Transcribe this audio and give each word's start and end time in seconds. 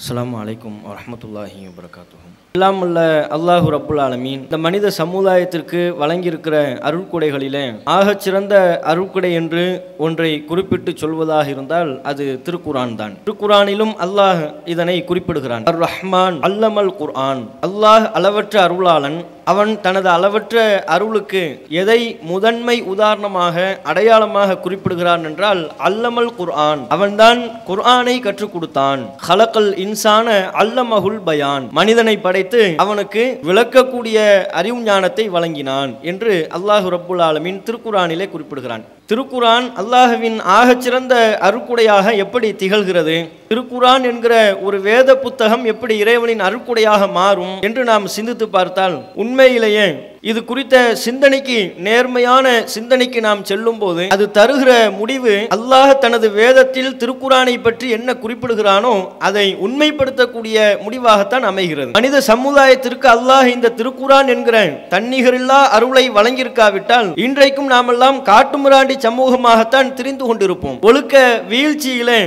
அஸ்லாம் 0.08 0.36
அலைக்கும் 0.42 0.76
வரமத்துல்லாஹி 0.90 1.58
வபரகாத்துகும் 1.70 2.36
எல்லாம் 2.58 2.78
உள்ள 2.84 3.00
அல்லாஹு 3.36 3.72
ரப்புல் 3.74 4.02
ஆலமீன் 4.04 4.44
இந்த 4.46 4.58
மனித 4.66 4.92
சமுதாயத்திற்கு 5.00 5.80
வழங்கியிருக்கிற 6.02 6.56
அருள்கொடைகளிலே 6.90 7.64
ஆகச் 7.96 8.24
சிறந்த 8.26 8.54
அருள்கொடை 8.92 9.32
என்று 9.42 9.64
ஒன்றை 10.08 10.32
குறிப்பிட்டு 10.52 10.94
சொல்வதாக 11.02 11.48
இருந்தால் 11.56 11.92
அது 12.12 12.26
திருக்குரான் 12.46 12.96
தான். 13.02 13.16
திருக்குரானிலும் 13.26 13.94
அல்லாஹ் 14.06 14.44
இதனை 14.74 14.98
குறிப்பிடுகிறான். 15.10 15.66
அர் 15.72 15.82
ரஹ்மான் 15.88 16.38
அல்லமல் 16.50 16.94
குர்ஆன். 17.02 17.44
அல்லாஹ் 17.70 18.08
அளவற்ற 18.20 18.56
அருளாளன் 18.68 19.20
அவன் 19.52 19.72
தனது 19.86 20.10
அளவற்ற 20.16 20.56
அருளுக்கு 20.96 21.44
எதை 21.82 22.00
முதன்மை 22.32 22.78
உதாரணமாக 22.94 23.66
அடையாளமாக 23.92 24.58
குறிப்பிடுகிறான் 24.66 25.24
என்றால் 25.30 25.62
அல்லமல் 25.90 26.32
குர்ஆன். 26.40 26.82
அவன்தான் 26.96 27.42
குர்ஆனை 27.70 28.16
கற்றுக் 28.26 28.54
கொடுத்தான். 28.54 29.02
ஹலக்கல் 29.28 29.72
இன்சான 29.86 30.28
அல்லமகுல் 30.64 31.22
பயான். 31.30 31.66
மனிதனை 31.80 32.16
படைத்து 32.28 32.62
அவனுக்கு 32.86 33.26
விளக்கக்கூடிய 33.50 34.18
அறிவு 34.62 34.82
ஞானத்தை 34.90 35.28
வழங்கினான் 35.38 35.94
என்று 36.12 36.36
அல்லாஹு 36.60 36.94
ரப்புல் 36.96 37.26
ஆலமின் 37.30 37.64
திருக்குறானிலே 37.68 38.28
குறிப்பிடுகிறான். 38.36 38.86
திருக்குரான் 39.10 39.68
அல்லாஹுவின் 39.78 40.40
ஆகச்சிறந்த 40.50 41.14
அருக்குடையாக 41.40 42.14
எப்படி 42.16 42.48
திகழ்கிறது? 42.52 43.16
திருக்குரான் 43.50 44.04
என்கிற 44.04 44.34
ஒரு 44.62 44.82
வேத 44.82 45.16
புத்தகம் 45.16 45.66
எப்படி 45.66 45.98
இறைவனின் 45.98 46.40
அருக்குடையாக 46.40 47.08
மாறும் 47.08 47.56
என்று 47.62 47.84
நாம் 47.84 48.08
சிந்தித்து 48.08 48.48
பார்த்தால் 48.50 48.96
உண்மையிலேயே 49.16 49.88
இது 50.24 50.40
குறித்த 50.50 50.76
சிந்தனைக்கு 51.04 51.58
நேர்மையான 51.86 52.46
சிந்தனைக்கு 52.74 53.20
நாம் 53.26 53.42
செல்லும் 53.50 53.78
போது 53.82 54.04
அது 54.16 54.26
தருகிற 54.38 54.72
முடிவு 55.00 55.34
அல்லாஹ் 55.56 55.92
தனது 56.04 56.28
வேதத்தில் 56.38 56.96
திருக்குறானை 57.02 57.54
பற்றி 57.66 57.88
என்ன 57.98 58.16
குறிப்பிடுகிறானோ 58.24 58.94
அதை 59.28 59.46
உண்மைப்படுத்தக்கூடிய 59.66 60.58
முடிவாகத்தான் 60.86 61.46
அமைகிறது. 61.52 61.92
மனித 61.98 62.22
சமுதாயத்திற்கு 62.32 63.08
அல்லாஹ் 63.16 63.50
இந்த 63.56 63.74
திருக்குறான் 63.80 64.30
என்கிற 64.36 64.58
தன்னிகரில்லா 64.94 65.60
அருளை 65.78 66.06
வழங்கியிருக்காவிட்டால் 66.18 67.10
இன்றைக்கும் 67.26 67.72
நாமெல்லாம் 67.74 68.18
காட்டுமிராண்டி 68.32 68.98
சமூகமாகத்தான் 69.08 69.94
திரிந்து 70.00 70.26
கொண்டிருப்போம். 70.30 70.80
ஒழுக்க 70.82 71.16
வீழ்ச்சியிலே 71.52 72.22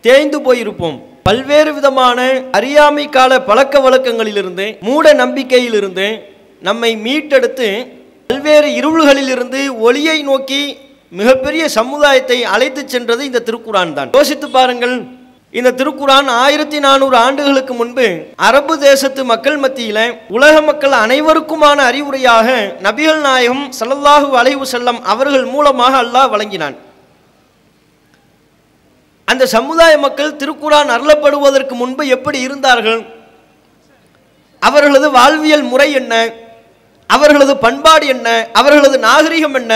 தேய்ந்து 0.00 0.40
போயிருப்போம். 0.48 0.98
பல்வேறு 1.28 1.72
விதமான 1.78 2.18
அறியாமை 2.58 3.06
கால 3.16 3.32
பழக்க 3.48 3.80
வழக்கங்களிலிருந்து 3.86 4.66
மூட 4.88 5.12
நம்பிக்கையிலிருந்து 5.22 6.06
நம்மை 6.68 6.90
மீட்டெடுத்து 7.06 7.68
பல்வேறு 8.30 8.68
இருள்களிலிருந்து 8.80 9.60
ஒளியை 9.86 10.18
நோக்கி 10.30 10.62
மிகப்பெரிய 11.20 11.62
சமுதாயத்தை 11.78 12.36
அழைத்துச் 12.54 12.92
சென்றது 12.92 13.22
இந்த 13.28 13.40
திருக்குறான் 13.46 13.94
தான். 13.96 14.10
யோசித்து 14.18 14.48
பாருங்கள் 14.56 14.94
இந்த 15.58 15.70
திருக்குறான் 15.78 16.28
ஆயிரத்தி 16.42 16.78
நானூறு 16.84 17.16
ஆண்டுகளுக்கு 17.26 17.74
முன்பு 17.78 18.04
அரபு 18.48 18.74
தேசத்து 18.84 19.22
மக்கள் 19.30 19.56
மத்தியில 19.64 20.00
உலக 20.36 20.54
மக்கள் 20.68 20.94
அனைவருக்குமான 21.04 21.78
அறிவுரையாக 21.90 22.48
நபிகள் 22.86 23.20
நாயகம் 23.26 23.64
சல்லல்லாஹு 23.78 24.28
வளைவு 24.36 24.66
செல்லம் 24.74 25.00
அவர்கள் 25.14 25.46
மூலமாக 25.54 25.96
அல்லாஹ் 26.04 26.30
வழங்கினான். 26.34 26.76
அந்த 29.32 29.44
சமுதாய 29.56 29.94
மக்கள் 30.04 30.38
திருக்குறான் 30.42 30.92
அருளப்படுவதற்கு 30.96 31.74
முன்பு 31.82 32.04
எப்படி 32.16 32.38
இருந்தார்கள்? 32.46 33.00
அவர்களது 34.68 35.10
வாழ்வியல் 35.18 35.66
முறை 35.72 35.88
என்ன? 36.00 36.14
அவர்களது 37.16 37.56
பண்பாடு 37.56 38.06
என்ன? 38.06 38.28
அவர்களது 38.52 38.98
நாகரிகம் 38.98 39.54
என்ன? 39.54 39.74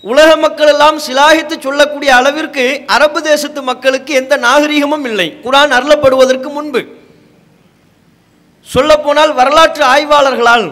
உலக 0.00 0.36
மக்கள் 0.36 0.68
எல்லாம் 0.68 0.98
சிலாகித்து 0.98 1.56
சொல்லக்கூடிய 1.60 2.10
அளவிற்கு 2.14 2.64
அரபு 2.86 3.22
தேசத்து 3.22 3.62
மக்களுக்கு 3.62 4.14
எந்த 4.14 4.36
நாகரிகமும் 4.36 5.04
இல்லை. 5.04 5.28
குரான் 5.44 5.74
அருளப்படுவதற்கு 5.78 6.48
முன்பு. 6.50 6.82
சொல்லப்போனால் 8.72 9.32
வரலாற்று 9.34 9.84
ஆய்வாளர்களால் 9.86 10.66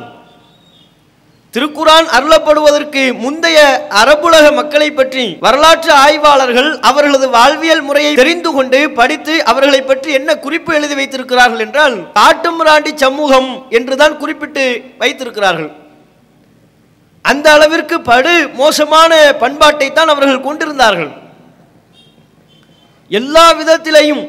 திருக்குரான் 1.59 2.09
அருளப்படுவதற்கு 2.17 3.03
முந்தைய 3.23 3.59
அரபுலக 4.01 4.45
மக்களை 4.59 4.89
பற்றி 4.99 5.25
வரலாற்று 5.47 5.91
ஆய்வாளர்கள் 6.03 6.69
அவர்களது 6.91 7.27
வாழ்வியல் 7.37 7.83
முறையை 7.87 8.13
தெரிந்து 8.21 8.51
கொண்டு 8.57 8.81
படித்து 8.99 9.35
அவர்களை 9.51 9.81
பற்றி 9.89 10.11
என்ன 10.19 10.37
குறிப்பு 10.45 10.71
எழுதி 10.79 10.95
வைத்திருக்கிறார்கள் 11.01 11.65
என்றால் 11.67 11.97
காட்டுமிராண்டி 12.21 12.93
சமூகம் 13.05 13.51
என்றுதான் 13.79 14.15
குறிப்பிட்டு 14.23 14.67
வைத்திருக்கிறார்கள். 15.03 15.71
அந்த 17.25 17.47
அளவிற்கு 17.57 17.99
படு 18.11 18.37
மோசமான 18.63 19.13
பண்பாட்டை 19.43 19.91
தான் 19.93 20.13
அவர்கள் 20.15 20.47
கொண்டிருந்தார்கள். 20.49 21.13
எல்லா 23.11 23.47
விதத்திலையும் 23.61 24.25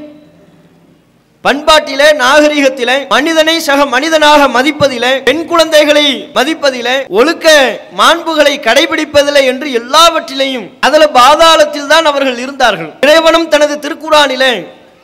பண்பாட்டிலே 1.45 2.07
நாகரிகத்திலே 2.21 2.95
மனிதனை 3.09 3.53
சக 3.67 3.85
மனிதனாக 3.93 4.47
மதிப்பதிலே 4.55 5.11
பெண் 5.27 5.45
குழந்தைகளை 5.51 6.03
மதிப்பதிலே 6.37 6.95
ஒழுக்க 7.19 7.47
மாண்புகளை 7.99 8.53
கடைபிடிப்பதிலே 8.65 9.41
என்று 9.51 9.67
எல்லாவற்றிலையும் 9.79 10.67
அதுல 10.87 11.07
பாதாளத்தில் 11.19 11.89
தான் 11.93 12.09
அவர்கள் 12.11 12.41
இருந்தார்கள். 12.45 12.91
இறைவனும் 13.05 13.47
தனது 13.47 13.75
திருக்குறானிலே 13.85 14.53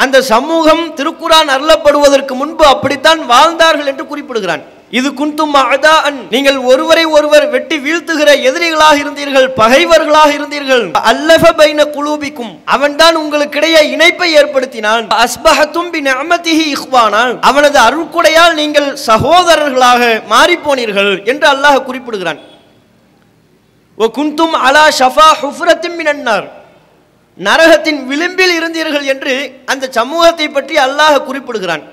அந்த 0.03 0.17
சமூகம் 0.33 0.83
திருக்குறான் 0.99 1.49
அருளப்படுவதற்கு 1.55 2.33
முன்பு 2.41 2.65
அப்படித்தான் 2.65 3.21
வாழ்ந்தார்கள் 3.33 3.91
என்று 3.91 4.05
குறிப்பிடுகிறான். 4.07 4.63
இது 4.91 5.09
குந்தும் 5.19 5.55
அதான் 5.59 6.17
நீங்கள் 6.33 6.57
ஒருவரை 6.71 7.03
ஒருவர் 7.17 7.45
வெட்டி 7.53 7.77
வீழ்த்துகிற 7.85 8.29
எதிரிகளாக 8.49 8.95
இருந்தீர்கள் 9.03 9.47
பகைவர்களாக 9.59 10.29
இருந்தீர்கள். 10.37 10.83
அல்லஃப 11.11 11.45
பைன 11.59 11.85
குலூபிக்கும். 11.95 12.51
அவன்தான் 12.75 13.15
உங்களுக்கிடையே 13.21 13.81
இணைப்பை 13.93 14.29
ஏற்படுத்தினான். 14.39 15.05
அஸ்பஹத்தும் 15.23 15.89
பி 15.93 16.01
அமதிஹி 16.23 16.65
இஹ்வானான் 16.75 17.33
அவனது 17.49 17.79
அருள்குடையால் 17.87 18.53
நீங்கள் 18.61 18.89
சகோதரர்களாக 19.07 20.01
மாறிப்போனீர்கள் 20.33 21.11
என்று 21.33 21.47
அல்லாஹ் 21.53 21.79
குறிப்பிடுகிறான். 21.87 22.39
ஓ 23.97 24.05
குந்தும் 24.19 24.55
அலா 24.67 24.85
ஷஃபா 24.99 25.27
ஹுஃப்ரத்தும் 25.41 25.97
மினன்னார். 26.01 26.47
நரகத்தின் 27.39 27.99
விளிம்பில் 28.09 28.55
இருந்தீர்கள் 28.59 29.05
என்று 29.13 29.33
அந்த 29.71 29.85
சமூகத்தை 29.99 30.47
பற்றி 30.49 30.75
அல்லாஹ் 30.87 31.17
குறிப்பிடுகிறான். 31.27 31.85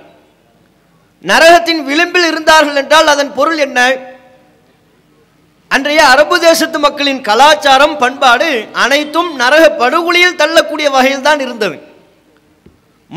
நரகத்தின் 1.30 1.82
விளிம்பில் 1.88 2.26
இருந்தார்கள் 2.30 2.78
என்றால் 2.82 3.08
அதன் 3.12 3.32
பொருள் 3.38 3.60
என்ன? 3.66 3.80
அன்றைய 5.70 6.00
அரபு 6.12 6.36
தேசத்து 6.46 6.78
மக்களின் 6.78 7.20
கலாச்சாரம் 7.28 7.96
பண்பாடு 8.02 8.48
அனைத்தும் 8.84 9.30
நரக 9.42 9.64
படுகொலியில் 9.82 10.40
தள்ளக்கூடிய 10.40 10.88
வகையில் 10.96 11.26
தான் 11.28 11.42
இருந்தது 11.44 11.76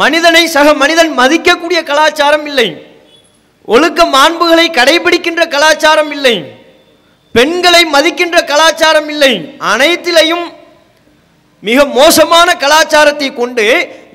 மனிதனை 0.01 0.43
சக 0.53 0.67
மனிதன் 0.81 1.11
மதிக்கக்கூடிய 1.19 1.79
கலாச்சாரம் 1.89 2.45
இல்லை. 2.51 2.67
ஒழுக்க 3.73 4.01
மாண்புகளை 4.15 4.65
கடைபிடிக்கின்ற 4.77 5.43
கலாச்சாரம் 5.55 6.11
இல்லை. 6.15 6.35
பெண்களை 7.35 7.81
மதிக்கின்ற 7.95 8.37
கலாச்சாரம் 8.51 9.09
இல்லை. 9.13 9.33
அனைத்திலையும் 9.73 10.45
மிக 11.67 11.85
மோசமான 11.99 12.49
கலாச்சாரத்தை 12.63 13.29
கொண்டு 13.33 13.65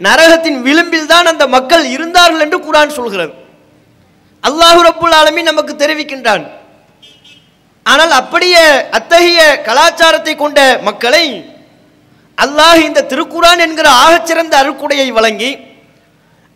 நரகத்தின் 0.06 0.58
விளிம்பில் 0.66 1.10
தான் 1.12 1.30
அந்த 1.32 1.44
மக்கள் 1.56 1.84
இருந்தார்கள் 1.94 2.44
என்று 2.46 2.58
குரான் 2.66 2.96
சொல்கிறது. 2.98 3.32
அல்லாஹு 4.48 4.80
ரப்புல் 4.88 5.16
ஆலமி 5.20 5.42
நமக்கு 5.50 5.72
தெரிவிக்கின்றான். 5.82 6.44
ஆனால் 7.86 8.12
அப்படியே 8.20 8.62
அத்தகைய 8.98 9.40
கலாச்சாரத்தை 9.68 10.34
கொண்ட 10.42 10.58
மக்களை 10.88 11.24
அல்லாஹ் 12.38 12.78
இந்த 12.88 13.06
திருக்குரான் 13.10 13.62
என்கிற 13.66 13.88
ஆகச்சிறந்த 14.04 14.54
அருக்குடையை 14.62 15.08
வழங்கி 15.18 15.50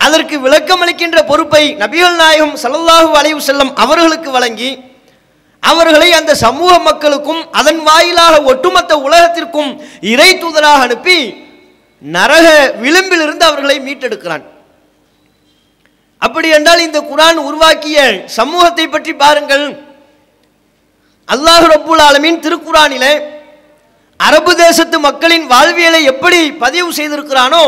அதற்கு 0.00 0.36
விளக்கமளிக்கின்ற 0.44 1.18
பொறுப்பை 1.30 1.64
நபிகள் 1.82 2.16
நாயகம் 2.22 2.54
ஸல்லல்லாஹு 2.62 3.10
அலைவு 3.20 3.40
செல்லம் 3.48 3.72
அவர்களுக்கு 3.84 4.30
வழங்கி 4.36 4.70
அவர்களை 5.62 6.08
அந்த 6.20 6.32
சமூக 6.44 6.72
மக்களுக்கும் 6.88 7.42
அதன் 7.60 7.80
வாயிலாக 7.88 8.34
ஒட்டுமொத்த 8.52 8.92
உலகத்திற்கும் 9.06 9.70
இறை 10.12 10.30
தூதராக 10.42 10.80
அனுப்பி 10.86 11.18
நரக 12.02 12.46
விளிம்பிலிருந்து 12.82 13.44
அவர்களை 13.50 13.76
மீட்டெடுக்கிறான். 13.86 14.44
அப்படி 16.22 16.48
என்றால் 16.48 16.80
இந்த 16.80 16.98
குரான் 17.00 17.38
உருவாக்கிய 17.48 17.98
சமூகத்தை 18.36 18.84
பற்றி 18.86 19.12
பாருங்கள். 19.14 19.64
அல்லாஹ் 21.28 21.66
ரப்புல் 21.72 22.02
ஆலமின் 22.06 22.40
திருக்குரானிலே 22.40 23.12
அரபு 24.20 24.52
தேசத்து 24.54 24.96
மக்களின் 25.00 25.46
வாழ்வியலை 25.46 26.00
எப்படி 26.04 26.40
பதிவு 26.58 26.90
செய்திருக்கிறானோ 26.92 27.64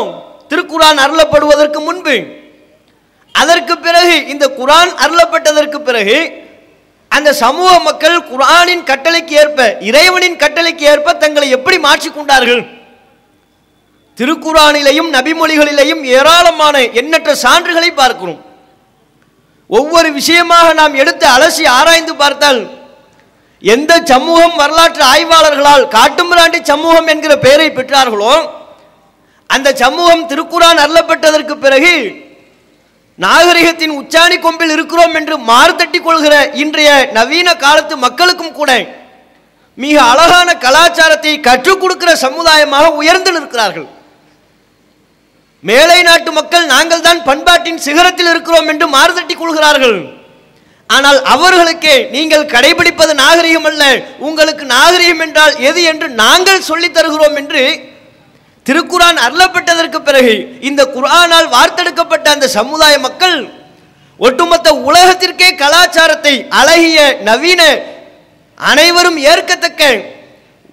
திருக்குரான் 0.51 0.99
அருளப்படுவதற்கு 1.05 1.81
முன்பு 1.81 2.17
அதற்கு 3.35 3.75
பிறகு 3.77 4.17
இந்த 4.33 4.45
குரான் 4.59 4.93
அருளப்பட்டதற்கு 5.05 5.79
பிறகு 5.81 6.19
அந்த 7.11 7.31
சமூக 7.35 7.73
மக்கள் 7.81 8.17
குரானின் 8.31 8.85
கட்டளைக்கு 8.85 9.35
ஏற்ப 9.35 9.67
இறைவனின் 9.81 10.41
கட்டளைக்கு 10.43 10.85
ஏற்ப 10.93 11.15
தங்களை 11.15 11.49
எப்படி 11.51 11.77
மாற்றிக்கொண்டார்கள் 11.85 12.63
திருக்குறானிலையும் 14.19 15.11
நபிமொழிகளிலேயும் 15.17 16.03
ஏராளமான 16.19 16.77
எண்ணற்ற 17.01 17.31
சான்றுகளை 17.45 17.91
பார்க்கிறோம். 17.95 18.41
ஒவ்வொரு 19.71 20.09
விஷயமாக 20.19 20.67
நாம் 20.81 20.95
எடுத்து 21.03 21.27
அலசி 21.37 21.65
ஆராய்ந்து 21.79 22.15
பார்த்தால் 22.23 22.61
எந்த 23.63 23.93
சமூகம் 24.13 24.57
வரலாற்று 24.61 25.03
ஆய்வாளர்களால் 25.15 25.85
காட்டுமிராண்டி 25.97 26.59
சமூகம் 26.73 27.09
என்கிற 27.13 27.33
பெயரை 27.45 27.69
பெற்றார்களோ 27.79 28.35
அந்த 29.51 29.69
சமூகம் 29.83 30.29
திருக்குறான் 30.31 30.81
அருளப்பட்டதற்கு 30.85 31.55
பிறகு 31.65 31.95
நாகரிகத்தின் 33.19 33.95
உச்சாணி 34.01 34.37
கொம்பில் 34.47 34.73
இருக்கிறோம் 34.77 35.15
என்று 35.21 35.37
மாறுதட்டி 35.51 35.99
கொள்கிற 36.01 36.35
இன்றைய 36.63 36.91
நவீன 37.19 37.49
காலத்து 37.65 37.95
மக்களுக்கும் 38.07 38.57
கூட 38.61 38.71
மிக 39.79 39.97
அழகான 40.13 40.49
கலாச்சாரத்தை 40.65 41.35
கற்றுக் 41.49 41.81
கொடுக்கிற 41.81 42.11
சமுதாயமாக 42.25 42.87
உயர்ந்து 43.01 43.33
நிற்கிறார்கள். 43.37 43.89
மேலை 45.67 45.99
நாட்டு 46.03 46.31
மக்கள் 46.33 46.67
நாங்கள் 46.67 47.03
தான் 47.03 47.21
பண்பாட்டின் 47.25 47.83
சிகரத்தில் 47.85 48.31
இருக்கிறோம் 48.31 48.69
என்று 48.73 48.87
மாறுதட்டி 48.91 49.35
கொள்கிறார்கள் 49.37 49.99
ஆனால் 50.91 51.19
அவர்களுக்கே 51.33 51.95
நீங்கள் 52.11 52.51
கடைபிடிப்பது 52.51 53.13
நாகரிகம் 53.21 53.67
அல்ல. 53.71 53.85
உங்களுக்கு 54.27 54.65
நாகரிகம் 54.73 55.23
என்றால் 55.25 55.55
எது 55.69 55.81
என்று 55.91 56.07
நாங்கள் 56.21 56.67
சொல்லித் 56.69 56.97
தருகிறோம் 56.97 57.37
என்று 57.41 57.63
திருக்குரான் 58.67 59.19
அருளப்பட்டதற்கு 59.25 59.99
பிறகு 60.03 60.35
இந்த 60.69 60.83
குரானால் 60.95 61.49
வார்த்தெடுக்கப்பட்ட 61.49 62.27
அந்த 62.33 62.47
சமுதாய 62.55 62.95
மக்கள் 62.99 63.37
ஒட்டுமொத்த 64.21 64.69
உலகத்திற்கே 64.87 65.49
கலாச்சாரத்தை 65.57 66.33
அழகிய 66.61 66.99
நவீன 67.23 67.63
அனைவரும் 68.61 69.19
ஏற்கத்தக்க 69.27 69.83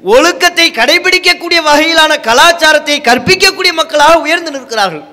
ஒழுக்கத்தை 0.04 0.68
கடைபிடிக்கக்கூடிய 0.78 1.60
வகையிலான 1.68 2.14
கலாச்சாரத்தை 2.28 2.96
கற்பிக்கக்கூடிய 3.08 3.74
மக்களாக 3.82 4.16
உயர்ந்து 4.26 4.52
நிற்கிறார்கள். 4.56 5.04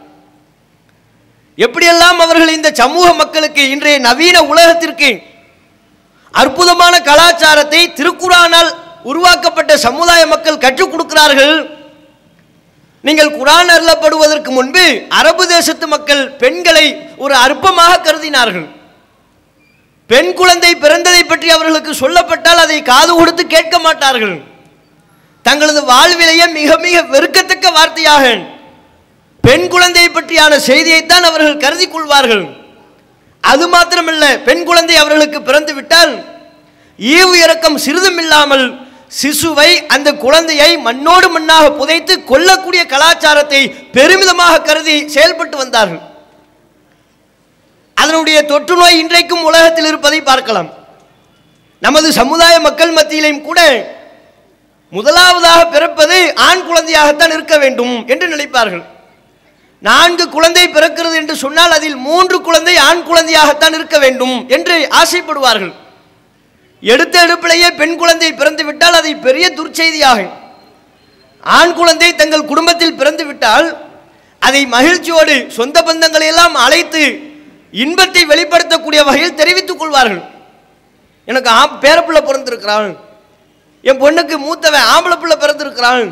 எப்படியெல்லாம் 1.64 2.20
அவர்கள் 2.24 2.56
இந்த 2.58 2.70
சமூக 2.82 3.06
மக்களுக்கு 3.22 3.62
இன்றைய 3.74 3.96
நவீன 4.08 4.36
உலகத்திற்கு 4.52 5.10
அற்புதமான 6.34 6.94
கலாச்சாரத்தை 7.10 7.82
திருக்குறானால் 7.98 8.70
உருவாக்கப்பட்ட 9.10 9.72
சமுதாய 9.86 10.22
மக்கள் 10.32 10.62
கற்றுக் 10.64 10.92
கொடுக்கிறார்கள் 10.92 11.54
நீங்கள் 13.04 13.34
குரான் 13.38 13.70
அருளப்படுவதற்கு 13.74 14.50
முன்பு 14.58 14.84
அரபு 15.18 15.44
தேசத்து 15.54 15.86
மக்கள் 15.94 16.22
பெண்களை 16.42 16.86
ஒரு 17.24 17.34
அற்பமாக 17.44 18.02
கருதினார்கள். 18.06 18.66
பெண் 20.10 20.32
குழந்தை 20.38 20.72
பிறந்ததை 20.84 21.22
பற்றி 21.24 21.48
அவர்களுக்கு 21.56 21.92
சொல்லப்பட்டால் 22.02 22.62
அதை 22.64 22.78
காது 22.92 23.12
கொடுத்து 23.18 23.42
கேட்க 23.54 23.78
மாட்டார்கள். 23.86 24.36
தங்களது 25.46 25.80
வாழ்விலேயே 25.92 26.46
மிக 26.58 26.70
மிக 26.86 26.96
வெறுக்கத்தக்க 27.14 27.66
வார்த்தையாக 27.76 28.24
பெண் 29.44 29.66
குழந்தை 29.72 30.06
பற்றியான 30.16 30.52
செய்தியைத்தான் 30.68 31.26
அவர்கள் 31.28 31.62
கருதி 31.62 31.86
கொள்வார்கள். 31.86 32.44
அது 33.44 33.64
மாத்திரமல்ல 33.74 34.24
பெண் 34.48 34.64
குழந்தை 34.68 34.96
அவர்களுக்கு 35.02 35.38
பிறந்து 35.48 35.72
விட்டால் 35.76 36.12
ஈவு 36.98 37.34
இறக்கம் 37.44 37.78
சிறிதும் 37.84 38.20
இல்லாமல் 38.22 38.64
சிசுவை 39.20 39.70
அந்த 39.94 40.08
குழந்தையை 40.24 40.70
மண்ணோடு 40.86 41.28
மண்ணாக 41.36 41.70
புதைத்து 41.78 42.14
கொல்லக்கூடிய 42.30 42.82
கலாச்சாரத்தை 42.92 43.62
பெருமிதமாக 43.94 44.60
கருதி 44.68 44.96
செயல்பட்டு 45.14 45.56
வந்தார்கள். 45.62 46.02
அதனுடைய 47.96 48.38
தொற்று 48.50 48.76
நோய் 48.80 49.00
இன்றைக்கும் 49.02 49.46
உலகத்தில் 49.48 49.88
இருப்பதை 49.90 50.20
பார்க்கலாம். 50.28 50.70
நமது 51.86 52.08
சமுதாய 52.20 52.54
மக்கள் 52.68 52.96
மத்தியிலையும் 52.98 53.46
கூட 53.48 53.60
முதலாவதாக 54.96 55.60
பிறப்பது 55.74 56.16
ஆண் 56.48 56.64
குழந்தையாகத்தான் 56.68 57.32
இருக்க 57.36 57.56
வேண்டும் 57.64 57.94
என்று 58.12 58.26
நினைப்பார்கள். 58.32 58.82
நான்கு 59.88 60.24
குழந்தை 60.36 60.64
பிறக்கிறது 60.68 61.16
என்று 61.20 61.34
சொன்னால் 61.42 61.74
அதில் 61.76 61.98
மூன்று 62.06 62.36
குழந்தை 62.46 62.74
ஆண் 62.88 63.04
குழந்தையாகத்தான் 63.08 63.76
இருக்க 63.78 63.98
வேண்டும் 64.04 64.34
என்று 64.56 64.74
ஆசைப்படுவார்கள். 65.00 65.72
எடுத்த 66.82 67.14
எடுப்பிலேயே 67.26 67.68
பெண் 67.80 67.96
குழந்தை 68.00 68.30
பிறந்து 68.40 68.64
விட்டால் 68.68 68.98
அதை 69.00 69.12
பெரிய 69.26 69.46
துர்ச்செய்தியாகும் 69.58 70.34
ஆண் 71.58 71.74
குழந்தை 71.78 72.08
தங்கள் 72.20 72.48
குடும்பத்தில் 72.50 72.98
பிறந்து 73.00 73.24
விட்டால் 73.28 73.68
அதை 74.48 74.62
மகிழ்ச்சியோடு 74.74 75.34
சொந்த 75.58 75.76
பந்தங்களை 75.88 76.26
எல்லாம் 76.32 76.54
அழைத்து 76.64 77.02
இன்பத்தை 77.84 78.22
வெளிப்படுத்தக்கூடிய 78.30 79.00
வகையில் 79.08 79.38
தெரிவித்துக் 79.40 79.80
கொள்வார்கள். 79.80 80.22
எனக்கு 81.28 81.50
ஆ 81.58 81.62
பேரப்பிள்ளை 81.84 82.22
பிறந்திருக்கிறான் 82.28 82.90
என் 83.88 84.00
பொண்ணுக்கு 84.02 84.36
மூத்தவன் 84.46 84.88
ஆம்பளை 84.94 85.16
பிள்ளை 85.20 85.36
பிறந்திருக்கிறான் 85.42 86.06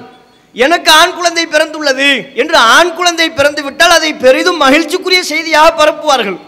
எனக்கு 0.64 0.90
ஆண் 1.00 1.16
குழந்தை 1.16 1.44
பிறந்துள்ளது 1.54 2.08
என்று 2.40 2.56
ஆண் 2.76 2.92
குழந்தை 2.98 3.26
பிறந்து 3.38 3.62
விட்டால் 3.66 3.96
அதை 3.96 4.10
பெரிதும் 4.24 4.62
மகிழ்ச்சிக்குரிய 4.64 5.20
செய்தியாக 5.32 5.70
பரப்புவார்கள். 5.80 6.38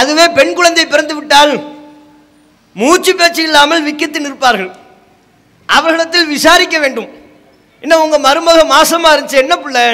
அதுவே 0.00 0.26
பெண் 0.38 0.54
குழந்தை 0.58 0.84
பிறந்து 0.92 1.14
விட்டால் 1.18 1.52
மூச்சு 2.80 3.12
பேச்சு 3.20 3.42
இல்லாமல் 3.48 3.84
விக்கித்து 3.88 4.18
நிற்பார்கள். 4.24 4.70
அவர்களிடத்தில் 5.68 6.32
விசாரிக்க 6.34 6.76
வேண்டும். 6.84 7.08
இன்னும் 7.84 8.02
உங்கள் 8.04 8.24
மருமக 8.26 8.60
மாசமாக 8.74 9.14
இருந்துச்சு 9.14 9.42
என்ன 9.44 9.54
பிள்ளை? 9.64 9.86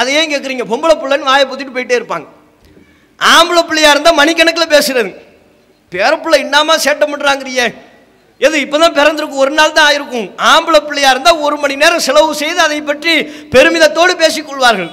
அதை 0.00 0.10
ஏன் 0.18 0.30
கேட்குறீங்க 0.32 0.64
பொம்பளை 0.72 0.94
பிள்ளைன்னு 1.00 1.30
வாயை 1.30 1.44
புத்திட்டு 1.48 1.76
போயிட்டே 1.76 1.98
இருப்பாங்க. 2.00 2.26
ஆம்பளை 3.20 3.62
பிள்ளையாக 3.68 3.94
இருந்தால் 3.94 4.18
மணிக்கணக்கில் 4.20 4.74
பேசுறது. 4.76 5.10
பேரப்பிள்ளை 5.92 6.38
இன்னாமல் 6.44 6.82
சேட்டை 6.84 7.06
பண்ணுறாங்கிறியே 7.12 7.66
எது 8.46 8.56
இப்போதான் 8.64 8.96
பிறந்திருக்கு 8.98 9.42
ஒரு 9.44 9.52
நாள் 9.58 9.76
தான் 9.76 9.88
ஆயிருக்கும். 9.88 10.28
ஆம்பளை 10.52 10.80
பிள்ளையாக 10.86 11.14
இருந்தால் 11.14 11.42
ஒரு 11.46 11.56
மணி 11.62 11.74
நேரம் 11.82 12.06
செலவு 12.06 12.40
செய்து 12.42 12.60
அதை 12.66 12.80
பற்றி 12.90 13.12
பெருமிதத்தோடு 13.54 14.14
பேசிக்கொள்வார்கள் 14.22 14.90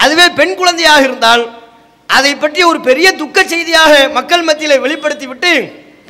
அதுவே 0.00 0.26
பெண் 0.38 0.56
குழந்தையாக 0.60 1.02
இருந்தால் 1.08 1.42
அதை 2.08 2.32
பற்றி 2.44 2.60
ஒரு 2.70 2.78
பெரிய 2.88 3.08
துக்க 3.20 3.38
செய்தியாக 3.52 3.94
மக்கள் 4.18 4.46
மத்தியில் 4.48 4.82
வெளிப்படுத்தி 4.84 5.26
விட்டு 5.30 5.52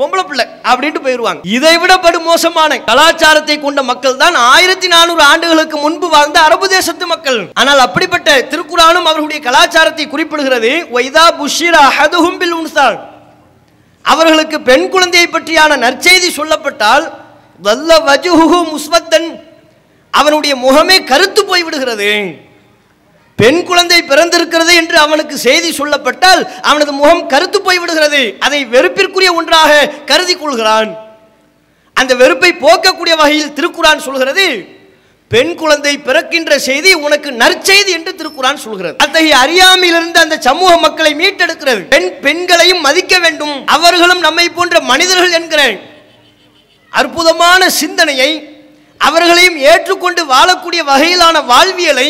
பொம்பளை 0.00 0.22
பிள்ளை 0.26 0.44
அப்படின்ட்டு 0.70 1.00
போயிடுவாங்க. 1.04 1.40
இதை 1.56 1.72
விட 1.82 1.92
படு 2.02 2.18
மோசமான 2.26 2.76
கலாச்சாரத்தை 2.90 3.56
கொண்ட 3.64 3.80
மக்கள் 3.88 4.20
தான் 4.20 4.36
ஆயிரத்தி 4.52 4.88
நானூறு 4.92 5.22
ஆண்டுகளுக்கு 5.30 5.76
முன்பு 5.84 6.08
வாழ்ந்த 6.12 6.38
அரபு 6.48 6.66
தேசத்து 6.74 7.06
மக்கள். 7.12 7.40
ஆனால் 7.60 7.80
அப்படிப்பட்ட 7.86 8.36
திருக்குறானும் 8.52 9.08
அவர்களுடைய 9.10 9.40
கலாச்சாரத்தை 9.48 10.06
குறிப்பிடுகிறது. 10.12 10.70
ஒய்தா 10.98 11.24
புஷிரா 11.40 11.82
ஹதுஹும் 11.98 12.38
பில் 12.42 12.56
உன்சால் 12.60 12.98
அவர்களுக்கு 14.12 14.56
பெண் 14.60 14.88
குழந்தையை 14.88 15.28
பற்றியான 15.30 15.78
நற்செய்தி 15.84 16.28
சொல்லப்பட்டால் 16.36 17.06
வல்ல 17.62 17.90
வஜுஹு 18.08 18.58
முஸ்வத்தன் 18.74 19.28
அவனுடைய 20.14 20.52
முகமே 20.56 20.96
கருத்து 21.04 21.40
போய்விடுகிறது 21.44 22.10
பெண் 23.38 23.60
குழந்தை 23.64 23.98
பிறந்திருக்கிறது 24.02 24.72
என்று 24.74 24.96
அவனுக்கு 24.98 25.36
செய்தி 25.38 25.68
சொல்லப்பட்டால் 25.78 26.40
அவனது 26.60 26.92
முகம் 26.92 27.26
கருத்து 27.26 27.58
போய்விடுகிறது 27.60 28.22
அதை 28.46 28.60
வெறுப்பிற்குரிய 28.74 29.30
ஒன்றாக 29.34 29.72
கருதி 30.10 30.34
கொள்கிறான். 30.36 30.90
அந்த 31.96 32.12
வெறுப்பை 32.14 32.50
போக்கக்கூடிய 32.64 33.14
வகையில் 33.20 33.54
திருக்குறான் 33.58 34.04
சொல்கிறது 34.06 34.46
பெண் 35.30 35.50
குழந்தை 35.54 35.92
பிறக்கின்ற 35.98 36.52
செய்தி 36.58 36.90
உனக்கு 37.06 37.30
நற்செய்தி 37.40 37.90
என்று 37.96 38.12
திருக்குறான் 38.12 38.60
சொல்கிறது. 38.62 38.96
அத்தகைய 39.04 39.34
அறியாமையிலிருந்து 39.38 40.20
அந்த 40.20 40.36
சமூக 40.46 40.70
மக்களை 40.76 41.12
மீட்டெடுக்கிறது 41.14 41.82
பெண் 41.90 42.08
பெண்களையும் 42.20 42.80
மதிக்க 42.80 43.14
வேண்டும் 43.18 43.56
அவர்களும் 43.68 44.24
நம்மை 44.26 44.46
போன்ற 44.48 44.78
மனிதர்கள் 44.90 45.36
என்கிற 45.40 45.60
அற்புதமான 46.92 47.62
சிந்தனையை 47.80 48.30
அவர்களையும் 49.00 49.58
ஏற்றுக்கொண்டு 49.64 50.22
வாழக்கூடிய 50.26 50.82
வகையிலான 50.84 51.36
வாழ்வியலை 51.44 52.08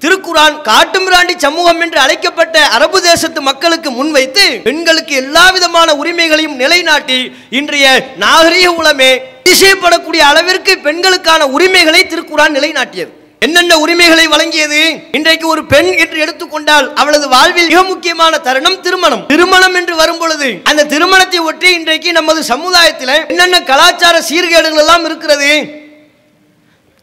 திருக்குறான் 0.00 0.56
காட்டுமிராண்டி 0.62 1.34
சமூகம் 1.38 1.80
என்று 1.80 1.98
அழைக்கப்பட்ட 1.98 2.58
அரபு 2.68 2.98
தேசத்து 3.00 3.40
மக்களுக்கு 3.40 3.90
முன்வைத்து 3.90 4.44
பெண்களுக்கு 4.66 5.14
எல்லா 5.14 5.46
விதமான 5.50 5.94
உரிமைகளையும் 5.94 6.56
நிலைநாட்டி 6.56 7.18
இன்றைய 7.50 7.86
நாகரீக 8.18 8.68
உலமே 8.74 9.10
அதிசயப்படக்கூடிய 9.48 10.22
அளவிற்கு 10.30 10.72
பெண்களுக்கான 10.86 11.42
உரிமைகளை 11.56 12.00
திருக்குறான் 12.04 12.54
நிலைநாட்டியது. 12.56 13.10
என்னென்ன 13.44 13.72
உரிமைகளை 13.84 14.24
வழங்கியது? 14.32 14.80
இன்றைக்கு 15.16 15.46
ஒரு 15.52 15.62
பெண் 15.72 15.88
என்று 16.02 16.18
எடுத்துக்கொண்டால் 16.24 16.86
அவளது 17.00 17.26
வாழ்வில் 17.34 17.68
மிக 17.70 17.82
முக்கியமான 17.90 18.38
தருணம் 18.46 18.76
திருமணம். 18.86 19.22
திருமணம் 19.30 19.76
என்று 19.80 19.94
வரும் 20.00 20.18
பொழுது 20.22 20.48
அந்த 20.70 20.86
திருமணத்தை 20.92 21.38
ஒட்டி 21.50 21.68
இன்றைக்கு 21.78 22.10
நமது 22.18 22.40
சமுதாயத்தில் 22.52 23.14
என்னென்ன 23.32 23.60
கலாச்சார 23.70 24.16
சீர்கேடுகள் 24.30 24.82
எல்லாம் 24.82 25.06
இருக்கிறது? 25.08 25.52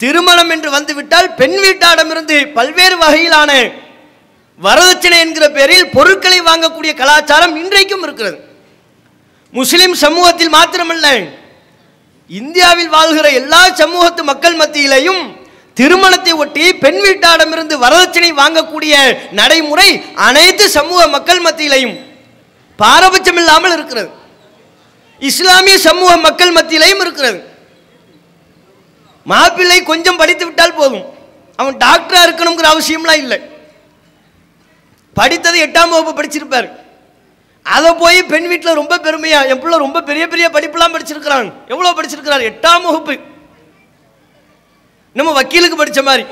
திருமணம் 0.04 0.52
என்று 0.56 0.70
வந்துவிட்டால் 0.75 1.30
பெண் 1.40 1.58
வீட்டாரிடமிருந்து 1.64 2.38
பல்வேறு 2.58 2.98
வகையிலான 3.06 3.52
வரதட்சணை 4.60 5.22
என்கிற 5.25 5.48
பெயரில் 5.58 5.90
பொருட்களை 5.96 6.42
வாங்கக்கூடிய 6.50 6.94
கலாச்சாரம் 7.02 7.56
இன்றைக்கும் 7.64 8.06
இருக்கிறது. 8.08 8.38
முஸ்லிம் 9.60 9.98
சமூகத்தில் 10.04 10.54
மாத்திரமல்ல 10.58 11.08
இந்தியாவில் 12.27 12.89
வாழ்கிற 12.89 13.32
எல்லா 13.32 13.70
சமூகத்து 13.70 14.24
மக்கள் 14.24 14.55
மத்தியிலையும் 14.55 15.36
திருமணத்தை 15.74 16.32
ஒட்டி 16.32 16.75
பெண் 16.75 17.00
வீட்டாரிடமிருந்து 17.05 17.75
வரதட்சணை 17.84 18.29
வாங்கக்கூடிய 18.41 18.94
நடைமுறை 19.32 20.03
அனைத்து 20.15 20.70
சமூக 20.70 21.08
மக்கள் 21.08 21.41
மத்தியிலையும் 21.41 21.96
பாரபட்சம் 22.75 23.36
இல்லாமல் 23.36 23.72
இருக்கிறது. 23.72 24.10
இஸ்லாமிய 25.20 25.77
சமூக 25.77 26.17
மக்கள் 26.17 26.53
மத்தியிலையும் 26.53 27.01
இருக்கிறது. 27.01 27.39
மாப்பிள்ளை 29.24 29.84
கொஞ்சம் 29.84 30.17
படித்து 30.17 30.46
விட்டால் 30.46 30.74
போதும். 30.74 31.05
அவன் 31.55 31.77
டாக்டரா 31.77 32.22
இருக்கணுங்கிற 32.25 32.67
அவசியம்லாம் 32.74 33.22
இல்லை. 33.24 33.39
படித்தது 35.13 35.65
எட்டாம் 35.65 35.89
வகுப்பு 35.89 36.24
படிச்சிருப்பார். 36.24 36.70
அதை 37.65 37.93
போய் 37.93 38.24
பெண் 38.24 38.48
வீட்டில் 38.48 38.74
ரொம்ப 38.74 38.98
பெருமையா 38.98 39.48
என் 39.48 39.60
பிள்ளை 39.60 39.77
ரொம்ப 39.77 40.01
பெரிய 40.01 40.27
பெரிய 40.27 40.50
படிப்புலாம் 40.50 40.93
படிச்சிருக்கிறான். 40.95 41.53
எவ்வளோ 41.67 41.91
படிச்சிருக்கிறார்? 41.91 42.43
எட்டாம் 42.51 42.81
வகுப்பு. 42.81 43.17
நம்ம 45.13 45.31
வக்கீலுக்கு 45.31 45.86
படிச்ச 45.86 46.03
மாதிரி. 46.03 46.25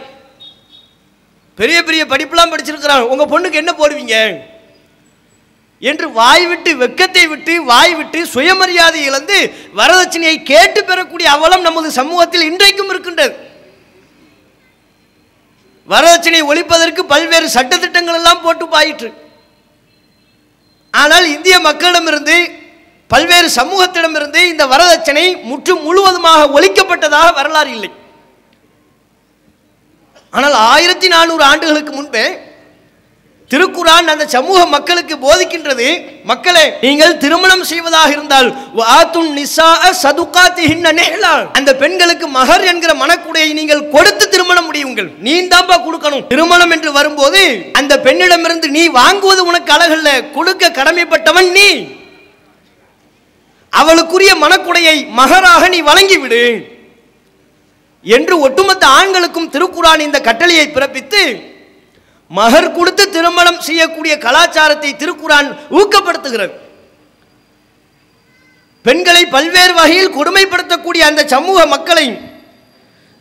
பெரிய 1.56 1.84
பெரிய 1.84 2.06
படிப்புலாம் 2.06 2.54
படிச்சிருக்கிறான். 2.54 3.00
உங்கள் 3.00 3.32
பொண்ணுக்கு 3.34 3.54
என்ன 3.54 3.72
போடுவீங்க? 3.72 4.40
என்று 5.80 6.12
வாய் 6.12 6.48
விட்டு 6.48 6.74
வெக்கத்தை 6.74 7.28
விட்டு 7.28 7.64
வாய் 7.64 7.96
விட்டு 7.96 8.26
சுயமரியாதை 8.26 9.04
இழந்து 9.04 9.54
வரதட்சணையை 9.76 10.44
கேட்டு 10.44 10.86
பெறக்கூடிய 10.86 11.30
அவலம் 11.30 11.62
நமது 11.62 11.92
சமூகத்தில் 11.92 12.42
இன்றைக்கும் 12.42 12.90
இருக்கின்றது. 12.90 13.36
வரதட்சணை 15.90 16.42
ஒழிப்பதற்கு 16.44 17.00
பல்வேறு 17.00 17.50
சட்டத்திட்டங்கள் 17.54 18.14
எல்லாம் 18.14 18.42
போட்டு 18.42 18.68
பாயிற்று. 18.68 19.23
ஆனால் 20.94 21.26
இந்திய 21.36 21.56
மக்களிடமிருந்து 21.60 22.38
பல்வேறு 23.12 23.50
சமூகத்திடமிருந்து 23.60 24.42
இந்த 24.52 24.64
வரதட்சணை 24.66 25.26
முற்று 25.50 25.74
முழுவதுமாக 25.86 26.48
ஒழிக்கப்பட்டதாக 26.58 27.28
வரலாறு 27.34 27.72
இல்லை. 27.72 27.90
ஆனால் 30.34 30.56
ஆயிரத்தி 30.72 31.08
நானூறு 31.08 31.44
ஆண்டுகளுக்கு 31.44 31.92
முன்பே 31.92 32.26
திருக்குறான் 33.54 34.12
அந்த 34.14 34.26
சமூக 34.36 34.60
மக்களுக்கு 34.76 35.16
போதிக்கின்றது. 35.26 35.88
மக்களே 36.32 36.66
நீங்கள் 36.86 37.18
திருமணம் 37.24 37.66
செய்வதாக 37.72 38.10
இருந்தால் 38.16 38.50
வாத்துன் 38.80 39.32
நிசாஅ 39.40 39.92
சதுகாத்திஹின்ன 40.04 40.94
நிஹ்லா. 41.00 41.34
அந்த 41.60 41.72
பெண்களுக்கு 41.82 42.28
மகர் 42.38 42.64
என்கிற 42.72 42.92
மனக்குடையை 43.04 43.50
நீங்கள் 43.60 43.88
கொடுத்து 43.96 44.28
திருமணம் 44.34 44.68
முடியுங்கள். 44.70 45.10
நீ 45.26 45.34
தான்ப்பா 45.54 45.78
கொடுக்கணும். 45.88 46.24
திருமணம் 46.34 46.74
என்று 46.76 46.92
வரும்போது 47.00 47.42
அந்த 47.82 47.94
பெண்ணிடமிருந்து 48.08 48.70
நீ 48.78 48.84
வாங்குவது 49.00 49.44
உனக்கு 49.50 49.74
அழகல்ல 49.78 50.10
கொடுக்க 50.38 50.72
கடமைப்பட்டவன் 50.80 51.52
நீ. 51.60 51.70
அவளுக்குரிய 53.74 54.32
மனக்குடையை 54.46 54.98
மகராக 55.22 55.62
நீ 55.74 55.82
வழங்கிவிடு. 55.90 56.44
என்று 58.06 58.36
ஒட்டுமொத்த 58.46 58.86
ஆண்களுக்கும் 59.00 59.52
திருக்குறான் 59.54 60.02
இந்த 60.06 60.18
கட்டளையை 60.28 60.68
பிறப்பித்து 60.76 61.22
மகர் 62.38 62.76
கொடுத்து 62.76 63.04
திருமணம் 63.16 63.64
செய்யக்கூடிய 63.68 64.14
கலாச்சாரத்தை 64.26 64.92
திருக்குரான் 65.02 65.50
ஊக்கப்படுத்துகிறது. 65.80 66.54
பெண்களை 68.86 69.24
பல்வேறு 69.34 69.74
வகையில் 69.80 70.16
கொடுமைப்படுத்தக்கூடிய 70.18 71.04
அந்த 71.10 71.22
சமூக 71.34 71.60
மக்களை 71.74 72.08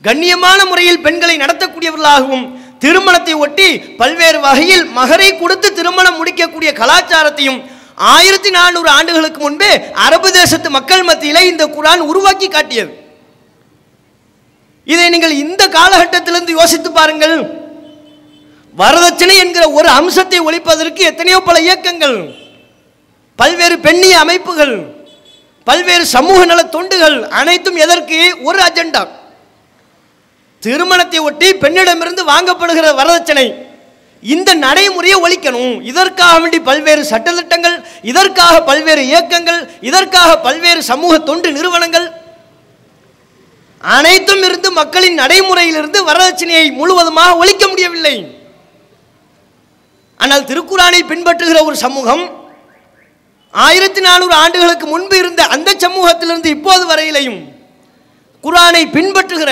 கண்ணியமான 0.07 0.61
முறையில் 0.71 1.05
பெண்களை 1.05 1.35
நடத்தக்கூடியவர்களாகவும் 1.43 2.47
திருமணத்தை 2.85 3.35
ஒட்டி 3.45 3.69
பல்வேறு 4.01 4.39
வகையில் 4.47 4.85
மகரை 4.99 5.31
கொடுத்து 5.43 5.69
திருமணம் 5.79 6.19
முடிக்கக்கூடிய 6.21 6.71
கலாச்சாரத்தையும் 6.81 7.61
ஆயிரத்தி 8.15 8.51
நானூறு 8.57 8.89
ஆண்டுகளுக்கு 8.97 9.41
முன்பே 9.45 9.73
அரபு 10.05 10.29
தேசத்து 10.39 10.69
மக்கள் 10.77 11.09
மத்தியிலே 11.09 11.43
இந்த 11.51 11.65
குரான் 11.77 12.03
உருவாக்கி 12.11 12.49
காட்டியது. 12.55 12.93
இதை 14.93 15.07
நீங்கள் 15.15 15.41
இந்த 15.45 15.63
காலகட்டத்திலிருந்து 15.79 16.55
யோசித்து 16.61 16.91
பாருங்கள். 16.99 17.37
வரதட்சணை 18.81 19.35
என்கிற 19.45 19.65
ஒரு 19.79 19.89
அம்சத்தை 19.99 20.39
ஒழிப்பதற்கு 20.49 21.03
எத்தனையோ 21.11 21.39
பல 21.49 21.57
இயக்கங்கள் 21.61 22.19
பல்வேறு 23.39 23.77
பெண்ணிய 23.87 24.15
அமைப்புகள் 24.25 24.75
பல்வேறு 25.67 26.05
சமூக 26.15 26.39
நல 26.51 26.61
தொண்டுகள் 26.77 27.17
அனைத்தும் 27.41 27.77
எதற்கு 27.85 28.19
ஒரு 28.49 28.59
அஜெண்டா? 28.69 29.03
திருமணத்தை 30.63 31.19
ஒட்டி 31.29 31.49
பெண்ணிடமிருந்து 31.63 32.23
வாங்கப்படுகிற 32.33 32.87
வரதட்சணை. 33.01 33.47
இந்த 34.23 34.51
நடைமுறையை 34.65 35.17
ஒழிக்கணும். 35.25 35.77
இதற்காக 35.91 36.35
வேண்டி 36.43 36.59
பல்வேறு 36.69 37.03
சட்டத்திட்டங்கள் 37.13 37.77
இதற்காக 38.11 38.55
பல்வேறு 38.69 39.03
இயக்கங்கள் 39.13 39.61
இதற்காக 39.89 40.31
பல்வேறு 40.47 40.83
சமூக 40.91 41.19
தொண்டு 41.29 41.49
நிறுவனங்கள் 41.57 42.07
அனைத்தும் 43.81 44.43
இருந்து 44.49 44.69
மக்களின் 44.81 45.21
நடைமுறையிலிருந்து 45.23 46.01
வரதட்சணையை 46.11 46.67
முழுவதுமாக 46.81 47.37
ஒழிக்க 47.41 47.65
முடியவில்லை. 47.69 48.17
ஆனால் 50.23 50.49
திருக்குறானை 50.49 51.01
பின்பற்றுகிற 51.11 51.59
ஒரு 51.65 51.77
சமூகம் 51.85 52.25
ஆயிரத்தி 53.55 54.01
நானூறு 54.01 54.35
ஆண்டுகளுக்கு 54.35 54.87
முன்பு 54.87 55.17
இருந்த 55.19 55.43
அந்த 55.55 55.71
சமூகத்திலிருந்து 55.83 56.49
இப்போது 56.49 56.85
வரையிலையும் 56.91 57.41
குரானை 58.45 58.83
பின்பற்றுகிற 58.95 59.51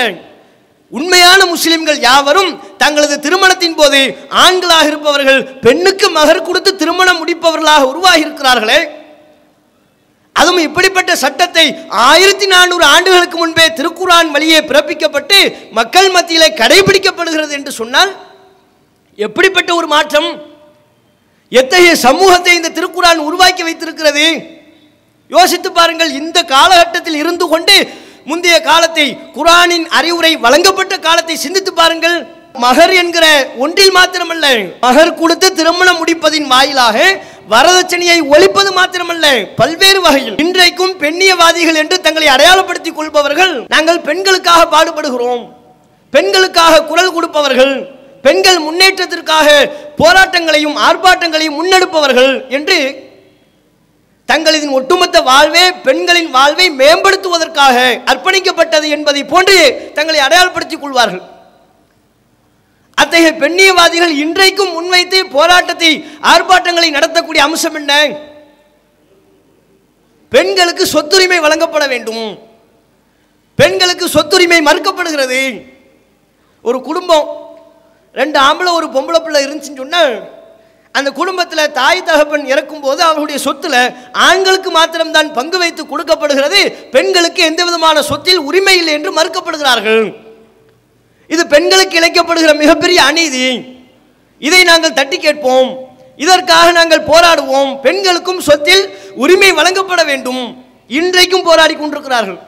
உண்மையான 0.93 1.41
முஸ்லிம்கள் 1.45 1.99
யாவரும் 2.01 2.49
தங்களது 2.77 3.15
திருமணத்தின் 3.19 3.75
போது 3.75 3.99
ஆண்களாக 4.41 4.87
இருப்பவர்கள் 4.87 5.41
பெண்ணுக்கு 5.61 6.07
மகர் 6.09 6.41
கொடுத்து 6.41 6.71
திருமணம் 6.75 7.19
முடிப்பவர்களாக 7.21 7.83
உருவாகி 7.91 8.25
இருக்கிறார்களே 8.25 8.79
அதுவும் 10.35 10.65
இப்படிப்பட்ட 10.67 11.11
சட்டத்தை 11.15 11.63
ஆயிரத்தி 12.03 12.45
நானூறு 12.45 12.85
ஆண்டுகளுக்கு 12.85 13.37
முன்பே 13.37 13.65
திருக்குரான் 13.69 14.29
வழியே 14.31 14.59
பிறப்பிக்கப்பட்டு 14.61 15.39
மக்கள் 15.71 16.11
மத்தியிலே 16.11 16.49
கடைபிடிக்கப்படுகிறது 16.53 17.53
என்று 17.53 17.71
சொன்னால் 17.71 18.11
எப்படிப்பட்ட 19.19 19.71
ஒரு 19.75 19.87
மாற்றம்? 19.87 20.29
எத்தகைய 21.59 21.93
சமூகத்தை 22.07 22.51
இந்த 22.57 22.69
திருக்குரான் 22.75 23.21
உருவாக்கி 23.27 23.63
வைத்திருக்கிறது? 23.67 24.25
யோசித்து 25.35 25.69
பாருங்கள் 25.77 26.11
இந்த 26.19 26.39
காலகட்டத்தில் 26.53 27.17
இருந்து 27.21 27.45
கொண்டு 27.53 27.75
முந்தைய 28.29 28.57
காலத்தை 28.69 29.05
குரானின் 29.37 29.85
அறிவுரை 29.99 30.31
வழங்கப்பட்ட 30.45 30.93
காலத்தை 31.07 31.35
சிந்தித்து 31.43 31.71
பாருங்கள். 31.81 32.17
மகர் 32.63 32.93
என்கிற 33.01 33.25
ஒன்றில் 33.63 33.93
மாத்திரமல்ல 33.97 34.45
மகர் 34.85 35.13
கொடுத்து 35.19 35.47
திருமணம் 35.59 35.99
முடிப்பதின் 36.01 36.47
வாயிலாக 36.53 36.97
வரதட்சணையை 37.53 38.17
ஒழிப்பது 38.33 38.71
மாத்திரமல்ல 38.79 39.25
பல்வேறு 39.61 39.99
வகையில். 40.05 40.35
இன்றைக்கும் 40.43 40.93
பெண்ணியவாதிகள் 41.03 41.79
என்று 41.83 41.97
தங்களை 42.05 42.27
அடையாளப்படுத்திக் 42.35 42.97
கொள்பவர்கள் 42.99 43.55
நாங்கள் 43.73 44.05
பெண்களுக்காக 44.09 44.61
பாடுபடுகிறோம். 44.75 45.43
பெண்களுக்காக 46.13 46.83
குரல் 46.91 47.15
கொடுப்பவர்கள் 47.17 47.75
பெண்கள் 48.21 48.59
முன்னேற்றத்திற்காக 48.59 49.47
போராட்டங்களையும் 49.97 50.77
ஆர்ப்பாட்டங்களையும் 50.87 51.57
முன்னெடுப்பவர்கள் 51.59 52.49
என்று 52.49 53.09
தங்களின் 54.25 54.69
ஒட்டுமொத்த 54.69 55.21
வாழ்வே 55.21 55.71
பெண்களின் 55.71 56.29
வாழ்வை 56.29 56.71
மேம்படுத்துவதற்காக 56.71 57.77
அர்ப்பணிக்கப்பட்டது 58.11 58.89
என்பதை 58.89 59.23
போன்று 59.25 59.91
தங்களை 59.93 60.19
அடையாளப்படுத்திக் 60.19 60.81
கொள்வார்கள். 60.81 61.21
அத்தகைய 62.93 63.31
பெண்ணியவாதிகள் 63.39 64.13
இன்றைக்கும் 64.23 64.71
முன்வைத்து 64.71 65.27
போராட்டத்தை 65.27 66.05
ஆர்ப்பாட்டங்களை 66.21 66.89
நடத்தக்கூடிய 66.97 67.37
அம்சம் 67.37 67.73
என்ன? 67.73 68.09
பெண்களுக்கு 70.29 70.85
சொத்துரிமை 70.85 71.39
வழங்கப்பட 71.39 71.87
வேண்டும். 71.87 72.39
பெண்களுக்கு 73.55 74.07
சொத்துரிமை 74.07 74.59
மறுக்கப்படுகிறது. 74.69 75.65
ஒரு 76.61 76.81
குடும்பம் 76.81 77.40
ரெண்டு 78.19 78.39
ஆம்பளை 78.39 78.71
ஒரு 78.79 78.87
பொம்பளை 78.95 79.19
பிள்ளை 79.23 79.41
இருந்துச்சுன்னு 79.45 79.81
சொன்னால் 79.83 80.39
அந்த 80.91 81.11
குடும்பத்தில் 81.11 81.71
தாய் 81.71 82.07
தகப்பன் 82.07 82.49
இறக்கும்போது 82.53 83.01
அவர்களுடைய 83.07 83.39
சொத்துல 83.45 83.75
ஆண்களுக்கு 84.11 84.71
மாத்திரம்தான் 84.71 85.29
பங்கு 85.37 85.57
வைத்து 85.57 85.83
கொடுக்கப்படுகிறது 85.91 86.59
பெண்களுக்கு 86.95 87.41
எந்த 87.43 87.61
விதமான 87.63 88.01
சொத்தில் 88.09 88.41
உரிமை 88.49 88.77
இல்லை 88.77 88.93
என்று 88.93 89.11
மறுக்கப்படுகிறார்கள். 89.19 90.03
இது 91.27 91.47
பெண்களுக்கு 91.47 91.99
இழைக்கப்படுகிற 91.99 92.53
மிகப்பெரிய 92.63 93.03
அநீதி. 93.03 93.45
இதை 94.37 94.61
நாங்கள் 94.63 94.97
தட்டி 94.99 95.17
கேட்போம். 95.17 95.69
இதற்காக 96.17 96.71
நாங்கள் 96.71 97.07
போராடுவோம். 97.11 97.71
பெண்களுக்கும் 97.85 98.41
சொத்தில் 98.49 98.83
உரிமை 99.23 99.51
வழங்கப்பட 99.51 100.03
வேண்டும். 100.03 100.43
இன்றைக்கும் 100.87 101.47
போராடி 101.49 101.75
கொண்டிருக்கிறார்கள். 101.75 102.39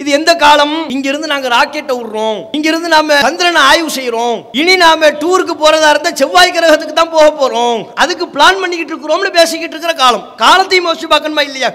இது 0.00 0.10
எந்த 0.16 0.32
காலம்? 0.42 0.76
இங்கிருந்து 0.94 1.28
நாங்க 1.32 1.48
ராக்கெட்டை 1.54 1.94
விடுறோம் 1.96 2.38
இங்கிருந்து 2.56 2.88
நாம 2.94 3.16
சந்திரனை 3.26 3.62
ஆய்வு 3.70 3.90
செய்யறோம் 3.96 4.38
இனி 4.60 4.74
நாம 4.82 5.10
டூருக்கு 5.22 5.54
போறதா 5.62 5.88
இருந்தா 5.92 6.10
செவ்வாய் 6.20 6.54
கிரகத்துக்கு 6.56 6.94
தான் 7.00 7.12
போக 7.16 7.26
போறோம். 7.40 7.80
அதுக்கு 8.02 8.26
பிளான் 8.36 8.60
பண்ணிக்கிட்டு 8.62 8.92
இருக்கிறோம்னு 8.94 9.32
பேசிக்கிட்டு 9.38 9.74
இருக்கிற 9.76 9.94
காலம். 10.02 10.24
காலத்தையும் 10.44 10.88
யோசிச்சு 10.88 11.10
பார்க்கணுமா 11.12 11.44
இல்லையா? 11.48 11.70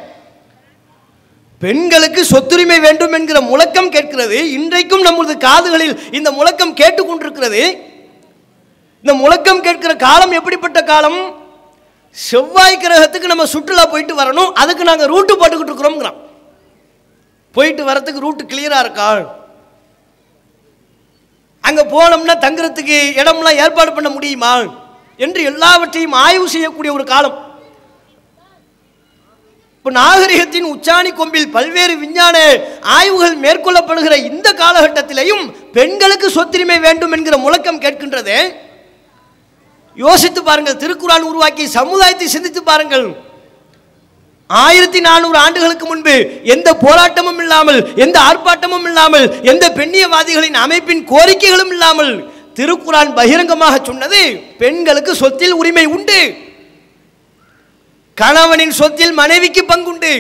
பெண்களுக்கு 1.62 2.22
சொத்துரிமை 2.32 2.80
வேண்டும் 2.88 3.16
என்கிற 3.20 3.38
முழக்கம் 3.52 3.94
கேட்கிறது. 3.96 4.40
இன்றைக்கும் 4.58 5.06
நமது 5.10 5.36
காதுகளில் 5.48 5.96
இந்த 6.18 6.30
முழக்கம் 6.40 6.76
கேட்டுக்கொண்டிருக்கிறது 6.82 7.64
இந்த 9.04 9.14
முழக்கம் 9.24 9.64
கேட்கிற 9.66 9.92
காலம் 10.08 10.38
எப்படிப்பட்ட 10.40 10.80
காலம்? 10.92 11.20
செவ்வாய் 12.18 12.84
கிரகத்துக்கு 12.84 13.32
நம்ம 13.32 13.46
சுற்றுலா 13.56 13.86
போயிட்டு 13.94 14.14
வரணும். 14.22 14.54
அதுக்கு 14.62 14.84
நாங்கள் 14.92 15.12
ரூட்டு 15.14 15.34
போட்டுக்கிட்டு 15.40 15.74
இருக்கிறோம்ங்கிறோம் 15.74 16.20
போயிட்டு 17.56 17.84
வரத்துக்கு 17.90 18.24
ரூட்டு 18.26 18.44
கிளியராக 18.52 18.84
இருக்கா? 18.86 19.10
அங்கே 21.68 21.84
போனோம்னா 21.94 22.36
தங்குறதுக்கு 22.46 22.98
இடம்லாம் 23.22 23.62
ஏற்பாடு 23.64 23.92
பண்ண 23.94 24.10
முடியுமா? 24.16 24.54
என்று 25.26 25.42
எல்லாவற்றையும் 25.52 26.16
ஆய்வு 26.26 26.48
செய்யக்கூடிய 26.54 26.92
ஒரு 26.98 27.06
காலம். 27.12 27.38
இப்போ 29.78 29.92
நாகரிகத்தின் 30.00 30.70
உச்சாணி 30.74 31.12
கொம்பில் 31.18 31.52
பல்வேறு 31.56 31.94
விஞ்ஞான 32.04 32.36
ஆய்வுகள் 32.98 33.36
மேற்கொள்ளப்படுகிற 33.44 34.16
இந்த 34.30 34.48
காலகட்டத்திலையும் 34.62 35.44
பெண்களுக்கு 35.78 36.28
சொத்துரிமை 36.38 36.78
வேண்டும் 36.86 37.14
என்கிற 37.18 37.38
முழக்கம் 37.44 37.84
கேட்கின்றது. 37.84 38.38
யோசித்து 40.06 40.42
பாருங்கள் 40.44 40.82
திருக்குறான் 40.84 41.30
உருவாக்கி 41.32 41.66
சமுதாயத்தை 41.80 42.28
சிந்தித்து 42.36 42.64
பாருங்கள். 42.72 43.08
ஆயிரத்தி 44.50 45.00
நானூறு 45.00 45.38
ஆண்டுகளுக்கு 45.38 45.86
முன்பு 45.86 46.16
எந்த 46.44 46.70
போராட்டமும் 46.82 47.40
இல்லாமல் 47.44 47.80
எந்த 47.96 48.18
ஆர்ப்பாட்டமும் 48.20 48.86
இல்லாமல் 48.90 49.26
எந்த 49.52 49.66
பெண்ணியவாதிகளின் 49.70 50.58
அமைப்பின் 50.66 51.04
கோரிக்கைகளும் 51.12 51.72
இல்லாமல் 51.72 52.14
திருக்குறான் 52.58 53.14
பகிரங்கமாக 53.14 53.80
சொன்னது 53.84 54.20
பெண்களுக்கு 54.58 55.16
சொத்தில் 55.16 55.52
உரிமை 55.52 55.86
உண்டு. 55.86 56.20
கணவனின் 58.14 58.76
சொத்தில் 58.82 59.14
மனைவிக்கு 59.14 59.62
பங்குண்டு. 59.72 60.14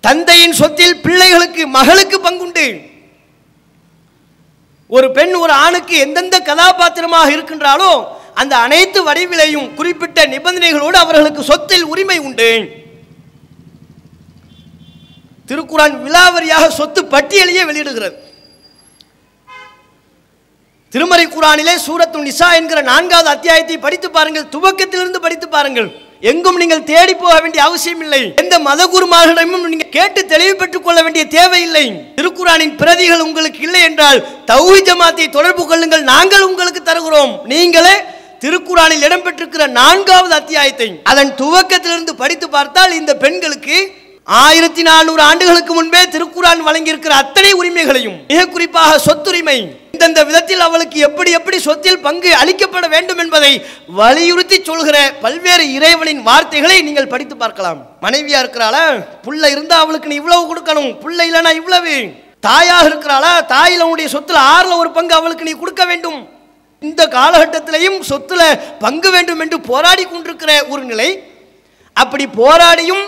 தந்தையின் 0.00 0.58
சொத்தில் 0.60 0.96
பிள்ளைகளுக்கு 1.00 1.66
மகளுக்கு 1.66 2.18
பங்குண்டு. 2.28 2.66
ஒரு 4.88 5.10
பெண் 5.10 5.34
ஒரு 5.34 5.52
ஆணுக்கு 5.52 5.96
எந்தெந்த 5.96 6.36
கதாபாத்திரமாக 6.48 7.30
இருக்கின்றாலோ 7.30 7.92
அந்த 8.34 8.56
அனைத்து 8.56 8.98
வடிவிலையும் 9.08 9.74
குறிப்பிட்ட 9.74 10.26
நிபந்தனைகளோடு 10.26 10.98
அவர்களுக்கு 11.04 11.42
சொத்தில் 11.42 11.84
உரிமை 11.92 12.18
உண்டு. 12.18 12.50
திருக்குறான் 15.48 15.96
விலாவரியாக 16.04 16.68
சொத்து 16.68 17.00
பட்டியலையே 17.14 17.62
வெளியிடுகிறது. 17.70 18.16
திருமறை 20.92 21.26
குரானிலே 21.26 21.74
சூரத்து 21.86 22.18
நிசா 22.24 22.48
என்கிற 22.54 22.80
நான்காவது 22.80 23.28
அத்தியாயத்தை 23.28 23.76
படித்து 23.78 24.10
பாருங்கள். 24.10 24.48
துவக்கத்திலிருந்து 24.54 25.20
படித்து 25.26 25.48
பாருங்கள். 25.48 25.90
எங்கும் 26.30 26.58
நீங்கள் 26.62 26.84
தேடி 26.90 27.14
போக 27.14 27.36
வேண்டிய 27.40 27.62
அவசியம் 27.68 28.02
இல்லை 28.04 28.20
எந்த 28.42 28.58
மதகுருமார்களிடமும் 28.58 29.64
நீங்கள் 29.72 29.94
கேட்டு 29.96 30.20
தெளிவு 30.32 30.54
பெற்றுக் 30.56 30.84
கொள்ள 30.84 30.98
வேண்டிய 31.02 31.24
தேவையில்லை. 31.36 31.84
திருக்குறானின் 32.16 32.74
பிரதிகள் 32.82 33.24
உங்களுக்கு 33.26 33.60
இல்லை 33.66 33.82
என்றால் 33.82 34.20
தௌஹி 34.50 34.80
ஜமாத்தை 34.88 35.26
தொடர்பு 35.30 35.64
கொள்ளுங்கள். 35.66 36.02
நாங்கள் 36.12 36.46
உங்களுக்கு 36.50 36.82
தருகிறோம். 36.82 37.32
நீங்களே 37.52 37.94
திருக்குறானில் 38.42 39.04
இடம்பெற்றிருக்கிற 39.06 39.64
நான்காவது 39.80 40.34
அத்தியாயத்தை 40.34 40.88
அதன் 41.10 41.32
துவக்கத்திலிருந்து 41.40 42.12
படித்து 42.22 42.46
பார்த்தால் 42.50 42.94
இந்த 43.00 43.12
பெண்களுக்கு 43.16 43.76
ஆயிரத்தி 44.28 44.82
நானூறு 44.88 45.22
ஆண்டுகளுக்கு 45.22 45.72
முன்பே 45.74 46.00
திருக்குறான் 46.14 46.60
வழங்கியிருக்கிற 46.66 47.12
அத்தனை 47.22 47.52
உரிமைகளையும் 47.60 48.18
மிக 48.30 48.40
குறிப்பாக 48.46 48.98
சொத்துரிமை 49.06 49.56
இந்தந்த 49.94 50.20
விதத்தில் 50.28 50.62
அவளுக்கு 50.66 50.98
எப்படி 50.98 51.30
எப்படி 51.38 51.58
சொத்தில் 51.68 52.00
பங்கு 52.00 52.30
அளிக்கப்பட 52.42 52.86
வேண்டும் 52.88 53.20
என்பதை 53.24 53.52
வலியுறுத்தி 53.98 54.58
சொல்கிற 54.68 54.96
பல்வேறு 55.24 55.64
இறைவனின் 55.72 56.22
வார்த்தைகளை 56.28 56.78
நீங்கள் 56.82 57.10
படித்து 57.14 57.36
பார்க்கலாம். 57.36 57.80
மனைவியா 58.02 58.38
இருக்கிறாளா? 58.44 58.84
புள்ள 59.26 59.42
இருந்தா 59.54 59.78
அவளுக்கு 59.78 60.10
நீ 60.12 60.14
இவ்வளவு 60.14 60.50
கொடுக்கணும். 60.50 60.92
புள்ள 61.04 61.18
இல்லைனா 61.28 61.52
இவ்வளவு. 61.60 61.96
தாயாக 62.40 62.86
இருக்கிறாளா? 62.90 63.32
தாயில 63.54 63.86
உன்னுடைய 63.88 64.08
சொத்துல 64.16 64.40
ஆறுல 64.54 64.76
ஒரு 64.76 64.90
பங்கு 64.90 65.14
அவளுக்கு 65.14 65.44
நீ 65.44 65.54
கொடுக்க 65.58 65.84
வேண்டும். 65.90 66.20
இந்த 66.82 67.02
காலகட்டத்திலையும் 67.14 67.98
சொத்துல 68.10 68.42
பங்கு 68.78 69.10
வேண்டும் 69.10 69.40
என்று 69.40 69.58
போராடி 69.68 70.04
கொண்டிருக்கிற 70.04 70.52
ஒரு 70.68 70.82
நிலை 70.84 71.08
அப்படி 71.96 72.24
போராடியும் 72.38 73.04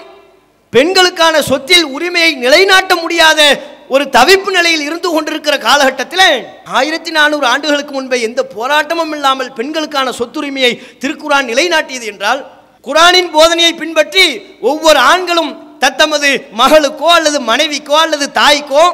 பெண்களுக்கான 0.73 1.37
சொத்தில் 1.43 1.87
உரிமையை 1.88 2.33
நிலைநாட்ட 2.37 2.93
முடியாத 2.97 3.40
ஒரு 3.88 4.04
தவிப்பு 4.16 4.50
நிலையில் 4.50 4.85
இருந்து 4.85 5.09
கொண்டிருக்கிற 5.11 5.54
காலகட்டத்தில் 5.59 6.28
ஆயிரத்தி 6.73 7.11
நானூறு 7.11 7.47
ஆண்டுகளுக்கு 7.47 7.92
முன்பே 7.92 8.18
எந்த 8.20 8.40
போராட்டமும் 8.55 9.12
இல்லாமல் 9.12 9.51
பெண்களுக்கான 9.53 10.12
சொத்துரிமையை 10.12 10.72
திருக்குரான் 10.98 11.48
நிலைநாட்டியது 11.48 12.07
என்றால் 12.07 12.40
குரானின் 12.87 13.31
போதனையை 13.31 13.72
பின்பற்றி 13.75 14.25
ஒவ்வொரு 14.62 15.01
ஆண்களும் 15.05 15.53
தத்தமது 15.79 16.31
மகளுக்கோ 16.59 17.09
அல்லது 17.11 17.38
மனைவிக்கோ 17.42 17.96
அல்லது 17.96 18.27
தாய்க்கோ 18.33 18.85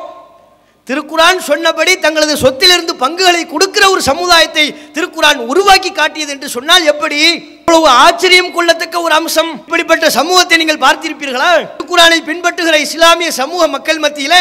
திருக்குரான் 0.91 1.41
சொன்னபடி 1.49 1.93
தங்களது 2.05 2.35
சொத்திலிருந்து 2.43 2.93
பங்குகளை 3.03 3.43
கொடுக்கிற 3.51 3.85
ஒரு 3.95 4.01
சமுதாயத்தை 4.09 4.65
திருக்குரான் 4.97 5.41
உருவாக்கி 5.51 5.91
காட்டியது 5.99 6.33
என்று 6.35 6.49
சொன்னால் 6.55 6.89
எப்படி? 6.93 7.21
இவ்வளவு 7.61 7.89
ஆச்சரியம் 8.05 8.51
கொள்ளத்தக்க 8.57 8.97
ஒரு 9.07 9.15
அம்சம். 9.19 9.53
இப்படிப்பட்ட 9.67 10.07
சமூகத்தை 10.19 10.57
நீங்கள் 10.61 10.83
பார்த்திருப்பீர்களா? 10.87 11.53
திருக்குரானை 11.77 12.19
பின்பற்றுகிற 12.31 12.77
இஸ்லாமிய 12.87 13.31
சமூக 13.41 13.69
மக்கள் 13.77 14.03
மத்தியில 14.05 14.35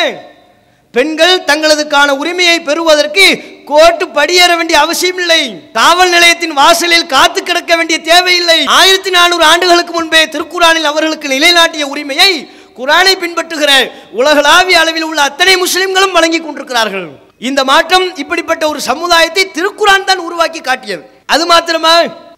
பெண்கள் 0.93 1.35
தங்களதுக்கான 1.49 2.09
உரிமையை 2.21 2.57
பெறுவதற்கு 2.67 3.25
கோர்ட்டு 3.71 4.05
படியேற 4.15 4.51
வேண்டிய 4.59 4.77
அவசியம் 4.85 5.19
இல்லை. 5.23 5.41
காவல் 5.79 6.13
நிலையத்தின் 6.15 6.55
வாசலில் 6.59 7.09
காத்து 7.15 7.39
கிடக்க 7.49 7.75
வேண்டிய 7.79 7.97
தேவையில்லை. 8.11 8.59
ஆயிரத்தி 8.79 9.11
நானூறு 9.17 9.43
ஆண்டுகளுக்கு 9.51 9.93
முன்பே 9.97 10.21
திருக்குறானில் 10.35 10.89
அவர்களுக்கு 10.91 11.27
நிலைநாட்டிய 11.35 11.85
உரிமையை 11.93 12.31
குரானை 12.79 13.13
பின்பற்றுகிற 13.21 13.71
உலகளாவிய 14.19 14.79
அளவில் 14.81 15.07
உள்ள 15.09 15.19
அத்தனை 15.29 15.53
முஸ்லிம்களும் 15.63 16.15
வழங்கி 16.17 16.39
கொண்டிருக்கிறார்கள். 16.41 17.07
இந்த 17.49 17.61
மாற்றம் 17.69 18.05
இப்படிப்பட்ட 18.23 18.63
ஒரு 18.71 18.79
சமுதாயத்தை 18.89 19.43
திருக்குரான் 19.57 20.07
தான் 20.09 20.25
உருவாக்கி 20.27 20.61
காட்டியது. 20.67 21.03
அது 21.33 21.43
மாத்திரமா? 21.51 21.93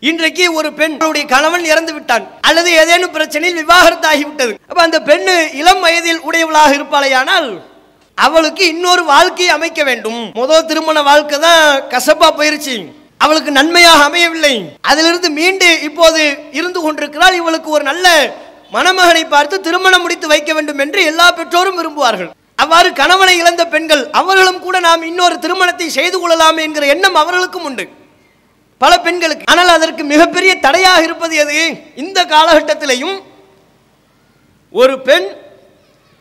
இன்றைக்கு 0.10 0.45
ஒரு 0.60 0.69
பெண்ணுடைய 0.80 1.23
கணவன் 1.34 1.65
இறந்து 1.71 1.91
விட்டான். 1.95 2.23
அல்லது 2.47 2.69
ஏதேனும் 2.82 3.13
பிரச்சனையில் 3.17 3.60
விவாகரத்து 3.62 4.08
ஆகிவிட்டது. 4.12 4.54
அப்ப 4.69 4.80
அந்த 4.88 4.99
பெண்ணு 5.10 5.36
இளம் 5.62 5.84
வயதில் 5.86 6.23
உடையவளாக 6.27 6.71
இருப்பாளையானால் 6.77 7.49
அவளுக்கு 8.17 8.63
இன்னொரு 8.73 9.04
வாழ்க்கையை 9.13 9.51
அமைக்க 9.58 9.82
வேண்டும். 9.89 10.19
முதல் 10.39 10.67
திருமண 10.71 11.01
வாழ்க்கை 11.10 11.38
தான் 11.47 11.63
கசப்பா 11.93 12.30
போயிருச்சு. 12.39 12.75
அவளுக்கு 13.25 13.51
நன்மையாக 13.58 14.06
அமையவில்லை. 14.10 14.56
அதிலிருந்து 14.91 15.30
மீண்டு 15.39 15.69
இப்போது 15.88 16.21
இருந்து 16.60 16.80
கொண்டிருக்கிறாள். 16.82 17.36
இவளுக்கு 17.41 17.69
ஒரு 17.77 17.84
நல்ல 17.89 18.08
மணமகனை 18.71 19.23
பார்த்து 19.27 19.55
திருமணம் 19.65 20.03
முடித்து 20.03 20.27
வைக்க 20.34 20.51
வேண்டும் 20.53 20.81
என்று 20.84 20.99
எல்லா 21.12 21.27
பெற்றோரும் 21.38 21.79
விரும்புவார்கள். 21.79 22.29
அவ்வாறு 22.55 22.89
கணவனை 23.01 23.34
இழந்த 23.41 23.63
பெண்கள் 23.73 24.03
அவர்களும் 24.19 24.62
கூட 24.65 24.75
நாம் 24.88 25.03
இன்னொரு 25.10 25.36
திருமணத்தை 25.39 25.88
செய்து 25.97 26.17
கொள்ளலாம் 26.19 26.60
என்கிற 26.65 26.86
எண்ணம் 26.93 27.17
அவர்களுக்கும் 27.21 27.65
உண்டு. 27.69 27.86
பல 28.81 28.93
பெண்களுக்கு. 29.05 29.49
ஆனால் 29.51 29.71
அதற்கு 29.77 30.03
மிகப்பெரிய 30.03 30.51
தடையாக 30.65 31.01
இருப்பது 31.07 31.36
எது? 31.43 31.57
இந்த 32.03 32.19
காலகட்டத்திலையும் 32.34 33.17
ஒரு 34.73 34.95
பெண் 35.07 35.27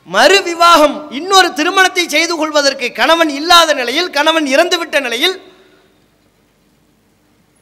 மறு 0.08 0.38
விவாகம் 0.48 0.96
இன்னொரு 1.10 1.48
திருமணத்தை 1.58 2.04
செய்து 2.08 2.34
கொள்வதற்கு 2.36 2.86
கணவன் 2.92 3.30
இல்லாத 3.38 3.74
நிலையில் 3.80 4.10
கணவன் 4.10 4.46
இறந்துவிட்ட 4.54 5.00
நிலையில் 5.00 5.36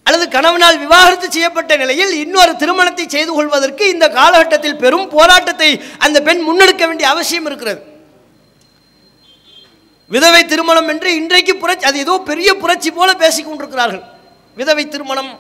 அல்லது 0.09 0.27
கணவனால் 0.35 0.81
விவாகரத்து 0.85 1.29
செய்யப்பட்ட 1.37 1.73
நிலையில் 1.83 2.13
இன்னொரு 2.25 2.53
திருமணத்தை 2.63 3.05
செய்து 3.15 3.33
கொள்வதற்கு 3.37 3.85
இந்த 3.95 4.07
காலகட்டத்தில் 4.19 4.81
பெரும் 4.83 5.09
போராட்டத்தை 5.15 5.71
அந்த 6.07 6.19
பெண் 6.29 6.43
முன்னெடுக்க 6.49 6.83
வேண்டிய 6.89 7.09
அவசியம் 7.15 7.49
இருக்கிறது. 7.51 7.81
விதவை 10.15 10.43
திருமணம் 10.53 10.89
என்று 10.93 11.09
இன்றைக்கு 11.21 11.55
புரட்சி 11.63 11.87
அது 11.89 11.99
ஏதோ 12.05 12.15
பெரிய 12.31 12.51
புரட்சி 12.63 12.91
போல 12.99 13.11
பேசிக் 13.23 13.49
கொண்டிருக்கிறார்கள். 13.49 14.05
விதவை 14.57 14.85
திருமணம் 14.95 15.31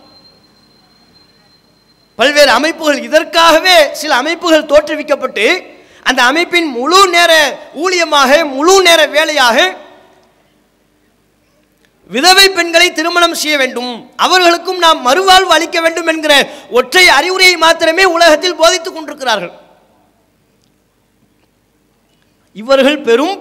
பல்வேறு 2.18 2.52
அமைப்புகள் 2.58 3.00
இதற்காகவே 3.08 3.76
சில 4.00 4.12
அமைப்புகள் 4.22 4.70
தோற்றுவிக்கப்பட்டு 4.70 5.46
அந்த 6.08 6.20
அமைப்பின் 6.30 6.68
முழு 6.76 7.00
நேர 7.14 7.32
ஊழியமாக 7.82 8.30
முழு 8.54 8.74
நேர 8.86 9.00
வேலையாக 9.16 9.58
விதவை 12.14 12.44
பெண்களை 12.56 12.88
திருமணம் 12.92 13.38
செய்ய 13.40 13.56
வேண்டும். 13.62 13.90
அவர்களுக்கும் 14.24 14.78
நாம் 14.84 15.00
மறுவாழ்வு 15.06 15.52
அளிக்க 15.56 15.78
வேண்டும் 15.84 16.06
என்கிற 16.12 16.34
ஒற்றை 16.78 17.04
அறிவுரையை 17.18 17.56
மாத்திரமே 17.64 18.04
உலகத்தில் 18.16 18.60
போதித்துக் 18.60 18.94
கொண்டிருக்கிறார்கள். 18.94 19.52
இவர்கள் 22.62 23.04
பெரும் 23.08 23.36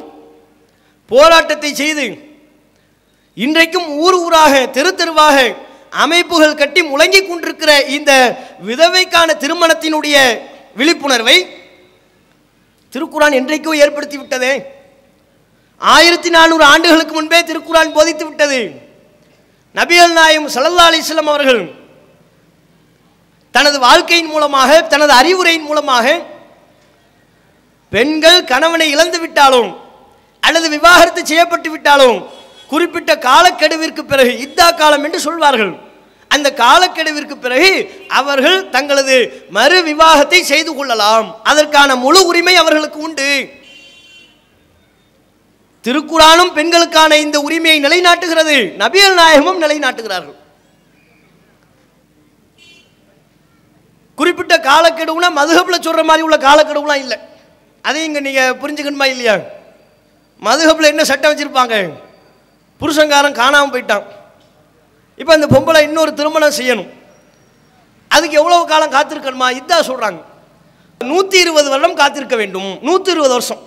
போராட்டத்தை 1.11 1.71
செய்து 1.81 2.05
இன்றைக்கும் 3.33 3.87
ஊர் 4.03 4.17
ஊராக 4.25 4.53
தெரு 4.75 4.91
தெருவாக 4.95 5.37
அமைப்புகள் 6.03 6.59
கட்டி 6.61 6.81
முழங்கிக் 6.83 7.27
கொண்டிருக்கிற 7.29 7.71
இந்த 7.97 8.11
விதவைக்கான 8.69 9.35
திருமணத்தினுடைய 9.43 10.15
விழிப்புணர்வை 10.79 11.37
திருக்குறான் 12.93 13.37
என்றைக்கோ 13.39 13.71
ஏற்படுத்தி 13.83 14.17
விட்டதே. 14.17 14.53
ஆயிரத்தி 15.81 16.29
நானூறு 16.35 16.63
ஆண்டுகளுக்கு 16.63 17.13
முன்பே 17.15 17.39
திருக்குறான் 17.49 17.95
போதித்து 17.97 18.23
விட்டது. 18.27 18.59
நபிகள் 19.75 20.15
நாயம் 20.19 20.47
சல்லா 20.55 20.85
அலிஸ்லாம் 20.91 21.31
அவர்கள் 21.33 21.61
தனது 23.55 23.77
வாழ்க்கையின் 23.79 24.31
மூலமாக 24.33 24.71
தனது 24.93 25.13
அறிவுரையின் 25.21 25.67
மூலமாக 25.69 26.05
பெண்கள் 27.91 28.39
கணவனை 28.51 28.87
இழந்து 28.95 29.19
விட்டாலும் 29.19 29.69
அல்லது 30.43 30.67
விவாகரத்து 30.69 31.21
செய்யப்பட்டு 31.25 31.69
விட்டாலும் 31.69 32.17
குறிப்பிட்ட 32.71 33.11
காலக்கெடுவிற்கு 33.27 34.03
பிறகு 34.11 34.31
இத்தா 34.45 34.67
காலம் 34.75 35.03
என்று 35.03 35.19
சொல்வார்கள். 35.27 35.73
அந்த 36.31 36.47
காலக்கெடுவிற்கு 36.63 37.35
பிறகு 37.45 37.69
அவர்கள் 38.19 38.57
தங்களது 38.69 39.17
மறு 39.57 39.77
விவாகத்தை 39.83 40.39
செய்து 40.51 40.71
கொள்ளலாம். 40.75 41.27
அதற்கான 41.43 41.89
முழு 41.95 42.21
உரிமை 42.25 42.55
அவர்களுக்கு 42.55 42.99
உண்டு. 43.07 43.29
திருக்குறானும் 45.85 46.51
பெண்களுக்கான 46.57 47.17
இந்த 47.25 47.37
உரிமையை 47.47 47.77
நிலைநாட்டுகிறது. 47.85 48.55
நபியல் 48.83 49.17
நாயகமும் 49.19 49.61
நிலைநாட்டுகிறார்கள். 49.63 50.35
குறிப்பிட்ட 54.19 54.55
காலக்கெடுவுனா 54.69 55.29
மதுகப்பில் 55.39 55.85
சொல்ற 55.87 56.03
மாதிரி 56.09 56.25
உள்ள 56.27 56.37
காலக்கெடுவுலாம் 56.47 57.01
இல்லை. 57.03 57.17
அதையும் 57.81 58.07
இங்கே 58.09 58.21
நீங்கள் 58.27 58.57
புரிஞ்சுக்கணுமா 58.61 59.07
இல்லையா? 59.13 59.35
மதுகப்பில் 60.47 60.91
என்ன 60.93 61.03
சட்டம் 61.09 61.31
வச்சுருப்பாங்க? 61.31 61.75
புருஷங்காரன் 62.81 63.39
காணாமல் 63.41 63.73
போயிட்டான். 63.73 64.05
இப்போ 65.21 65.33
இந்த 65.37 65.47
பொம்பளை 65.53 65.81
இன்னொரு 65.87 66.11
திருமணம் 66.13 66.57
செய்யணும். 66.59 66.89
அதுக்கு 68.15 68.39
எவ்வளவு 68.41 68.65
காலம் 68.71 68.95
காத்திருக்கணுமா? 68.97 69.47
இதான் 69.59 69.87
சொல்கிறாங்க 69.91 70.21
நூற்றி 71.01 71.37
இருபது 71.45 71.67
வருடம் 71.69 71.99
காத்திருக்க 72.01 72.35
வேண்டும். 72.41 72.69
நூற்றி 72.87 73.11
இருபது 73.15 73.33
வருஷம். 73.37 73.61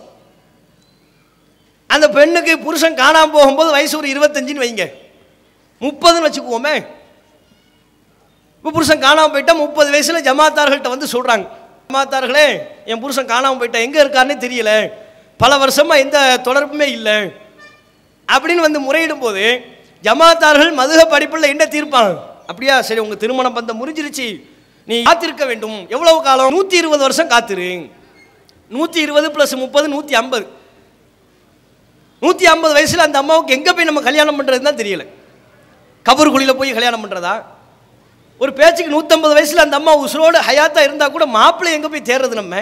அந்த 1.94 2.06
பெண்ணுக்கு 2.16 2.52
புருஷன் 2.66 3.00
காணாமல் 3.02 3.34
போகும்போது 3.36 3.70
வயசு 3.76 3.94
ஒரு 4.00 4.08
இருபத்தஞ்சின்னு 4.14 4.64
வைங்க. 4.64 4.84
முப்பதுன்னு 5.84 6.26
வச்சுக்குவோமே. 6.26 6.74
இப்போ 8.58 8.70
புருஷன் 8.76 9.04
காணாமல் 9.06 9.32
போயிட்டா 9.34 9.54
முப்பது 9.64 9.90
வயசில் 9.94 10.26
ஜமாத்தார்கள்ட்ட 10.28 10.88
வந்து 10.94 11.08
சொல்கிறாங்க 11.14 11.46
ஜமாத்தார்களே 11.86 12.46
என் 12.90 13.02
புருஷன் 13.04 13.30
காணாமல் 13.32 13.60
போயிட்டா 13.60 13.80
எங்கே 13.86 14.00
இருக்காருன்னு 14.04 14.44
தெரியல. 14.44 14.72
பல 15.42 15.52
வருஷமாக 15.62 16.02
எந்த 16.04 16.18
தொடர்புமே 16.48 16.88
இல்லை. 16.96 17.16
அப்படின்னு 18.34 18.66
வந்து 18.66 18.80
முறையிடும் 18.86 19.22
போது 19.24 19.44
ஜமாத்தார்கள் 20.06 20.72
மதுக 20.80 21.00
படிப்பில் 21.14 21.52
என்ன 21.54 21.64
தீர்ப்பாங்க? 21.74 22.12
அப்படியா 22.50 22.74
சரி 22.88 23.00
உங்கள் 23.04 23.20
திருமணம் 23.22 23.56
பந்தம் 23.56 23.80
முறிஞ்சிருச்சு 23.80 24.28
நீ 24.88 24.96
காத்திருக்க 25.08 25.44
வேண்டும். 25.50 25.78
எவ்வளவு 25.94 26.18
காலம்? 26.28 26.52
நூற்றி 26.56 26.76
இருபது 26.82 27.02
வருஷம் 27.06 27.32
காத்திரு. 27.32 27.68
நூற்றி 28.76 28.98
இருபது 29.06 29.28
ப்ளஸ் 29.34 29.54
முப்பது 29.64 29.86
நூற்றி 29.94 30.14
ஐம்பது. 30.20 30.46
நூற்றி 32.22 32.44
ஐம்பது 32.52 32.74
வயசில் 32.78 33.06
அந்த 33.06 33.18
அம்மாவுக்கு 33.22 33.56
எங்கே 33.58 33.72
போய் 33.76 33.88
நம்ம 33.90 34.00
கல்யாணம் 34.08 34.38
பண்ணுறது 34.38 34.66
தான் 34.68 34.80
தெரியல. 34.82 35.04
கபர் 36.08 36.32
குழியில் 36.34 36.58
போய் 36.58 36.76
கல்யாணம் 36.78 37.02
பண்ணுறதா 37.04 37.34
ஒரு 38.42 38.52
பேச்சுக்கு 38.58 38.94
நூற்றம்பது 38.96 39.34
வயசில் 39.38 39.64
அந்த 39.64 39.76
அம்மா 39.80 39.92
உசுரோடு 40.04 40.38
ஹயாத்தாக 40.48 40.86
இருந்தால் 40.88 41.14
கூட 41.14 41.24
மாப்பிள்ளை 41.38 41.72
எங்கே 41.76 41.88
போய் 41.92 42.08
தேர்றது 42.10 42.40
நம்ம? 42.40 42.56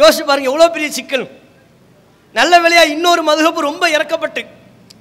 யோசிச்சு 0.00 0.24
பாருங்கள் 0.28 0.50
எவ்வளோ 0.52 0.68
பெரிய 0.74 0.88
சிக்கல். 0.96 1.26
நல்ல 2.38 2.54
வேலையாக 2.64 2.92
இன்னொரு 2.94 3.22
மதுகப்பு 3.28 3.68
ரொம்ப 3.70 3.84
இறக்கப்பட்டு 3.96 4.42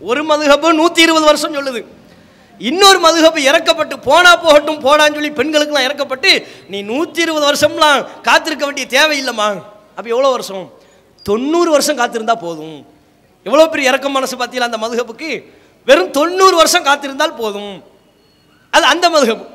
ஒரு 0.10 0.22
மதுகப்பு 0.32 0.68
நூற்றி 0.82 1.02
இருபது 1.06 1.26
வருஷம் 1.30 1.56
சொல்லுது. 1.58 1.82
இன்னொரு 2.70 3.00
மதுகப்பு 3.06 3.40
இறக்கப்பட்டு 3.50 3.96
போனா 4.08 4.32
போகட்டும் 4.44 4.84
போடான்னு 4.86 5.18
சொல்லி 5.18 5.32
பெண்களுக்கெல்லாம் 5.40 5.88
இறக்கப்பட்டு 5.88 6.32
நீ 6.74 6.78
நூற்றி 6.92 7.22
இருபது 7.26 7.46
வருஷம்லாம் 7.50 8.00
காத்திருக்க 8.28 8.64
வேண்டிய 8.66 8.88
தேவையில்லைம்மா. 8.98 9.50
அப்போ 9.96 10.08
எவ்வளோ 10.16 10.32
வருஷம்? 10.36 10.66
தொண்ணூறு 11.26 11.70
வருஷம் 11.72 12.00
காத்திருந்தால் 12.00 12.44
போதும். 12.46 12.78
எவ்வளோ 13.46 13.66
பெரிய 13.74 13.90
இறக்கம் 13.92 14.16
மனசு 14.18 14.36
பார்த்தீங்களா 14.38 14.70
அந்த 14.70 14.80
மதுகப்புக்கு? 14.84 15.30
வெறும் 15.88 16.12
தொண்ணூறு 16.12 16.56
வருஷம் 16.62 16.88
காத்திருந்தால் 16.90 17.40
போதும். 17.42 17.74
அது 18.74 18.86
அந்த 18.94 19.06
மதுகப்பு. 19.16 19.46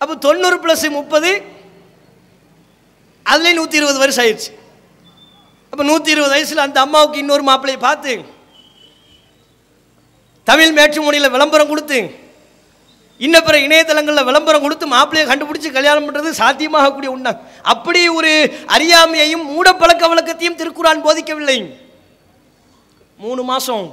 அப்போ 0.00 0.14
தொண்ணூறு 0.26 0.56
ப்ளஸ் 0.64 0.86
முப்பது 0.90 1.30
அதுலேயே 3.26 3.54
நூற்றி 3.54 3.80
இருபது 3.80 3.98
வருஷம் 3.98 4.24
ஆயிடுச்சு 4.24 4.50
அப்போ 5.72 5.84
நூற்றி 5.84 6.10
இருபது 6.14 6.32
வயசில் 6.34 6.64
அந்த 6.64 6.78
அம்மாவுக்கு 6.80 7.22
இன்னொரு 7.22 7.44
மாப்பிள்ளையை 7.48 7.80
பார்த்து 7.86 8.12
தமிழ் 10.46 10.74
மேற்றுமொழியில் 10.78 11.34
விளம்பரம் 11.34 11.70
கொடுத்து 11.72 11.98
இன்ன 13.20 13.36
பிற 13.42 13.56
இணையதளங்களில் 13.66 14.26
விளம்பரம் 14.28 14.64
கொடுத்து 14.64 14.86
மாப்பிள்ளையை 14.86 15.26
கண்டுபிடிச்சு 15.28 15.68
கல்யாணம் 15.76 16.06
பண்ணுறது 16.06 16.30
சாத்தியமாகக்கூடிய 16.40 17.10
உண்டா 17.16 17.32
அப்படி 17.72 18.00
ஒரு 18.18 18.32
அறியாமையையும் 18.76 19.46
மூட 19.52 19.68
பழக்க 19.72 20.04
வழக்கத்தையும் 20.08 20.58
திருக்குறான் 20.60 21.04
போதிக்கவில்லை. 21.06 21.58
மூணு 23.18 23.42
மாதம் 23.50 23.86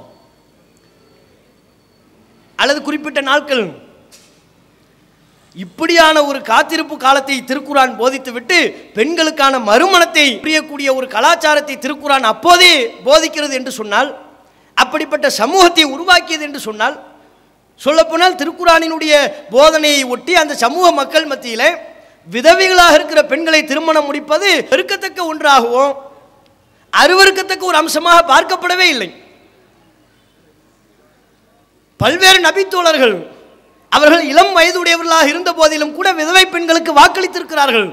அல்லது 2.58 2.80
குறிப்பிட்ட 2.82 3.20
நாட்கள். 3.30 3.64
இப்படியான 5.56 6.16
ஒரு 6.28 6.38
காத்திருப்பு 6.50 6.94
காலத்தை 6.96 7.38
திருக்குறான் 7.48 7.92
போதித்துவிட்டு 7.98 8.58
பெண்களுக்கான 8.94 9.58
மறுமணத்தை 9.68 10.26
புரியக்கூடிய 10.44 10.88
ஒரு 10.98 11.06
கலாச்சாரத்தை 11.16 11.76
திருக்குறான் 11.84 12.24
அப்போதே 12.32 12.72
போதிக்கிறது 13.04 13.54
என்று 13.60 13.72
சொன்னால் 13.80 14.10
அப்படிப்பட்ட 14.76 15.26
சமூகத்தை 15.40 15.84
உருவாக்கியது 15.94 16.44
என்று 16.48 16.60
சொன்னால் 16.68 16.96
சொல்லப்போனால் 17.80 18.38
திருக்குறானினுடைய 18.40 19.14
போதனையை 19.54 20.02
ஒட்டி 20.14 20.32
அந்த 20.42 20.54
சமூக 20.64 20.86
மக்கள் 21.00 21.30
மத்தியில் 21.32 21.68
விதவைகளாக 22.34 22.96
இருக்கிற 22.98 23.20
பெண்களை 23.32 23.60
திருமணம் 23.70 24.06
முடிப்பது 24.08 24.48
வெறுக்கத்தக்க 24.72 25.20
ஒன்றாகவும் 25.32 25.92
அருவருக்கத்தக்க 26.92 27.64
ஒரு 27.70 27.78
அம்சமாக 27.82 28.20
பார்க்கப்படவே 28.30 28.86
இல்லை. 28.94 29.08
பல்வேறு 32.00 32.38
நபித்தோழர்கள் 32.46 33.16
அவர்கள் 33.96 34.24
இளம் 34.30 34.54
வயதுடையவர்களாக 34.58 35.26
இருந்த 35.32 35.50
போதிலும் 35.58 35.92
கூட 35.98 36.08
விதவை 36.20 36.44
பெண்களுக்கு 36.54 36.92
வாக்களித்திருக்கிறார்கள். 37.00 37.88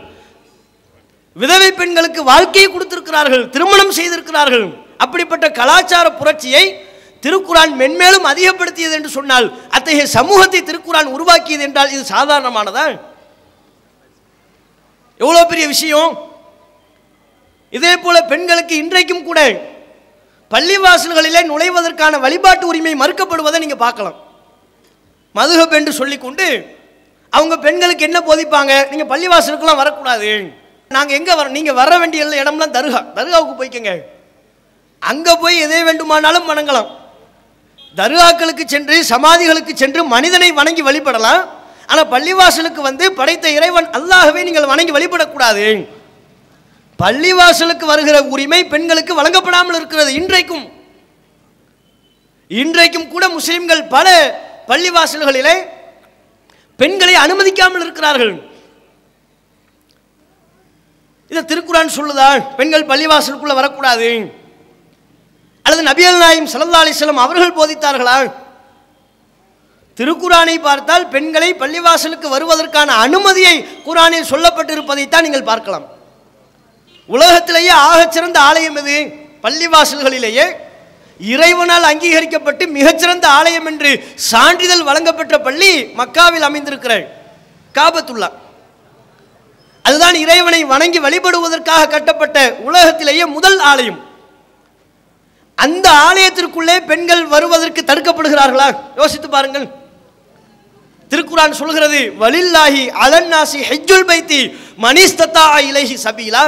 விதவை 1.41 1.69
பெண்களுக்கு 1.81 2.21
வாழ்க்கையை 2.31 2.69
கொடுத்திருக்கிறார்கள் 2.69 3.43
திருமணம் 3.55 3.93
செய்திருக்கிறார்கள். 3.99 4.65
அப்படிப்பட்ட 5.03 5.45
கலாச்சார 5.59 6.07
புரட்சியை 6.21 6.63
திருக்குறான் 7.23 7.71
மென்மேலும் 7.81 8.27
அதிகப்படுத்தியது 8.31 8.93
என்று 8.99 9.11
சொன்னால் 9.17 9.47
அத்தகைய 9.77 10.05
சமூகத்தை 10.17 10.61
திருக்குறான் 10.69 11.13
உருவாக்கியது 11.15 11.63
என்றால் 11.67 11.93
இது 11.95 12.03
சாதாரணமானதா? 12.15 12.85
எவ்வளோ 15.23 15.41
பெரிய 15.51 15.65
விஷயம்? 15.73 16.11
இதே 17.77 17.93
போல 18.03 18.17
பெண்களுக்கு 18.31 18.75
இன்றைக்கும் 18.83 19.25
கூட 19.27 19.39
பள்ளிவாசல்களிலே 20.53 21.41
நுழைவதற்கான 21.49 22.13
வழிபாட்டு 22.23 22.65
உரிமை 22.71 22.93
மறுக்கப்படுவதை 23.01 23.59
நீங்கள் 23.63 23.83
பார்க்கலாம். 23.83 24.17
மதுகப் 25.37 25.75
என்று 25.79 25.91
சொல்லிக்கொண்டு 25.99 26.47
அவங்க 27.33 27.55
பெண்களுக்கு 27.65 28.07
என்ன 28.07 28.19
போதிப்பாங்க? 28.29 28.71
நீங்கள் 28.91 29.11
பள்ளிவாசலுக்குலாம் 29.11 29.81
வரக்கூடாது. 29.81 30.31
நாங்கள் 30.95 31.17
எங்கே 31.19 31.33
வர 31.39 31.47
நீங்கள் 31.57 31.77
வர 31.81 31.91
வேண்டிய 32.01 32.25
இடம்லாம் 32.43 32.75
தருகா 32.77 33.01
தர்காவுக்கு 33.17 33.53
போய்க்கங்க. 33.59 33.93
அங்கே 35.11 35.33
போய் 35.43 35.63
எதை 35.65 35.79
வேண்டுமானாலும் 35.89 36.49
வணங்கலாம். 36.51 36.89
தர்காக்களுக்கு 37.99 38.63
சென்று 38.73 38.95
சமாதிகளுக்கு 39.13 39.73
சென்று 39.77 40.01
மனிதனை 40.13 40.51
வணங்கி 40.59 40.83
வழிபடலாம். 40.83 41.41
ஆனால் 41.87 42.09
பள்ளிவாசலுக்கு 42.13 42.81
வந்து 42.89 43.05
படைத்த 43.19 43.49
இறைவன் 43.57 43.87
அல்லாகவே 43.97 44.43
நீங்கள் 44.47 44.69
வணங்கி 44.73 44.93
வழிபடக்கூடாது. 44.97 45.65
பள்ளிவாசலுக்கு 46.99 47.85
வருகிற 47.91 48.17
உரிமை 48.33 48.61
பெண்களுக்கு 48.73 49.13
வழங்கப்படாமல் 49.19 49.77
இருக்கிறது 49.79 50.13
இன்றைக்கும். 50.13 50.65
இன்றைக்கும் 52.61 53.09
கூட 53.13 53.29
முஸ்லிம்கள் 53.29 53.83
பல 53.95 54.07
பள்ளிவாசல்களிலே 54.69 55.55
பெண்களை 56.79 57.15
அனுமதிக்காமல் 57.15 57.83
இருக்கிறார்கள். 57.85 58.33
இதை 61.31 61.41
திருக்குறான் 61.43 61.97
சொல்லுதா? 61.97 62.29
பெண்கள் 62.55 62.89
பள்ளிவாசலுக்குள்ள 62.91 63.53
வரக்கூடாது. 63.59 64.09
அல்லது 65.63 65.83
நபியல் 65.89 66.17
நாயும் 66.17 66.47
சல்லா 66.47 66.79
அலிஸ்லம் 66.83 67.23
அவர்கள் 67.25 67.57
போதித்தார்களா? 67.59 68.33
திருக்குறானை 69.97 70.61
பார்த்தால் 70.61 71.07
பெண்களை 71.07 71.53
பள்ளிவாசலுக்கு 71.53 72.27
வருவதற்கான 72.35 72.85
அனுமதியை 72.85 73.67
குரானில் 73.85 74.29
சொல்லப்பட்டிருப்பதைத்தான் 74.29 75.21
நீங்கள் 75.21 75.43
பார்க்கலாம். 75.43 75.85
உலகத்திலேயே 77.07 77.69
ஆகச்சிறந்த 77.69 78.37
ஆலயம் 78.37 78.75
எது? 78.75 79.13
பள்ளிவாசல்களிலேயே. 79.43 80.55
இறைவனால் 81.19 81.83
அங்கீகரிக்கப்பட்டு 81.83 82.67
மிகச்சிறந்த 82.67 83.27
ஆலயம் 83.27 83.65
என்று 83.65 84.13
சான்றிதழ் 84.15 84.83
வழங்கப்பெற்ற 84.83 85.39
பள்ளி 85.39 85.83
மக்காவில் 85.83 86.47
அமைந்திருக்கிற 86.49 87.07
காபத்துல்லா. 87.75 88.29
அதுதான் 89.81 90.15
இறைவனை 90.15 90.63
வணங்கி 90.63 90.99
வழிபடுவதற்காக 90.99 91.87
கட்டப்பட்ட 91.87 92.55
உலகத்திலேயே 92.69 93.25
முதல் 93.25 93.59
ஆலயம். 93.59 93.99
அந்த 95.63 95.87
ஆலயத்திற்குள்ளே 96.07 96.75
பெண்கள் 96.89 97.23
வருவதற்கு 97.33 97.81
தடுக்கப்படுகிறார்களா? 97.89 98.67
யோசித்து 98.99 99.29
பாருங்கள். 99.35 99.67
திருக்குரான் 101.11 101.59
சொல்கிறது 101.61 101.99
வலில்லாஹி 102.21 102.83
அலன்னாசி 103.05 103.59
ஹெஜ்ஜுல் 103.69 104.07
பைத்தி 104.09 104.39
மணிஸ்தத்தா 104.85 105.43
இலகி 105.69 105.97
சபீலா. 106.05 106.43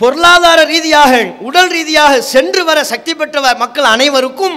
பொருளாதார 0.00 0.60
ரீதியாக 0.72 1.12
உடல் 1.48 1.70
ரீதியாக 1.76 2.12
சென்று 2.34 2.62
வர 2.68 2.78
சக்தி 2.92 3.12
பெற்ற 3.14 3.54
மக்கள் 3.62 3.88
அனைவருக்கும் 3.94 4.56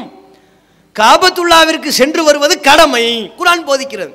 காபத்துல்லாவிற்கு 0.96 1.90
சென்று 2.00 2.22
வருவது 2.28 2.56
கடமை. 2.68 3.06
குரான் 3.40 3.68
போதிக்கிறது. 3.70 4.14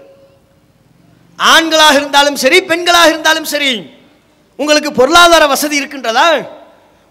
ஆண்களாக 1.38 1.94
இருந்தாலும் 2.00 2.38
சரி 2.42 2.58
பெண்களாக 2.70 3.10
இருந்தாலும் 3.12 3.48
சரி 3.52 3.70
உங்களுக்கு 4.60 4.90
பொருளாதார 5.00 5.44
வசதி 5.52 5.76
இருக்கின்றதா? 5.80 6.28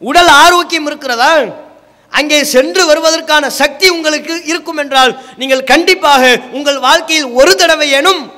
உடல் 0.10 0.32
ஆரோக்கியம் 0.44 0.88
இருக்கிறதா? 0.90 1.34
அங்கே 2.10 2.44
சென்று 2.44 2.86
வருவதற்கான 2.86 3.50
சக்தி 3.50 3.90
உங்களுக்கு 3.90 4.46
இருக்கும் 4.46 4.78
என்றால் 4.78 5.22
நீங்கள் 5.38 5.64
கண்டிப்பாக 5.64 6.40
உங்கள் 6.52 6.80
வாழ்க்கையில் 6.80 7.26
ஒரு 7.26 7.56
தடவை 7.56 7.90
எனும் 7.90 8.32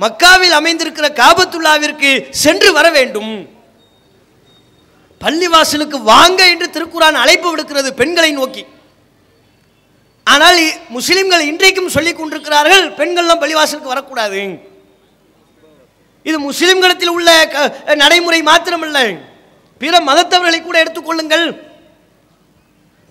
மக்காவில் 0.00 0.50
அமைந்திருக்கிற 0.50 1.08
காபத்துல்லாவிற்கு 1.12 2.30
சென்று 2.30 2.72
வர 2.72 2.90
வேண்டும். 2.90 3.48
பள்ளிவாசலுக்கு 5.20 6.02
வாங்க 6.02 6.48
என்று 6.48 6.66
திருக்குறான் 6.66 7.12
அழைப்பு 7.12 7.56
விடுக்கிறது 7.56 7.90
பெண்களை 7.90 8.32
நோக்கி. 8.32 8.64
ஆனால் 10.24 10.60
முஸ்லிம்கள் 10.88 11.40
இன்றைக்கும் 11.40 11.88
சொல்லிக் 11.88 12.16
கொண்டிருக்கிறார்கள் 12.16 12.90
பெண்கள்லாம் 12.90 13.40
பள்ளிவாசலுக்கு 13.40 13.82
வரக்கூடாது. 13.82 14.58
இது 16.22 16.52
முஸ்லிம்களிடத்தில் 16.52 17.06
உள்ள 17.06 17.48
க- 17.48 17.94
நடைமுறை 17.94 18.42
மாத்திரமல்ல. 18.42 19.18
பிற 19.78 19.98
மதத்தவர்களை 19.98 20.62
கூட 20.62 20.82
எடுத்துக்கொள்ளுங்கள் 20.82 21.71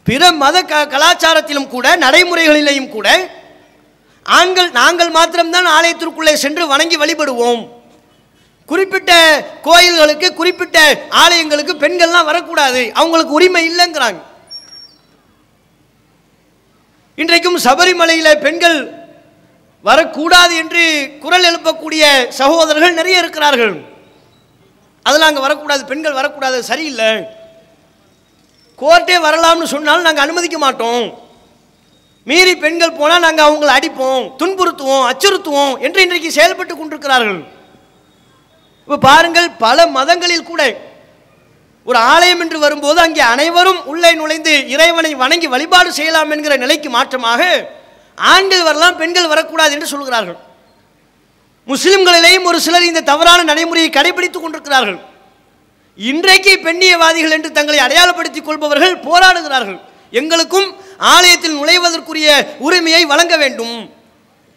பிற 0.04 0.32
மத 0.32 0.62
க- 0.62 0.86
கலாச்சாரத்திலும் 0.86 1.68
கூட 1.68 1.96
நடைமுறைகளிலேயும் 1.96 2.90
கூட 2.90 3.30
ஆண்கள் 4.24 4.72
நாங்கள் 4.72 5.10
மாத்திரம்தான் 5.10 5.68
ஆலயத்திற்குள்ளே 5.68 6.34
சென்று 6.34 6.68
வணங்கி 6.68 6.98
வழிபடுவோம். 6.98 7.70
குறிப்பிட்ட 8.66 9.44
கோயில்களுக்கு 9.62 10.34
குறிப்பிட்ட 10.34 11.02
ஆலயங்களுக்கு 11.10 11.74
பெண்கள்லாம் 11.80 12.26
வரக்கூடாது. 12.26 12.92
அவங்களுக்கு 12.94 13.34
உரிமை 13.34 13.70
இல்லைங்கிறாங்க. 13.70 14.22
இன்றைக்கும் 17.16 17.58
சபரிமலையில் 17.58 18.40
பெண்கள் 18.40 18.94
வரக்கூடாது 19.82 20.56
என்று 20.56 21.12
குரல் 21.20 21.44
எழுப்பக்கூடிய 21.44 22.28
சகோதரர்கள் 22.28 22.94
நிறைய 22.94 23.18
இருக்கிறார்கள். 23.18 23.82
அதெல்லாம் 25.04 25.30
அங்கே 25.30 25.42
வரக்கூடாது. 25.42 25.86
பெண்கள் 25.86 26.14
வரக்கூடாது. 26.14 26.64
சரியில்லை. 26.64 27.40
கோர்ட்டே 28.82 29.18
வரலாம்னு 29.28 29.68
சொன்னாலும் 29.74 30.06
நாங்கள் 30.08 30.26
அனுமதிக்க 30.26 30.58
மாட்டோம். 30.66 31.06
மீறி 32.30 32.54
பெண்கள் 32.64 32.98
போனால் 33.00 33.26
நாங்கள் 33.26 33.48
அவங்களை 33.48 33.72
அடிப்போம் 33.78 34.24
துன்புறுத்துவோம் 34.40 35.06
அச்சுறுத்துவோம் 35.10 35.74
என்று 35.86 36.00
இன்றைக்கு 36.06 36.30
செயல்பட்டு 36.38 36.74
கொண்டிருக்கிறார்கள். 36.76 37.42
இப்போ 38.84 38.98
பாருங்கள் 39.10 39.50
பல 39.66 39.88
மதங்களில் 39.98 40.50
கூட 40.52 40.62
ஒரு 41.90 42.00
ஆலயம் 42.14 42.42
என்று 42.44 42.58
வரும்போது 42.64 43.00
அங்கே 43.06 43.24
அனைவரும் 43.34 43.80
உள்ளே 43.92 44.10
நுழைந்து 44.20 44.54
இறைவனை 44.74 45.12
வணங்கி 45.22 45.48
வழிபாடு 45.54 45.90
செய்யலாம் 46.00 46.32
என்கிற 46.36 46.56
நிலைக்கு 46.64 46.90
மாற்றமாக 46.98 47.42
ஆண்கள் 48.18 48.68
வரலாம் 48.68 49.00
பெண்கள் 49.02 49.32
வரக்கூடாது 49.32 49.74
என்று 49.76 49.94
சொல்கிறார்கள். 49.94 50.40
முஸ்லிம்களிலேயும் 51.68 52.48
ஒரு 52.52 52.60
சிலர் 52.66 52.90
இந்த 52.90 53.08
தவறான 53.10 53.46
நடைமுறையை 53.52 53.90
கடைபிடித்துக் 53.98 54.44
கொண்டிருக்கிறார்கள். 54.44 55.00
இன்றைக்கு 55.96 56.60
பெண்ணியவாதிகள் 56.64 57.32
என்று 57.32 57.52
தங்களை 57.52 57.80
அடையாளப்படுத்திக் 57.80 58.46
கொள்பவர்கள் 58.46 58.96
போராடுகிறார்கள். 58.98 59.80
எங்களுக்கும் 60.12 60.76
ஆலயத்தில் 60.98 61.58
நுழைவதற்குரிய 61.60 62.58
உரிமையை 62.60 63.06
வழங்க 63.06 63.38
வேண்டும். 63.38 63.90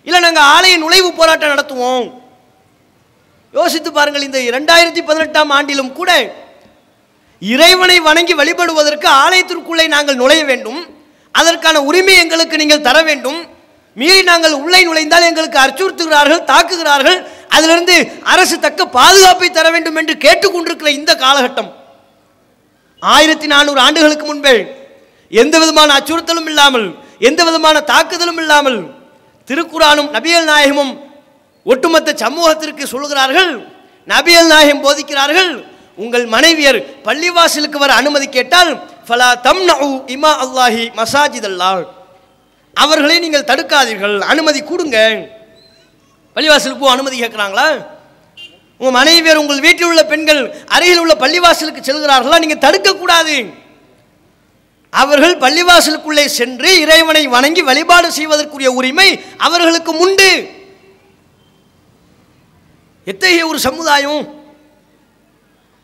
இல்லை 0.04 0.20
நாங்கள் 0.20 0.42
ஆலய 0.42 0.76
நுழைவு 0.78 1.12
போராட்டம் 1.12 1.52
நடத்துவோம். 1.54 2.22
யோசித்து 3.52 3.92
பாருங்கள் 3.92 4.22
இந்த 4.22 4.38
இரண்டாயிரத்தி 4.38 5.02
பதினெட்டாம் 5.04 5.50
ஆண்டிலும் 5.50 5.92
கூட 5.92 6.34
இறைவனை 7.38 8.00
வணங்கி 8.00 8.34
வழிபடுவதற்கு 8.34 9.06
ஆலயத்திற்குள்ளே 9.06 9.86
நாங்கள் 9.88 10.16
நுழைய 10.16 10.44
வேண்டும். 10.44 10.86
அதற்கான 11.32 11.82
உரிமை 11.82 12.14
எங்களுக்கு 12.16 12.56
நீங்கள் 12.56 12.80
தர 12.80 13.02
வேண்டும். 13.02 13.52
மீறி 13.94 14.22
நாங்கள் 14.22 14.52
உள்ளே 14.52 14.84
நுழைந்தால் 14.84 15.22
எங்களுக்கு 15.22 15.58
அச்சுறுத்துகிறார்கள் 15.58 16.46
தாக்குகிறார்கள். 16.52 17.26
அதிலிருந்து 17.54 17.96
அரசு 18.32 18.56
தக்க 18.58 18.80
பாதுகாப்பை 18.98 19.48
தர 19.50 19.66
வேண்டும் 19.74 19.98
என்று 20.00 20.14
கேட்டுக்கொண்டிருக்கிற 20.24 20.90
இந்த 20.98 21.12
காலகட்டம். 21.24 21.70
ஆயிரத்தி 23.02 23.46
நானூறு 23.52 23.80
ஆண்டுகளுக்கு 23.86 24.26
முன்பே 24.28 24.54
எந்த 25.30 25.54
விதமான 25.62 25.88
அச்சுறுத்தலும் 25.98 26.48
இல்லாமல் 26.52 26.86
எந்த 27.28 27.40
விதமான 27.48 27.76
தாக்குதலும் 27.90 28.40
இல்லாமல் 28.42 28.78
திருக்குறானும் 29.48 30.10
நபியல் 30.16 30.48
நாயகமும் 30.50 30.92
ஒட்டுமொத்த 31.66 32.14
சமூகத்திற்கு 32.24 32.84
சொல்கிறார்கள் 32.94 33.52
நபியல் 34.08 34.50
நாயகம் 34.52 34.82
போதிக்கிறார்கள் 34.86 35.52
உங்கள் 35.98 36.26
மனைவியர் 36.34 36.78
பள்ளிவாசலுக்கு 37.06 37.78
வர 37.82 37.92
அனுமதி 38.00 38.26
கேட்டால் 38.36 38.72
ஃபலா 39.08 39.28
தம்னஉ 39.46 39.88
இமா 40.14 40.32
அல்லாஹி 40.44 40.84
மசாஜித் 40.98 41.48
அல்லாஹ் 41.50 41.82
அவர்களை 42.76 43.16
நீங்கள் 43.24 43.48
தடுக்காதீர்கள் 43.50 44.16
அனுமதி 44.32 44.60
கொடுங்க 44.70 44.98
பள்ளிவாசலுக்கு 46.36 46.78
போக 46.78 46.92
அனுமதி 46.92 47.22
கேட்குறாங்களா? 47.22 47.86
உங்கள் 48.78 48.96
மனைவியர் 49.00 49.42
உங்கள் 49.42 49.60
வீட்டில் 49.60 49.86
உள்ள 49.86 50.06
பெண்கள் 50.06 50.40
அருகில் 50.66 50.98
உள்ள 50.98 51.14
பள்ளிவாசலுக்கு 51.14 51.82
செல்கிறார்களா? 51.88 52.38
நீங்கள் 52.38 52.64
தடுக்கக்கூடாது. 52.66 53.36
அவர்கள் 54.90 55.36
பள்ளிவாசலுக்குள்ளே 55.36 56.24
சென்று 56.24 56.80
இறைவனை 56.80 57.26
வணங்கி 57.26 57.62
வழிபாடு 57.62 58.12
செய்வதற்குரிய 58.12 58.72
உரிமை 58.72 59.08
அவர்களுக்கு 59.38 59.92
உண்டு. 59.96 60.30
எத்தகைய 63.04 63.46
ஒரு 63.46 63.58
சமுதாயம்? 63.58 64.42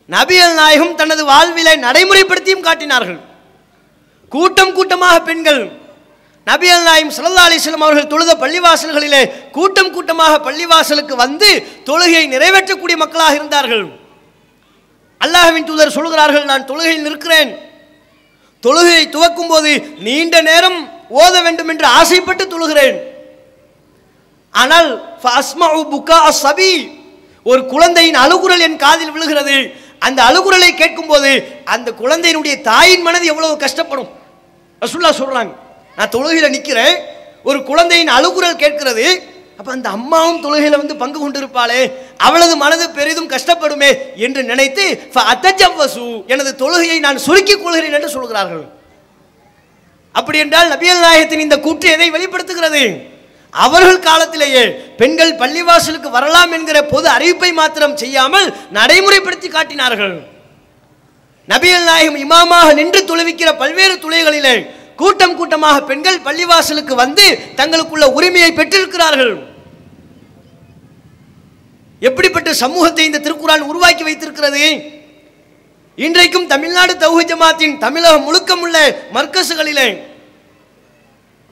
நபியல் 0.09 0.53
நாயகம் 0.53 0.95
தனது 0.95 1.23
வாழ்விலை 1.25 1.75
நடைமுறைப்படுத்தியும் 1.87 2.65
காட்டினார்கள். 2.67 3.19
கூட்டம் 4.29 4.73
கூட்டமாக 4.73 5.21
பெண்கள் 5.21 5.80
நபியல் 6.49 6.85
நாயும் 6.89 7.11
சல்லா 7.15 7.43
அலிஸ்லாம் 7.47 7.85
அவர்கள் 7.87 8.11
தொழுத 8.13 8.31
பள்ளிவாசல்களிலே 8.43 9.23
கூட்டம் 9.55 9.91
கூட்டமாக 9.95 10.37
பள்ளிவாசலுக்கு 10.47 11.15
வந்து 11.23 11.49
தொழுகையை 11.89 12.23
நிறைவேற்றக்கூடிய 12.33 12.97
மக்களாக 13.03 13.37
இருந்தார்கள். 13.39 13.85
அல்லாஹவின் 15.21 15.67
தூதர் 15.69 15.95
சொல்கிறார்கள் 15.97 16.49
நான் 16.51 16.67
தொழுகையில் 16.71 17.05
நிற்கிறேன். 17.07 17.51
தொழுகையை 18.63 19.05
துவக்கும் 19.15 19.51
போது 19.53 19.71
நீண்ட 20.07 20.35
நேரம் 20.49 20.79
ஓத 21.21 21.35
வேண்டும் 21.45 21.71
என்று 21.73 21.87
ஆசைப்பட்டு 21.99 22.43
தொழுகிறேன். 22.53 22.97
ஆனால் 24.53 24.89
புக்கா 25.93 26.17
சபி 26.43 26.71
ஒரு 27.45 27.61
குழந்தையின் 27.73 28.21
அழுகுரல் 28.23 28.65
என் 28.67 28.81
காதில் 28.85 29.13
விழுகிறது. 29.15 29.55
அந்த 30.07 30.19
அழுகுரலை 30.29 30.69
கேட்கும்போது 30.81 31.31
அந்த 31.73 31.89
குழந்தையினுடைய 32.01 32.55
தாயின் 32.69 33.05
மனது 33.07 33.25
எவ்வளவு 33.33 33.55
கஷ்டப்படும். 33.65 34.09
ரசுல்லா 34.81 35.11
சொல்றாங்க 35.21 35.53
நான் 35.97 36.13
தொழுகையில் 36.15 36.53
நிற்கிறேன் 36.55 36.95
ஒரு 37.49 37.59
குழந்தையின் 37.69 38.15
அழுகுரல் 38.17 38.61
கேட்கிறது. 38.63 39.05
அப்போ 39.59 39.71
அந்த 39.77 39.89
அம்மாவும் 39.97 40.41
தொழுகையில் 40.43 40.79
வந்து 40.81 40.95
பங்கு 41.01 41.19
கொண்டிருப்பாளே. 41.19 41.81
அவளது 42.27 42.53
மனது 42.63 42.85
பெரிதும் 42.97 43.31
கஷ்டப்படுமே 43.33 43.89
என்று 44.25 44.41
நினைத்து 44.51 44.85
ஃபஅத்தஜவ்வசு, 45.13 46.05
எனது 46.33 46.51
தொழுகையை 46.61 46.97
நான் 47.05 47.23
சுருக்கிக் 47.25 47.63
கொள்கிறேன் 47.63 47.97
என்று 47.97 48.09
சொல்கிறார்கள். 48.15 48.65
அப்படி 50.15 50.37
என்றால் 50.43 50.71
நபியல் 50.73 51.03
நாயகத்தின் 51.05 51.45
இந்த 51.45 51.57
கூற்று 51.65 51.87
எதை 51.95 52.07
வெளிப்படுத்துகிறது? 52.15 52.83
அவர்கள் 53.53 54.05
காலத்திலேயே 54.09 54.63
பெண்கள் 54.99 55.39
பள்ளிவாசலுக்கு 55.41 56.09
வரலாம் 56.17 56.51
என்கிற 56.57 56.77
பொது 56.91 57.07
அறிவிப்பை 57.15 57.49
மாத்திரம் 57.61 57.95
செய்யாமல் 58.01 58.47
நடைமுறைப்படுத்தி 58.77 59.49
காட்டினார்கள். 59.55 60.15
நபியல் 61.47 61.87
நாயகம் 61.89 62.19
இமாமாக 62.25 62.67
நின்று 62.79 63.01
துளவிக்கிற 63.09 63.49
பல்வேறு 63.61 63.95
துளைகளிலே 64.03 64.55
கூட்டம் 65.01 65.37
கூட்டமாக 65.39 65.77
பெண்கள் 65.89 66.25
பள்ளிவாசலுக்கு 66.27 66.93
வந்து 67.03 67.25
தங்களுக்குள்ள 67.59 68.05
உரிமையை 68.17 68.51
பெற்றிருக்கிறார்கள். 68.59 69.35
எப்படிப்பட்ட 72.09 72.49
சமூகத்தை 72.63 73.03
இந்த 73.07 73.19
திருக்குறான் 73.25 73.69
உருவாக்கி 73.71 74.03
வைத்திருக்கிறது? 74.07 74.63
இன்றைக்கும் 76.05 76.47
தமிழ்நாடு 76.53 76.93
தௌஹி 77.03 77.23
ஜமாத்தின் 77.31 77.75
தமிழகம் 77.85 78.25
முழுக்கம் 78.27 78.63
உள்ள 78.65 78.77
மர்க்கசுகளிலே 79.15 79.87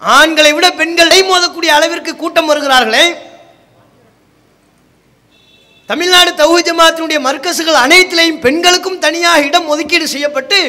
ஆண்களை 0.01 0.51
விட 0.57 0.67
பெண்களை 0.81 1.19
மோதக்கூடிய 1.29 1.71
அளவிற்கு 1.77 2.11
கூட்டம் 2.21 2.49
வருகிறார்களே. 2.49 3.05
தமிழ்நாடு 5.89 6.31
தௌஹி 6.41 6.61
ஜமாத்தினுடைய 6.67 7.19
மர்க்கசுகள் 7.27 7.81
அனைத்திலையும் 7.85 8.41
பெண்களுக்கும் 8.45 9.01
தனியாக 9.05 9.45
இடம் 9.47 9.69
ஒதுக்கீடு 9.73 10.07
செய்யப்பட்டு 10.13 10.59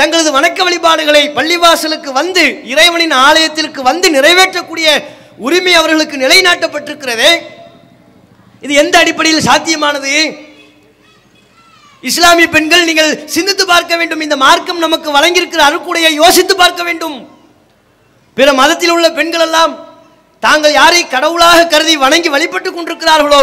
தங்களது 0.00 0.30
வணக்க 0.36 0.58
வழிபாடுகளை 0.66 1.22
பள்ளிவாசலுக்கு 1.38 2.10
வந்து 2.18 2.42
இறைவனின் 2.72 3.14
ஆலயத்திற்கு 3.26 3.80
வந்து 3.88 4.06
நிறைவேற்றக்கூடிய 4.16 4.88
உரிமை 5.46 5.72
அவர்களுக்கு 5.80 6.16
நிலைநாட்டப்பட்டிருக்கிறதே. 6.22 7.32
இது 8.64 8.72
எந்த 8.82 8.94
அடிப்படையில் 9.02 9.46
சாத்தியமானது? 9.48 10.12
இஸ்லாமிய 12.10 12.48
பெண்கள் 12.54 12.86
நீங்கள் 12.88 13.12
சிந்தித்து 13.34 13.64
பார்க்க 13.72 13.96
வேண்டும். 14.00 14.24
இந்த 14.26 14.36
மார்க்கம் 14.44 14.82
நமக்கு 14.84 15.08
வழங்கியிருக்கிற 15.16 15.62
அருக்குடையை 15.68 16.12
யோசித்து 16.22 16.56
பார்க்க 16.62 16.82
வேண்டும். 16.88 17.16
பிற 18.36 18.48
மதத்தில் 18.60 18.94
உள்ள 18.96 19.06
பெண்கள் 19.18 19.44
எல்லாம் 19.46 19.72
தாங்கள் 20.46 20.76
யாரை 20.80 21.02
கடவுளாக 21.14 21.66
கருதி 21.66 21.96
வணங்கி 22.04 22.30
வழிபட்டுக் 22.36 22.76
கொண்டிருக்கிறார்களோ 22.76 23.42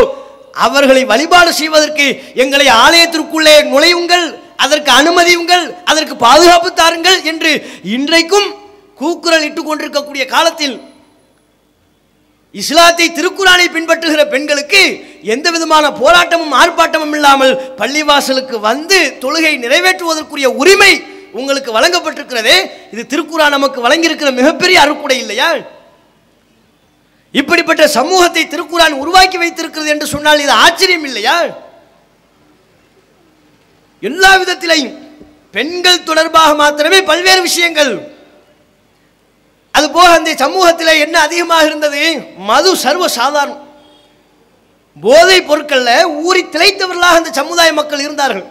அவர்களை 0.68 1.06
வழிபாடு 1.14 1.52
செய்வதற்கு 1.62 2.06
எங்களை 2.44 2.68
ஆலயத்திற்குள்ளே 2.84 3.56
நுழையுங்கள். 3.74 4.28
அதற்கு 4.60 4.92
அனுமதியுங்கள் 4.92 5.66
அதற்கு 5.86 6.16
பாதுகாப்பு 6.24 6.70
தாருங்கள் 6.74 7.20
என்று 7.24 7.52
இன்றைக்கும் 7.92 8.48
கூக்குரல் 9.00 9.48
இட்டுக் 9.48 9.68
கொண்டிருக்கக்கூடிய 9.68 10.24
காலத்தில் 10.28 10.78
இஸ்லாத்தை 12.56 13.08
திருக்குறானை 13.10 13.66
பின்பற்றுகிற 13.68 14.22
பெண்களுக்கு 14.30 14.82
எந்த 15.28 15.48
விதமான 15.52 15.86
போராட்டமும் 16.00 16.56
ஆர்ப்பாட்டமும் 16.58 17.14
இல்லாமல் 17.14 17.52
பள்ளிவாசலுக்கு 17.78 18.58
வந்து 18.62 19.00
தொழுகை 19.22 19.54
நிறைவேற்றுவதற்குரிய 19.58 20.50
உரிமை 20.58 20.92
உங்களுக்கு 21.34 21.72
வழங்கப்பட்டிருக்கிறதே 21.72 22.58
இது 22.94 23.04
திருக்குறான் 23.06 23.56
நமக்கு 23.56 23.80
வழங்கியிருக்கிற 23.82 24.30
மிகப்பெரிய 24.32 24.78
அறுக்குடை 24.84 25.18
இல்லையா? 25.18 25.50
இப்படிப்பட்ட 27.34 27.84
சமூகத்தை 27.96 28.44
திருக்குறான் 28.46 28.96
உருவாக்கி 29.00 29.38
வைத்திருக்கிறது 29.38 29.90
என்று 29.90 30.08
சொன்னால் 30.08 30.40
இது 30.40 30.54
ஆச்சரியம் 30.64 31.08
இல்லையா? 31.08 31.36
எல்லா 34.02 34.38
விதத்திலையும் 34.38 34.96
பெண்கள் 35.52 36.04
தொடர்பாக 36.04 36.56
மாத்திரமே 36.56 37.02
பல்வேறு 37.02 37.42
விஷயங்கள். 37.42 38.16
அதுபோக 39.74 40.10
அந்த 40.18 40.36
சமூகத்தில் 40.36 41.02
என்ன 41.06 41.20
அதிகமாக 41.20 41.66
இருந்தது? 41.66 42.04
மது 42.50 42.76
சர்வ 42.76 43.08
சாதாரணம் 43.08 43.64
போதைப் 45.02 45.48
பொருட்களில் 45.48 46.06
ஊறி 46.06 46.42
திளைத்தவர்களாக 46.44 47.20
அந்த 47.20 47.32
சமுதாய 47.34 47.74
மக்கள் 47.74 48.00
இருந்தார்கள். 48.00 48.48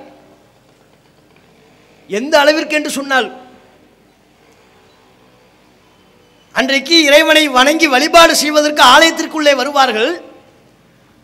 எந்த 2.09 2.39
அளவிற்கு 2.39 2.75
என்று 2.75 2.91
சொன்னால் 2.91 3.29
அன்றைக்கு 6.53 7.03
இறைவனை 7.03 7.49
வணங்கி 7.49 7.87
வழிபாடு 7.87 8.37
செய்வதற்கு 8.37 8.83
ஆலயத்திற்குள்ளே 8.83 9.55
வருவார்கள். 9.55 10.13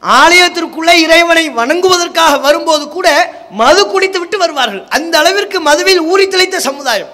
ஆலயத்திற்குள்ளே 0.02 0.94
இறைவனை 1.04 1.44
வணங்குவதற்காக 1.58 2.38
வரும்போது 2.40 2.84
கூட 2.88 3.08
மது 3.60 3.82
குடித்து 3.86 4.18
விட்டு 4.20 4.38
வருவார்கள். 4.38 4.84
அந்த 4.96 5.14
அளவிற்கு 5.18 5.60
மதுவில் 5.60 6.00
ஊறி 6.12 6.24
திளைத்த 6.28 6.60
சமுதாயம். 6.60 7.12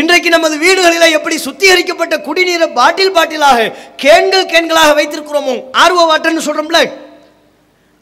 இன்றைக்கு 0.00 0.28
நமது 0.34 0.56
வீடுகளில் 0.58 1.14
எப்படி 1.16 1.36
சுத்திகரிக்கப்பட்ட 1.46 2.14
குடிநீரை 2.26 2.68
பாட்டில் 2.78 3.14
பாட்டிலாக 3.16 3.66
கேன்கள் 4.02 4.46
கேன்களாக 4.52 4.94
வைத்திருக்கிறோமோ 4.98 5.56
ஆர்வ 5.82 6.06
வாட்டர்னு 6.10 6.46
சொல்றோம்ல 6.46 6.80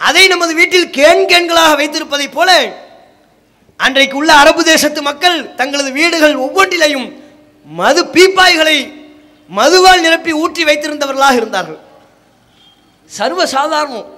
அதை 0.00 0.22
நமது 0.28 0.52
வீட்டில் 0.60 0.88
கேன் 0.98 1.24
கேன்களாக 1.32 1.72
வைத்திருப்பதைப் 1.80 2.36
போல 2.36 2.50
அன்றைக்கு 3.76 4.16
உள்ள 4.16 4.30
அரபு 4.42 4.62
தேசத்து 4.64 5.02
மக்கள் 5.02 5.54
தங்களது 5.54 5.90
வீடுகள் 5.92 6.34
ஒவ்வொன்றிலையும் 6.46 7.08
மது 7.66 8.02
பீப்பாய்களை 8.04 8.78
மதுவால் 9.50 10.04
நிரப்பி 10.06 10.32
ஊற்றி 10.32 10.64
வைத்திருந்தவர்களாக 10.64 11.38
இருந்தார்கள். 11.40 11.80
சர்வ 13.18 13.40
சாதாரணம் 13.56 14.08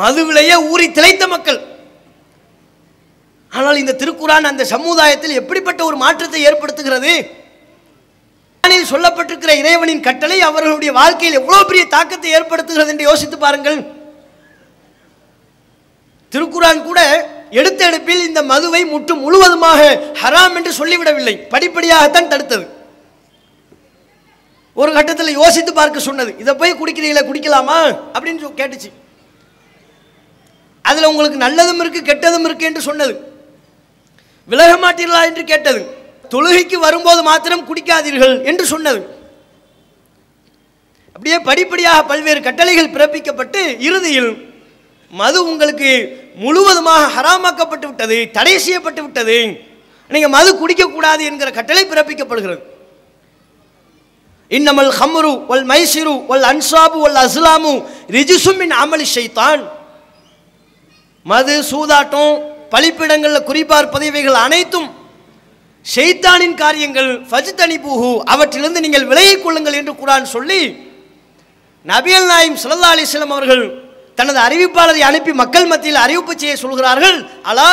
மதுவிலேயே 0.00 0.56
ஊறி 0.72 0.86
திளைத்த 0.96 1.24
மக்கள். 1.34 1.60
ஆனால் 3.52 3.80
இந்த 3.82 3.96
திருக்குறான் 4.00 4.50
அந்த 4.50 4.64
சமுதாயத்தில் 4.74 5.38
எப்படிப்பட்ட 5.40 5.80
ஒரு 5.90 5.96
மாற்றத்தை 6.04 6.40
ஏற்படுத்துகிறது? 6.48 7.14
சொல்லப்பட்டிருக்கிற 8.90 9.52
இறைவனின் 9.60 10.04
கட்டளை 10.06 10.36
அவர்களுடைய 10.48 10.90
வாழ்க்கையில் 10.98 11.38
எவ்வளவு 11.38 11.66
பெரிய 11.68 11.84
தாக்கத்தை 11.94 12.28
ஏற்படுத்துகிறது 12.36 12.92
என்று 12.92 13.08
யோசித்து 13.08 13.36
பாருங்கள். 13.44 13.78
திருக்குறான் 16.32 16.80
கூட 16.88 17.00
எடுத்த 17.60 17.80
எடுப்பில் 17.90 18.26
இந்த 18.28 18.40
மதுவை 18.50 18.82
முற்று 18.92 19.14
முழுவதுமாக 19.24 19.80
ஹராம் 20.22 20.56
என்று 20.58 20.72
சொல்லிவிடவில்லை. 20.80 21.34
படிப்படியாகத்தான் 21.54 22.30
தடுத்தது. 22.32 22.66
ஒரு 24.80 24.92
கட்டத்தில் 24.96 25.36
யோசித்து 25.40 25.72
பார்க்க 25.72 26.08
சொன்னது. 26.08 26.30
இதை 26.42 26.52
போய் 26.54 26.74
குடிக்கிறீங்களா 26.74 27.22
குடிக்கலாமா? 27.30 27.78
அப்படின்னு 28.14 28.40
கேட்டுச்சு. 28.60 28.90
அதில் 30.82 31.10
உங்களுக்கு 31.10 31.38
நல்லதும் 31.46 31.80
இருக்கு 31.84 32.00
கெட்டதும் 32.00 32.46
இருக்கு 32.48 32.64
என்று 32.64 32.80
சொன்னது. 32.80 33.14
விலக 34.46 34.72
மாட்டீர்களா? 34.84 35.22
என்று 35.24 35.44
கேட்டது. 35.44 35.80
தொழுகைக்கு 36.30 36.76
வரும்போது 36.86 37.22
மாத்திரம் 37.22 37.66
குடிக்காதீர்கள் 37.68 38.44
என்று 38.44 38.66
சொன்னது. 38.66 39.00
அப்படியே 41.06 41.38
படிப்படியாக 41.38 42.02
பல்வேறு 42.02 42.42
கட்டளைகள் 42.42 42.94
பிறப்பிக்கப்பட்டு 42.96 43.80
இறுதியில் 43.80 44.30
மது 45.10 45.38
உங்களுக்கு 45.44 45.90
முழுவதுமாக 46.34 47.06
ஹராமாக்கப்பட்டு 47.14 47.86
விட்டது 47.86 48.30
தடை 48.32 48.58
செய்யப்பட்டு 48.58 49.02
விட்டது. 49.02 49.38
நீங்கள் 50.08 50.34
மது 50.36 50.50
குடிக்கக்கூடாது 50.60 51.22
என்கிற 51.30 51.50
கட்டளை 51.50 51.82
பிறப்பிக்கப்படுகிறது. 51.84 52.60
இன்னமல் 54.56 54.92
ஹம்ரு 54.98 55.32
வல் 55.50 55.66
மைசிரு 55.72 56.14
வல் 56.30 56.46
அன்சாபு 56.52 56.96
வல் 57.04 57.18
அஸ்லாமு 57.24 57.72
ரிஜிசுமின் 58.16 58.74
அமலி 58.84 59.06
ஷைத்தான். 59.16 59.60
மது 61.26 61.54
சூதாட்டம் 61.70 62.32
பழிப்பிடங்களில் 62.72 63.46
குறிப்பார்ப்பது 63.50 64.02
இவைகள் 64.02 64.38
அனைத்தும் 64.46 64.88
ஷெய்தானின் 65.94 66.54
காரியங்கள் 66.54 67.10
ஃபஜ்தனி 67.30 67.76
பூஹு 67.84 68.10
அவற்றிலிருந்து 68.32 68.84
நீங்கள் 68.84 69.06
விலகிக் 69.10 69.42
கொள்ளுங்கள் 69.44 69.78
என்று 69.80 69.92
குரான் 70.00 70.26
சொல்லி 70.34 70.62
நபியல் 71.86 72.28
நாயிம் 72.32 72.58
சுல்லா 72.62 72.88
அலைஹி 72.94 73.20
அவர்கள் 73.36 73.64
தனது 74.18 74.38
அறிவிப்பாளரை 74.46 75.02
அனுப்பி 75.10 75.32
மக்கள் 75.32 75.66
மத்தியில் 75.66 76.04
அறிவிப்பு 76.04 76.32
செய்ய 76.36 76.54
சொல்கிறார்கள். 76.56 77.18
அலா 77.50 77.70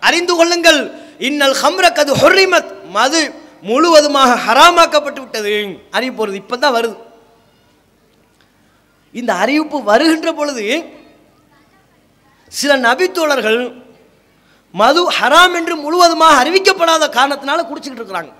அறிந்து 0.00 0.34
கொள்ளுங்கள். 0.36 0.80
இன்னல் 1.28 1.56
ஹம்ர 1.62 1.84
கது 1.98 2.12
ஹொர்ரிமத் 2.22 2.70
மது. 2.96 3.22
முழுவதுமாக 3.68 4.30
ஹராமாக்கப்பட்டு 4.46 5.20
விட்டது. 5.24 5.54
அறிவிப்பு 5.96 6.22
வருது 6.22 6.40
இப்போ 6.42 6.56
தான் 6.64 6.76
வருது. 6.78 6.96
இந்த 9.20 9.32
அறிவிப்பு 9.42 9.78
வருகின்ற 9.90 10.28
பொழுது 10.38 10.64
சில 12.60 12.72
நபித்தோழர்கள் 12.86 13.60
மது 14.80 15.02
ஹராம் 15.18 15.54
என்று 15.58 15.74
முழுவதுமாக 15.84 16.38
அறிவிக்கப்படாத 16.42 17.04
காரணத்தினால 17.16 17.64
குடிச்சிக்கிட்டு 17.68 18.02
இருக்கிறாங்க. 18.02 18.32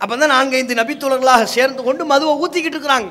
அப்போ 0.00 0.14
தான் 0.14 0.34
நான்கு 0.34 0.58
ஐந்து 0.60 0.80
நபித்தோழர்களாக 0.80 1.44
சேர்ந்து 1.56 1.82
கொண்டு 1.88 2.02
மதுவை 2.12 2.32
ஊற்றிக்கிட்டு 2.42 2.76
இருக்கிறாங்க. 2.78 3.10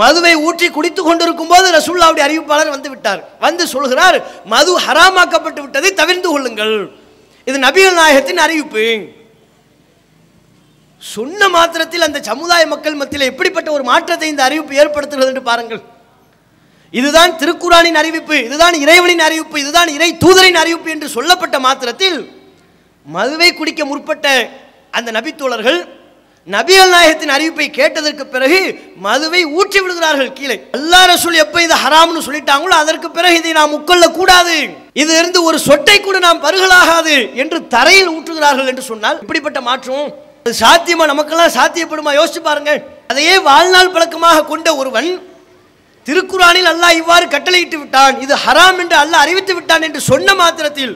மதுவை 0.00 0.32
ஊற்றி 0.46 0.66
குடித்து 0.76 1.02
கொண்டிருக்கும் 1.02 1.52
போது 1.52 1.66
ரசூல்லாவுடைய 1.78 2.24
அறிவிப்பாளர் 2.26 2.74
வந்து 2.76 2.88
விட்டார். 2.92 3.20
வந்து 3.44 3.64
சொல்கிறார் 3.74 4.16
மது 4.54 4.72
ஹராமாக்கப்பட்டு 4.86 5.60
விட்டதை 5.64 5.90
தவிர்த்து 6.00 6.28
கொள்ளுங்கள். 6.30 6.76
இது 7.46 7.58
நபிகள் 7.66 7.98
நாயகத்தின் 8.00 8.40
அறிவிப்பு. 8.44 8.84
சொன்ன 11.02 11.48
மாத்திரத்தில் 11.56 12.06
அந்த 12.06 12.18
சமுதாய 12.30 12.62
மக்கள் 12.72 12.98
மத்தியில் 13.00 13.30
எப்படிப்பட்ட 13.32 13.68
ஒரு 13.76 13.84
மாற்றத்தை 13.90 14.28
இந்த 14.32 14.42
அறிவிப்பு 14.48 14.78
ஏற்படுத்துகிறது 14.82 15.30
என்று 15.32 15.42
பாருங்கள். 15.50 15.82
இதுதான் 16.94 17.32
திருக்குறானின் 17.40 17.98
அறிவிப்பு 18.00 18.36
இதுதான் 18.48 18.74
இறைவனின் 18.84 19.22
அறிவிப்பு 19.26 19.56
இதுதான் 19.62 19.90
இறை 19.96 20.10
தூதரின் 20.24 20.58
அறிவிப்பு 20.62 20.90
என்று 20.94 21.08
சொல்லப்பட்ட 21.16 21.56
மாத்திரத்தில் 21.66 22.18
மதுவை 23.06 23.48
குடிக்க 23.54 23.82
முற்பட்ட 23.90 24.26
அந்த 24.98 25.08
நபித்தோழர்கள் 25.16 25.78
நபிகள் 26.48 26.92
நாயகத்தின் 26.94 27.32
அறிவிப்பை 27.34 27.66
கேட்டதற்கு 27.78 28.24
பிறகு 28.34 28.58
மதுவை 29.06 29.40
ஊற்றி 29.58 29.78
விடுகிறார்கள் 29.82 30.34
கீழே. 30.38 30.56
அல்லா 30.76 31.00
ரசூல் 31.12 31.40
எப்ப 31.44 31.62
இது 31.64 31.76
ஹராம்னு 31.84 32.20
சொல்லிட்டாங்களோ 32.26 32.74
அதற்கு 32.82 33.08
பிறகு 33.16 33.38
இதை 33.40 33.52
நாம் 33.58 33.74
உட்கொள்ள 33.78 34.04
கூடாது 34.18 34.54
இது 35.02 35.12
இருந்து 35.20 35.40
ஒரு 35.48 35.58
சொட்டை 35.64 35.96
கூட 36.00 36.18
நாம் 36.26 36.44
பருகலாகாது 36.46 37.16
என்று 37.42 37.58
தரையில் 37.74 38.12
ஊற்றுகிறார்கள் 38.14 38.70
என்று 38.72 38.84
சொன்னால் 38.90 39.18
இப்படிப்பட்ட 39.24 39.60
மாற்றம் 39.68 40.06
அது 40.44 40.54
சாத்தியமா? 40.62 41.04
நமக்கெல்லாம் 41.12 41.56
சாத்தியப்படுமா? 41.58 42.10
யோசிச்சு 42.18 42.42
பாருங்க 42.42 42.72
அதையே 43.10 43.34
வாழ்நாள் 43.48 43.92
பழக்கமாக 43.94 44.44
கொண்ட 44.52 44.68
ஒருவன் 44.80 45.10
திருக்குறானில் 46.06 46.70
அல்லாஹ் 46.72 46.96
இவ்வாறு 47.00 47.26
கட்டளையிட்டு 47.28 47.76
விட்டான். 47.80 48.16
இது 48.24 48.34
ஹராம் 48.44 48.78
என்று 48.82 48.96
அல்லாஹ் 49.02 49.24
அறிவித்து 49.24 49.52
விட்டான் 49.56 49.86
என்று 49.88 50.00
சொன்ன 50.10 50.34
மாத்திரத்தில் 50.40 50.94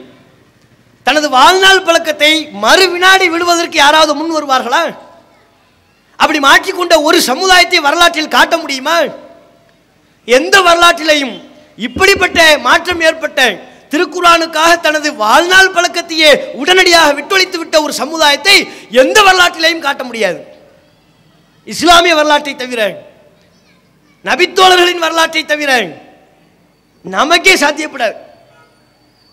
தனது 1.05 1.27
வாழ்நாள் 1.37 1.85
பழக்கத்தை 1.87 2.33
மறு 2.65 2.85
வினாடி 2.93 3.25
விடுவதற்கு 3.33 3.77
யாராவது 3.79 4.13
முன் 4.19 4.35
வருவார்களா? 4.37 4.83
அப்படி 6.21 6.39
மாற்றிக்கொண்ட 6.47 6.95
ஒரு 7.07 7.17
சமுதாயத்தை 7.31 7.79
வரலாற்றில் 7.87 8.35
காட்ட 8.37 8.55
முடியுமா? 8.61 8.95
எந்த 10.27 10.55
வரலாற்றிலையும் 10.67 11.35
இப்படிப்பட்ட 11.87 12.39
மாற்றம் 12.67 13.03
ஏற்பட்ட 13.07 13.39
திருக்குறானுக்காக 13.93 14.73
தனது 14.85 15.09
வாழ்நாள் 15.23 15.73
பழக்கத்தையே 15.75 16.29
உடனடியாக 16.61 17.15
விட்டொழித்து 17.17 17.57
விட்ட 17.61 17.75
ஒரு 17.85 17.93
சமுதாயத்தை 18.01 18.55
எந்த 19.01 19.17
வரலாற்றிலையும் 19.27 19.85
காட்ட 19.87 20.03
முடியாது. 20.09 20.39
இஸ்லாமிய 21.73 22.13
வரலாற்றை 22.19 22.53
தவிர 22.61 22.81
நபித்தோழர்களின் 24.25 25.03
வரலாற்றை 25.05 25.43
தவிர 25.51 25.71
நமக்கே 27.05 27.53
சாத்தியப்படாது. 27.63 28.15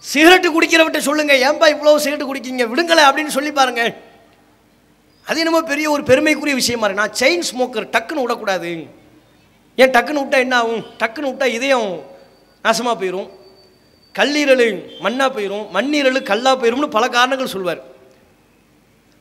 சிகரெட்டு 0.04 0.48
குடிக்கிறவட்ட 0.54 0.98
சொல்லுங்க 1.06 1.34
ஏன்பா 1.46 1.66
இவ்வளவு 1.74 2.02
சிகரெட்டு 2.04 2.28
குடிக்கீங்க 2.28 2.64
விடுங்களேன் 2.72 3.08
அப்படின்னு 3.08 3.36
சொல்லி 3.36 3.50
பாருங்கள் 3.52 3.90
அது 5.28 5.40
என்னமோ 5.42 5.60
பெரிய 5.72 5.86
ஒரு 5.94 6.02
பெருமைக்குரிய 6.10 6.54
விஷயமா 6.60 6.86
இருக்கு. 6.86 7.02
நான் 7.02 7.16
செயின் 7.20 7.44
ஸ்மோக்கர் 7.48 7.86
டக்குன்னு 7.94 8.24
விடக்கூடாது. 8.24 8.70
ஏன் 9.82 9.92
டக்குன்னு 9.96 10.22
விட்டா 10.22 10.38
என்ன 10.44 10.54
ஆகும்? 10.60 10.82
டக்குன்னு 11.02 11.30
விட்டா 11.30 11.48
இதயம் 11.56 11.90
நாசமாக 12.64 12.96
போயிடும் 13.00 13.28
கல்லீரல் 14.14 14.66
மண்ணாக 15.04 15.30
போயிடும் 15.36 15.66
மண்ணீரல் 15.76 16.28
கல்லாக 16.30 16.56
போயிடும்னு 16.60 16.88
பல 16.96 17.04
காரணங்கள் 17.16 17.54
சொல்வார். 17.54 17.82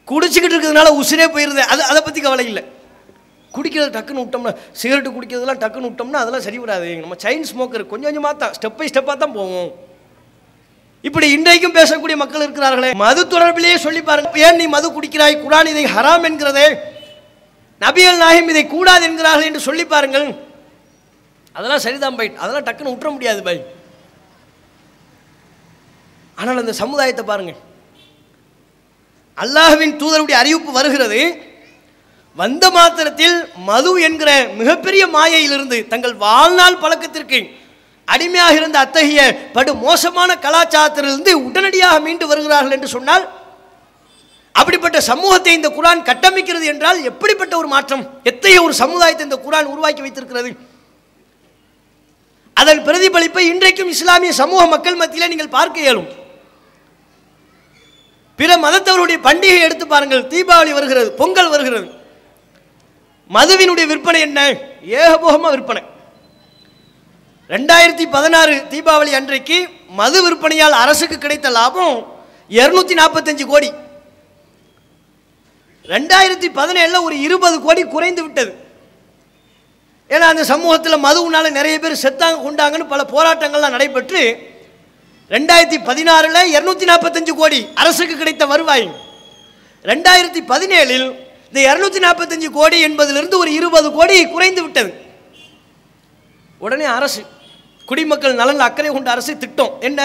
குடிச்சிக்கிட்டு 0.07 0.55
இருக்கிறதுனால 0.55 0.91
உசிரே 1.01 1.27
போயிருது. 1.35 1.63
அது 1.73 1.81
அதை 1.91 2.01
பற்றி 2.01 2.21
கவலை 2.25 2.45
இல்லை. 2.51 2.63
குடிக்கிறது 3.55 3.91
டக்குன்னு 3.97 4.23
விட்டோம்னா 4.23 4.53
சிகரெட்டு 4.79 5.13
குடிக்கிறதெல்லாம் 5.17 5.61
டக்குன்னு 5.63 5.89
விட்டோம்னா 5.89 6.21
அதெல்லாம் 6.23 6.45
சரி 6.47 6.59
வராது 6.63 6.89
நம்ம 7.03 7.17
செயின் 7.25 7.47
ஸ்மோக்கர் 7.51 7.83
கொஞ்சம் 7.91 8.09
கொஞ்சமாக 8.09 8.35
தான் 8.41 8.53
ஸ்டெப் 8.57 8.77
பை 8.79 8.87
ஸ்டெப்பாக 8.91 9.17
தான் 9.23 9.35
போவோம். 9.37 9.69
இப்படி 11.03 11.27
இன்றைக்கும் 11.35 11.75
பேசக்கூடிய 11.77 12.15
மக்கள் 12.21 12.43
இருக்கிறார்களே 12.45 12.89
மது 13.01 13.21
தொடர்பிலேயே 13.33 13.77
சொல்லி 13.85 14.01
பாருங்க 14.01 14.45
ஏன் 14.45 14.59
நீ 14.61 14.65
மது 14.75 14.87
குடிக்கிறாய்? 14.95 15.35
குரான் 15.43 15.69
இதை 15.73 15.85
ஹராம் 15.95 16.25
என்கிறதே. 16.29 16.67
நபிகள் 17.81 18.21
நாயகம் 18.23 18.51
இதை 18.53 18.63
கூடாது 18.67 19.03
என்கிறார்கள் 19.07 19.47
என்று 19.49 19.61
சொல்லி 19.67 19.85
பாருங்கள். 19.85 20.27
அதெல்லாம் 21.55 21.83
சரிதான் 21.85 22.17
பை. 22.19 22.27
அதெல்லாம் 22.41 22.65
டக்குன்னு 22.67 22.93
விட்டுற 22.93 23.09
முடியாது 23.15 23.41
பை. 23.47 23.57
ஆனால் 26.37 26.61
அந்த 26.61 26.73
சமுதாயத்தை 26.81 27.25
பாருங்க 27.25 27.53
அல்லாஹுவின் 29.43 29.95
தூதருடைய 30.01 30.37
அறிவிப்பு 30.41 30.71
வருகிறது. 30.79 31.21
வந்த 32.41 32.65
மாத்திரத்தில் 32.77 33.37
மது 33.69 33.91
என்கிற 34.07 34.31
மிகப்பெரிய 34.59 35.03
மாயையிலிருந்து 35.15 35.77
தங்கள் 35.93 36.15
வாழ்நாள் 36.25 36.81
பழக்கத்திற்கு 36.83 37.39
அடிமையாக 38.07 38.53
இருந்த 38.53 38.77
அத்தகைய 38.79 39.21
படு 39.55 39.71
மோசமான 39.87 40.31
கலாச்சாரத்திலிருந்து 40.45 41.31
உடனடியாக 41.47 41.99
மீண்டு 41.99 42.27
வருகிறார்கள் 42.27 42.75
என்று 42.77 42.87
சொன்னால் 42.87 43.25
அப்படிப்பட்ட 44.59 45.01
சமூகத்தை 45.01 45.53
இந்த 45.53 45.69
குரான் 45.77 46.07
கட்டமைக்கிறது 46.09 46.65
என்றால் 46.65 47.03
எப்படிப்பட்ட 47.03 47.57
ஒரு 47.57 47.67
மாற்றம்? 47.67 48.03
எத்தகைய 48.23 48.61
ஒரு 48.63 48.73
சமுதாயத்தை 48.83 49.25
இந்த 49.27 49.39
குரான் 49.45 49.71
உருவாக்கி 49.73 50.01
வைத்திருக்கிறது? 50.01 50.51
அதன் 52.53 52.81
பிரதிபலிப்பை 52.87 53.43
இன்றைக்கும் 53.53 53.91
இஸ்லாமிய 53.95 54.31
சமூக 54.33 54.61
மக்கள் 54.65 54.99
மத்தியில் 55.01 55.31
நீங்கள் 55.33 55.55
பார்க்க 55.57 55.85
இயலும். 55.85 56.07
பிற 58.39 58.57
மதத்தவருடைய 58.63 59.17
பண்டிகை 59.27 59.61
எடுத்து 59.67 59.85
பாருங்கள். 59.87 60.23
தீபாவளி 60.33 60.73
வருகிறது 60.77 61.11
பொங்கல் 61.11 61.49
வருகிறது. 61.49 61.87
மதுவினுடைய 63.35 63.85
விற்பனை 63.91 64.19
என்ன? 64.21 64.39
ஏகபோகமாக 64.99 65.53
விற்பனை. 65.55 65.83
ரெண்டாயிரத்தி 67.53 68.05
பதினாறு 68.15 68.55
தீபாவளி 68.71 69.11
அன்றைக்கு 69.17 69.57
மது 69.99 70.19
விற்பனையால் 70.23 70.75
அரசுக்கு 70.83 71.17
கிடைத்த 71.17 71.49
லாபம் 71.57 71.97
இருநூத்தி 72.51 72.95
நாற்பத்தஞ்சு 72.99 73.45
கோடி. 73.51 73.69
ரெண்டாயிரத்தி 75.93 76.47
பதினேழில் 76.57 77.05
ஒரு 77.07 77.15
இருபது 77.27 77.57
கோடி 77.65 77.83
குறைந்து 77.93 78.21
விட்டது. 78.25 78.51
ஏன்னா 80.09 80.25
அந்த 80.33 80.43
சமூகத்தில் 80.51 81.03
மதுவுனால 81.05 81.51
நிறைய 81.59 81.77
பேர் 81.83 82.01
செத்தாங்க 82.03 82.43
கொண்டாங்கன்னு 82.47 82.91
பல 82.93 83.01
போராட்டங்கள்லாம் 83.13 83.75
நடைபெற்று 83.75 84.23
ரெண்டாயிரத்தி 85.35 85.79
பதினாறில் 85.87 86.51
இரநூத்தி 86.55 86.85
நாற்பத்தஞ்சு 86.91 87.33
கோடி 87.39 87.61
அரசுக்கு 87.81 88.15
கிடைத்த 88.19 88.43
வருவாய். 88.53 88.85
ரெண்டாயிரத்தி 89.91 90.43
பதினேழில் 90.51 91.07
இந்த 91.49 91.59
இரநூத்தி 91.69 91.99
நாற்பத்தஞ்சு 92.05 92.51
கோடி 92.59 92.77
என்பதிலிருந்து 92.89 93.41
ஒரு 93.43 93.51
இருபது 93.59 93.89
கோடி 93.97 94.15
குறைந்து 94.35 94.61
விட்டது. 94.65 94.91
உடனே 96.65 96.87
அரசு 96.97 97.21
குடிமக்கள் 97.89 98.39
நலன் 98.39 98.65
அக்கறை 98.67 98.89
கொண்ட 98.91 99.09
அரசு 99.11 99.33
திட்டம். 99.43 99.73
என்ன? 99.87 100.01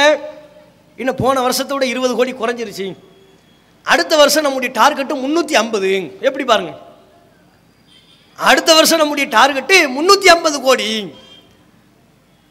இன்னும் 1.00 1.20
போன 1.22 1.40
வருஷத்தை 1.46 1.72
விட 1.76 1.86
இருபது 1.92 2.14
கோடி 2.18 2.32
குறைஞ்சிருச்சு. 2.32 2.86
அடுத்த 3.86 4.12
வருஷம் 4.20 4.46
நம்முடைய 4.46 4.70
டார்கெட்டு 4.80 5.14
முந்நூற்றி 5.22 5.54
ஐம்பது. 5.62 5.90
எப்படி 6.28 6.44
பாருங்க? 6.50 6.72
அடுத்த 8.38 8.70
வருஷம் 8.74 9.02
நம்முடைய 9.02 9.26
டார்கெட்டு 9.36 9.76
முந்நூற்றி 9.96 10.28
ஐம்பது 10.34 10.60
கோடி. 10.66 10.88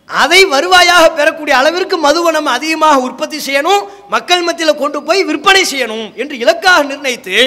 அதை 0.10 0.40
வருவாயாக 0.54 1.04
பெறக்கூடிய 1.18 1.54
அளவிற்கு 1.58 1.98
மதுவை 2.06 2.32
நம்ம 2.32 2.52
அதிகமாக 2.58 3.04
உற்பத்தி 3.08 3.38
செய்யணும் 3.48 3.84
மக்கள் 4.14 4.46
மத்தியில் 4.48 4.80
கொண்டு 4.82 5.00
போய் 5.04 5.22
விற்பனை 5.30 5.62
செய்யணும் 5.74 6.08
என்று 6.22 6.36
இலக்காக 6.44 6.84
நிர்ணயித்து 6.84 7.38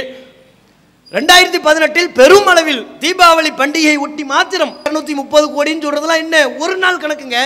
ரெண்டாயிரத்தி 1.13 1.59
பதினெட்டில் 1.67 2.11
பெரும் 2.19 2.49
அளவில் 2.53 2.81
தீபாவளி 3.03 3.51
பண்டிகையை 3.61 3.99
ஒட்டி 4.05 4.25
மாத்திரம் 4.33 4.73
இரநூத்தி 4.85 5.15
முப்பது 5.21 5.47
கோடின்னு 5.55 5.85
சொல்றதெல்லாம் 5.87 6.23
என்ன? 6.25 6.37
ஒரு 6.63 6.77
நாள் 6.77 7.03
கணக்குங்க. 7.03 7.41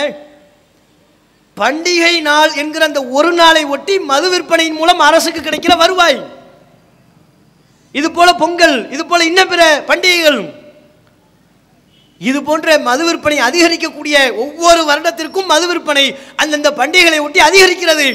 பண்டிகை 1.61 2.13
நாள் 2.29 2.51
என்கிற 2.61 2.83
அந்த 2.89 3.01
ஒரு 3.17 3.31
நாளை 3.39 3.63
ஒட்டி 3.73 3.95
மது 4.11 4.27
விற்பனையின் 4.33 4.79
மூலம் 4.79 5.03
அரசுக்கு 5.07 5.41
கிடைக்கிற 5.41 5.73
வருவாய். 5.81 6.19
இது 7.99 8.07
போல 8.17 8.29
பொங்கல் 8.41 8.77
இது 8.95 9.03
போல 9.11 9.21
இன்ன 9.29 9.41
பிற 9.51 9.61
பண்டிகைகள். 9.91 10.41
இது 12.29 12.39
போன்ற 12.47 12.69
மது 12.87 13.03
விற்பனை 13.07 13.37
அதிகரிக்கக்கூடிய 13.47 14.15
ஒவ்வொரு 14.43 14.81
வருடத்திற்கும் 14.89 15.51
மது 15.51 15.65
விற்பனை 15.69 16.03
அந்தந்த 16.41 16.69
பண்டிகைகளை 16.79 17.19
ஒட்டி 17.25 17.39
அதிகரிக்கிறது. 17.49 18.07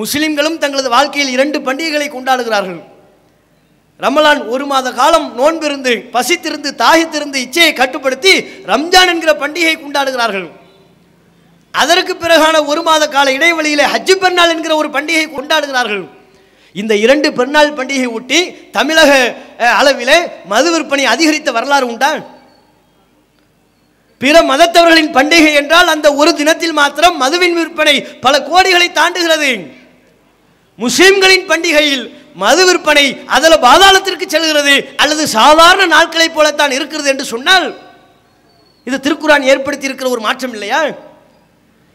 முஸ்லிம்களும் 0.00 0.58
தங்களது 0.62 0.88
வாழ்க்கையில் 0.96 1.32
இரண்டு 1.36 1.58
பண்டிகைகளை 1.66 2.08
கொண்டாடுகிறார்கள். 2.10 2.80
ரமலான் 4.04 4.42
ஒரு 4.54 4.64
மாத 4.70 4.88
காலம் 5.00 5.28
நோன்பிருந்து 5.38 5.92
பசித்திருந்து 6.16 6.70
தாகித்திருந்து 6.82 7.38
இச்சையை 7.46 7.72
கட்டுப்படுத்தி 7.80 8.34
ரம்ஜான் 8.70 9.12
என்கிற 9.12 9.32
பண்டிகையை 9.42 9.76
கொண்டாடுகிறார்கள். 9.78 10.48
அதற்கு 11.82 12.12
பிறகான 12.22 12.56
ஒரு 12.70 12.82
மாத 12.88 13.04
கால 13.14 13.32
இடைவெளியில் 13.36 13.90
ஹஜ்ஜு 13.92 14.14
பெருநாள் 14.22 14.52
என்கிற 14.54 14.72
ஒரு 14.80 14.88
பண்டிகை 14.96 15.26
கொண்டாடுகிறார்கள். 15.36 16.04
இந்த 16.80 16.92
இரண்டு 17.04 17.28
பெருநாள் 17.38 17.76
பண்டிகை 17.78 18.08
ஒட்டி 18.16 18.40
தமிழக 18.76 19.12
அளவிலே 19.80 20.18
மது 20.52 20.68
விற்பனை 20.74 21.04
அதிகரித்த 21.14 21.50
வரலாறு 21.56 21.86
உண்டா? 21.92 22.10
பிற 24.20 24.36
மதத்தவர்களின் 24.50 25.14
பண்டிகை 25.16 25.52
என்றால் 25.60 25.88
அந்த 25.94 26.08
ஒரு 26.20 26.30
தினத்தில் 26.40 26.76
மாத்திரம் 26.80 27.16
மதுவின் 27.22 27.56
விற்பனை 27.58 27.96
பல 28.24 28.34
கோடிகளை 28.50 28.88
தாண்டுகிறது. 28.98 29.50
முஸ்லிம்களின் 30.78 31.48
பண்டிகையில் 31.50 32.04
மது 32.42 32.62
விற்பனை 32.68 33.04
அதில் 33.34 33.62
பாதாளத்திற்கு 33.66 34.26
செல்கிறது 34.34 34.74
அல்லது 35.02 35.24
சாதாரண 35.38 35.84
நாட்களைப் 35.96 36.36
போலத்தான் 36.36 36.76
இருக்கிறது 36.78 37.08
என்று 37.12 37.26
சொன்னால் 37.32 37.66
இது 38.86 38.96
திருக்குரான் 39.04 39.46
ஏற்படுத்தி 39.52 39.88
இருக்கிற 39.88 40.08
ஒரு 40.14 40.22
மாற்றம் 40.26 40.54
இல்லையா? 40.56 40.80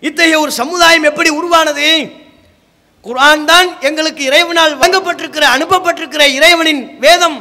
இத்தகைய 0.07 0.39
ஒரு 0.39 0.51
சமுதாயம் 0.51 1.07
எப்படி 1.09 1.29
உருவானது? 1.39 1.87
குரான் 3.05 3.45
தான் 3.45 3.67
எங்களுக்கு 3.89 4.23
இறைவனால் 4.29 4.77
வழங்கப்பட்டிருக்கிற 4.81 5.45
அனுப்பப்பட்டிருக்கிற 5.55 6.23
இறைவனின் 6.37 6.83
வேதம். 6.99 7.37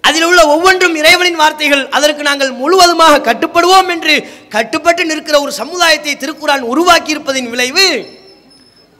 அதில் 0.00 0.26
உள்ள 0.28 0.46
ஒவ்வொன்றும் 0.54 0.94
இறைவனின் 1.00 1.40
வார்த்தைகள். 1.40 1.82
அதற்கு 1.96 2.22
நாங்கள் 2.28 2.52
முழுவதுமாக 2.60 3.20
கட்டுப்படுவோம் 3.28 3.90
என்று 3.94 4.14
கட்டுப்பட்டு 4.54 5.04
நிற்கிற 5.04 5.40
ஒரு 5.40 5.52
சமுதாயத்தை 5.52 6.14
திருக்குறான் 6.22 6.64
உருவாக்கி 6.72 7.14
இருப்பதின் 7.14 7.50
விளைவு 7.52 7.86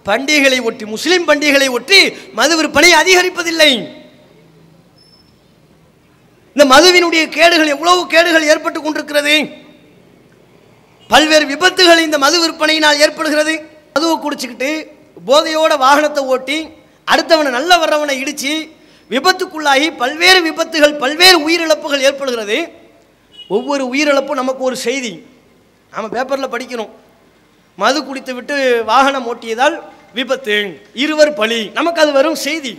பண்டிகைகளை 0.06 0.58
ஒட்டி 0.68 0.84
முஸ்லிம் 0.84 1.26
பண்டிகைகளை 1.28 1.68
ஒட்டி 1.70 2.00
மது 2.38 2.54
விற்பனை 2.56 2.90
அதிகரிப்பதில்லை. 3.00 3.72
இந்த 6.56 6.64
மதுவினுடைய 6.74 7.24
கேடுகள் 7.38 7.72
எவ்வளவு 7.74 8.00
கேடுகள் 8.06 8.48
ஏற்பட்டு 8.52 8.78
கொண்டிருக்கிறது? 8.82 9.34
பல்வேறு 11.12 11.46
விபத்துகள் 11.52 12.04
இந்த 12.06 12.16
மது 12.24 12.36
விற்பனையினால் 12.42 13.00
ஏற்படுகிறது. 13.04 13.54
மதுவை 13.94 14.16
குடிச்சுக்கிட்டு 14.24 14.70
போதையோட 15.28 15.72
வாகனத்தை 15.84 16.22
ஓட்டி 16.34 16.58
அடுத்தவனை 17.12 17.50
நல்ல 17.58 17.72
வர்றவனை 17.82 18.16
இடித்து 18.22 18.52
விபத்துக்குள்ளாகி 19.10 19.86
பல்வேறு 20.02 20.40
விபத்துகள் 20.48 20.94
பல்வேறு 21.02 21.38
உயிரிழப்புகள் 21.46 22.04
ஏற்படுகிறது. 22.08 22.58
ஒவ்வொரு 23.56 23.84
உயிரிழப்பும் 23.92 24.40
நமக்கு 24.42 24.62
ஒரு 24.68 24.76
செய்தி. 24.86 25.12
நாம் 25.92 26.12
பேப்பரில் 26.16 26.52
படிக்கணும் 26.54 26.92
மது 27.82 27.98
குடித்து 28.08 28.32
விட்டு 28.36 28.54
வாகனம் 28.92 29.26
ஓட்டியதால் 29.32 29.76
விபத்து. 30.18 30.56
இருவர் 31.02 31.32
பலி. 31.40 31.60
நமக்கு 31.78 32.00
அது 32.04 32.12
வரும் 32.18 32.38
செய்தி. 32.46 32.72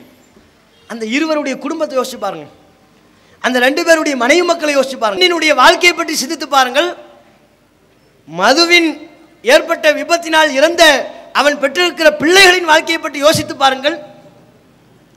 அந்த 0.90 1.04
இருவருடைய 1.16 1.56
குடும்பத்தை 1.64 1.96
யோசிச்சு 2.00 2.20
பாருங்கள் 2.26 2.52
அந்த 3.46 3.58
ரெண்டு 3.66 3.82
பேருடைய 3.88 4.16
மனைவி 4.24 4.44
மக்களை 4.50 4.74
யோசிச்சு 4.78 4.98
பாருங்கள் 5.04 5.28
என்னுடைய 5.28 5.52
வாழ்க்கையை 5.62 5.94
பற்றி 6.00 6.16
சிந்தித்து 6.22 6.48
பாருங்கள். 6.58 6.90
மதுவின் 8.40 8.90
ஏற்பட்ட 9.54 9.86
விபத்தினால் 10.00 10.50
இறந்த 10.60 10.84
அவன் 11.40 11.60
பெற்றிருக்கிற 11.62 12.08
பிள்ளைகளின் 12.22 12.70
வாழ்க்கையை 12.72 13.00
பற்றி 13.02 13.20
யோசித்து 13.26 13.54
பாருங்கள். 13.64 13.98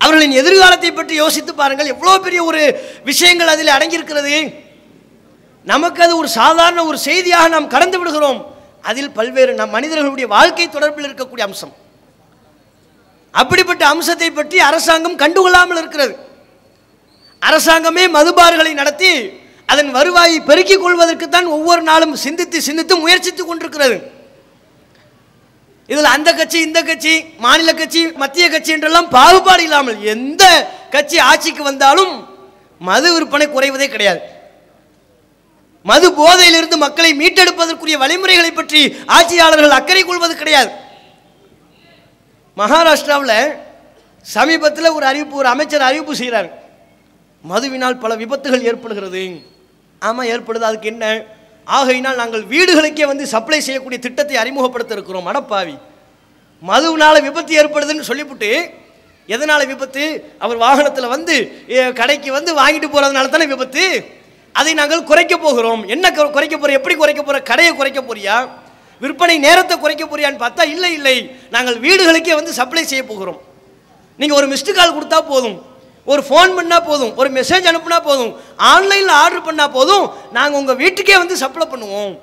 அவர்களின் 0.00 0.38
எதிர்காலத்தை 0.40 0.90
பற்றி 0.92 1.14
யோசித்து 1.22 1.52
பாருங்கள். 1.60 1.90
எவ்வளோ 1.94 2.14
பெரிய 2.26 2.40
ஒரு 2.50 2.62
விஷயங்கள் 3.10 3.52
அதில் 3.54 3.74
அடங்கியிருக்கிறது. 3.76 4.34
நமக்கு 5.72 6.00
அது 6.06 6.14
ஒரு 6.22 6.28
சாதாரண 6.40 6.80
ஒரு 6.90 6.98
செய்தியாக 7.08 7.52
நாம் 7.54 7.72
கடந்து 7.74 7.98
விடுகிறோம். 8.00 8.40
அதில் 8.90 9.14
பல்வேறு 9.18 9.52
நம் 9.60 9.74
மனிதர்களுடைய 9.76 10.26
வாழ்க்கை 10.36 10.66
தொடர்பில் 10.68 11.06
இருக்கக்கூடிய 11.08 11.44
அம்சம். 11.48 11.74
அப்படிப்பட்ட 13.34 13.84
அம்சத்தை 13.92 14.28
பற்றி 14.30 14.58
அரசாங்கம் 14.70 15.20
கண்டுகொள்ளாமல் 15.22 15.80
இருக்கிறது. 15.82 16.14
அரசாங்கமே 17.42 18.04
மதுபார்களை 18.16 18.72
நடத்தி 18.80 19.10
அதன் 19.72 19.90
வருவாயை 19.90 20.38
பெருக்கிக் 20.48 20.82
கொள்வதற்குத்தான் 20.82 21.46
ஒவ்வொரு 21.56 21.82
நாளும் 21.90 22.14
சிந்தித்து 22.24 22.58
சிந்தித்து 22.66 22.94
முயற்சித்துக் 23.04 23.48
கொண்டிருக்கிறது. 23.48 23.96
இதில் 25.92 26.12
அந்த 26.16 26.28
கட்சி 26.34 26.58
இந்த 26.66 26.80
கட்சி 26.82 27.14
மாநில 27.44 27.70
கட்சி 27.80 28.02
மத்திய 28.22 28.44
கட்சி 28.50 28.70
என்றெல்லாம் 28.74 29.08
பாகுபாடு 29.16 29.62
இல்லாமல் 29.66 29.98
எந்த 30.14 30.44
கட்சி 30.94 31.18
ஆட்சிக்கு 31.30 31.62
வந்தாலும் 31.62 32.12
மது 32.80 33.08
விற்பனை 33.14 33.46
குறைவதே 33.48 33.88
கிடையாது. 33.88 34.20
மது 35.90 36.06
போதையிலிருந்து 36.20 36.76
மக்களை 36.84 37.10
மீட்டெடுப்பதற்குரிய 37.20 37.96
வழிமுறைகளை 38.04 38.52
பற்றி 38.52 38.80
ஆட்சியாளர்கள் 39.16 39.76
அக்கறை 39.78 40.02
கொள்வது 40.04 40.34
கிடையாது. 40.36 40.70
மகாராஷ்டிராவில் 42.60 43.38
சமீபத்தில் 44.26 44.94
ஒரு 44.96 45.04
அறிவிப்பு 45.10 45.40
ஒரு 45.42 45.48
அமைச்சர் 45.54 45.88
அறிவிப்பு 45.88 46.14
செய்கிறார் 46.20 46.48
மதுவினால் 47.50 48.00
பல 48.02 48.12
விபத்துகள் 48.22 48.66
ஏற்படுகிறது. 48.70 49.24
ஆமாம் 50.02 50.30
ஏற்படுது. 50.34 50.64
அதுக்கு 50.70 50.88
என்ன? 50.94 51.04
ஆகையினால் 51.66 52.20
நாங்கள் 52.22 52.42
வீடுகளுக்கே 52.52 53.04
வந்து 53.10 53.24
சப்ளை 53.34 53.60
செய்யக்கூடிய 53.66 53.98
திட்டத்தை 54.06 54.36
அறிமுகப்படுத்த 54.40 54.96
இருக்கிறோம் 54.96 55.28
மடப்பாவி 55.28 55.76
மதுவினால் 56.70 57.24
விபத்து 57.26 57.52
ஏற்படுதுன்னு 57.60 58.08
சொல்லிவிட்டு 58.08 58.50
எதனால் 59.34 59.70
விபத்து? 59.70 60.04
அவர் 60.44 60.58
வாகனத்தில் 60.64 61.12
வந்து 61.14 61.34
கடைக்கு 62.00 62.30
வந்து 62.36 62.50
வாங்கிட்டு 62.60 62.88
போகிறதுனால 62.92 63.30
தானே 63.34 63.46
விபத்து? 63.54 63.84
அதை 64.60 64.72
நாங்கள் 64.80 65.08
குறைக்க 65.10 65.34
போகிறோம். 65.44 65.82
என்ன 65.94 66.06
குறைக்க 66.16 66.54
போகிறோம் 66.56 66.78
எப்படி 66.78 66.94
குறைக்க 67.02 67.20
போகிற 67.22 67.40
கடையை 67.50 67.72
குறைக்க 67.78 68.00
போறியா? 68.08 68.36
விற்பனை 69.02 69.36
நேரத்தை 69.46 69.74
குறைக்க 69.84 70.04
போறியான்னு 70.06 70.42
பார்த்தா 70.42 70.64
இல்லை 70.74 70.90
இல்லை. 70.98 71.16
நாங்கள் 71.54 71.78
வீடுகளுக்கே 71.86 72.34
வந்து 72.40 72.52
சப்ளை 72.60 72.84
செய்ய 72.90 73.04
போகிறோம். 73.10 73.40
நீங்கள் 74.20 74.38
ஒரு 74.40 74.46
மிஸ்டு 74.52 74.72
கால் 74.76 74.96
கொடுத்தா 74.96 75.18
போதும். 75.32 75.56
ஒரு 76.10 76.22
ஃபோன் 76.28 76.52
பண்ணால் 76.56 76.86
போதும் 76.90 77.12
ஒரு 77.20 77.28
மெசேஜ் 77.36 77.68
அனுப்புனா 77.70 77.98
போதும் 78.08 78.32
ஆன்லைனில் 78.72 79.12
ஆர்டர் 79.22 79.46
பண்ணால் 79.48 79.74
போதும் 79.76 80.06
நாங்கள் 80.36 80.60
உங்கள் 80.60 80.78
வீட்டுக்கே 80.82 81.16
வந்து 81.22 81.36
சப்ளை 81.42 81.66
பண்ணுவோம். 81.72 82.14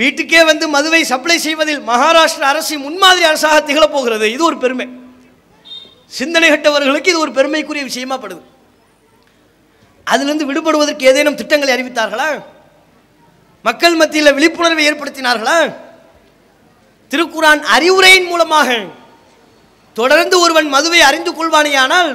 வீட்டுக்கே 0.00 0.40
வந்து 0.50 0.64
மதுவை 0.74 1.02
சப்ளை 1.12 1.36
செய்வதில் 1.46 1.82
மகாராஷ்டிரா 1.90 2.48
அரசு 2.52 2.74
முன்மாதிரி 2.86 3.24
அரசாக 3.30 3.60
திகழப்போகிறது. 3.68 4.26
இது 4.34 4.42
ஒரு 4.50 4.58
பெருமை. 4.64 4.86
சிந்தனை 6.18 6.48
கட்டவர்களுக்கு 6.50 7.12
இது 7.12 7.20
ஒரு 7.24 7.32
பெருமைக்குரிய 7.38 7.84
விஷயமாப்படுது 7.90 8.42
அதிலிருந்து 10.12 10.48
விடுபடுவதற்கு 10.50 11.08
ஏதேனும் 11.10 11.38
திட்டங்களை 11.40 11.72
அறிவித்தார்களா? 11.74 12.30
மக்கள் 13.68 13.94
மத்தியில் 14.00 14.34
விழிப்புணர்வை 14.36 14.84
ஏற்படுத்தினார்களா? 14.90 15.58
திருக்குரான் 17.10 17.62
அறிவுரையின் 17.76 18.28
மூலமாக 18.32 18.68
தொடர்ந்து 19.94 20.40
ஒருவன் 20.40 20.68
மதுவை 20.68 21.00
அறிந்து 21.00 21.30
கொள்வானேயானால் 21.32 22.12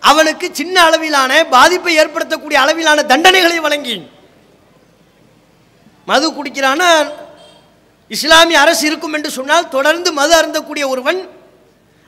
அவனுக்கு 0.00 0.46
சின்ன 0.52 0.82
அளவிலான 0.82 1.32
பாதிப்பை 1.44 1.98
ஏற்படுத்தக்கூடிய 1.98 2.58
அளவிலான 2.64 3.02
தண்டனைகளை 3.02 3.58
வழங்கி 3.60 3.96
மது 6.04 6.26
குடிக்கிறான? 6.30 6.82
இஸ்லாமிய 8.08 8.60
அரசு 8.60 8.86
இருக்கும் 8.86 9.12
என்று 9.12 9.30
சொன்னால் 9.30 9.68
தொடர்ந்து 9.68 10.12
மது 10.12 10.32
அருந்தக்கூடிய 10.40 10.84
ஒருவன் 10.88 11.20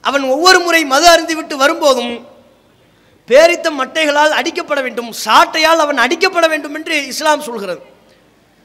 அவன் 0.00 0.24
ஒவ்வொரு 0.34 0.58
முறை 0.60 0.84
மது 0.84 1.06
அருந்திவிட்டு 1.14 1.54
வரும்போதும் 1.54 2.14
பேரித்த 3.28 3.70
மட்டைகளால் 3.80 4.34
அடிக்கப்பட 4.40 4.80
வேண்டும் 4.82 5.10
சாட்டையால் 5.24 5.82
அவன் 5.84 5.98
அடிக்கப்பட 5.98 6.48
வேண்டும் 6.48 6.74
என்று 6.74 7.06
இஸ்லாம் 7.06 7.40
சொல்கிறது. 7.40 7.80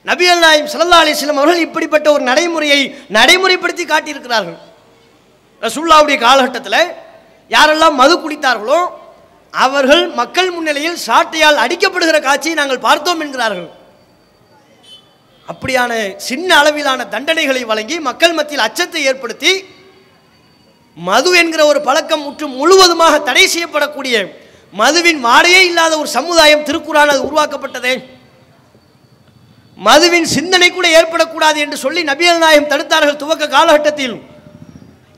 நபிகள் 0.05 0.43
நாயம் 0.45 0.71
சல்லா 0.73 0.97
அலிஸ்லாம் 1.03 1.41
அவர்கள் 1.41 1.65
இப்படிப்பட்ட 1.67 2.11
ஒரு 2.11 2.23
நடைமுறையை 2.23 2.81
நடைமுறைப்படுத்தி 3.13 3.85
காட்டியிருக்கிறார்கள். 3.85 4.59
ரசுல்லாவுடைய 5.63 6.17
காலகட்டத்தில் 6.27 6.81
யாரெல்லாம் 7.51 7.99
மது 8.01 8.15
குடித்தார்களோ 8.15 8.79
அவர்கள் 9.53 10.03
மக்கள் 10.19 10.49
முன்னிலையில் 10.55 11.01
சாட்டையால் 11.07 11.61
அடிக்கப்படுகிற 11.63 12.17
காட்சியை 12.27 12.55
நாங்கள் 12.59 12.85
பார்த்தோம் 12.87 13.21
என்கிறார்கள். 13.25 13.69
அப்படியான 15.47 15.91
சின்ன 16.27 16.49
அளவிலான 16.61 17.05
தண்டனைகளை 17.13 17.63
வழங்கி 17.71 17.95
மக்கள் 18.09 18.35
மத்தியில் 18.39 18.65
அச்சத்தை 18.67 19.01
ஏற்படுத்தி 19.11 19.53
மது 20.97 21.29
என்கிற 21.41 21.61
ஒரு 21.71 21.79
பழக்கம் 21.87 22.23
முற்றும் 22.25 22.55
முழுவதுமாக 22.59 23.15
தடை 23.29 23.45
செய்யப்படக்கூடிய 23.55 24.15
மதுவின் 24.73 25.21
வாடையே 25.27 25.61
இல்லாத 25.69 25.93
ஒரு 26.01 26.09
சமுதாயம் 26.17 26.65
திருக்குறான் 26.67 27.11
அது 27.13 27.21
உருவாக்கப்பட்டதே. 27.29 27.93
மதுவின் 29.77 30.27
சிந்தனை 30.35 30.69
கூட 30.71 30.87
ஏற்படக்கூடாது 30.99 31.57
என்று 31.65 31.77
சொல்லி 31.83 32.01
நபியல் 32.11 32.43
நாயகம் 32.43 32.71
தடுத்தார்கள் 32.73 33.21
துவக்க 33.23 33.53
காலகட்டத்தில். 33.55 34.15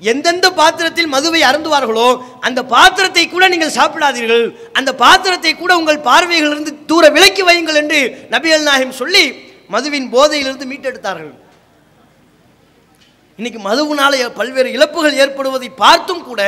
எந்தெந்த 0.09 0.47
பாத்திரத்தில் 0.59 1.11
மதுவை 1.15 1.41
அருந்துவார்களோ 1.49 2.07
அந்த 2.47 2.59
பாத்திரத்தை 2.73 3.23
கூட 3.27 3.43
நீங்கள் 3.53 3.77
சாப்பிடாதீர்கள். 3.79 4.45
அந்த 4.79 4.91
பாத்திரத்தை 5.03 5.51
கூட 5.53 5.71
உங்கள் 5.81 6.05
பார்வைகளிலிருந்து 6.09 6.73
தூர 6.91 7.03
விலக்கி 7.17 7.43
வையுங்கள் 7.49 7.79
என்று 7.81 7.99
நபிகள் 8.33 8.67
நாயகம் 8.69 8.99
சொல்லி 9.01 9.23
மதுவின் 9.75 10.09
போதையிலிருந்து 10.15 10.69
மீட்டெடுத்தார்கள். 10.71 11.33
இன்னைக்கு 13.39 13.61
மதுவினால 13.69 14.25
பல்வேறு 14.39 14.69
இழப்புகள் 14.77 15.19
ஏற்படுவதை 15.23 15.69
பார்த்தும் 15.83 16.25
கூட 16.29 16.41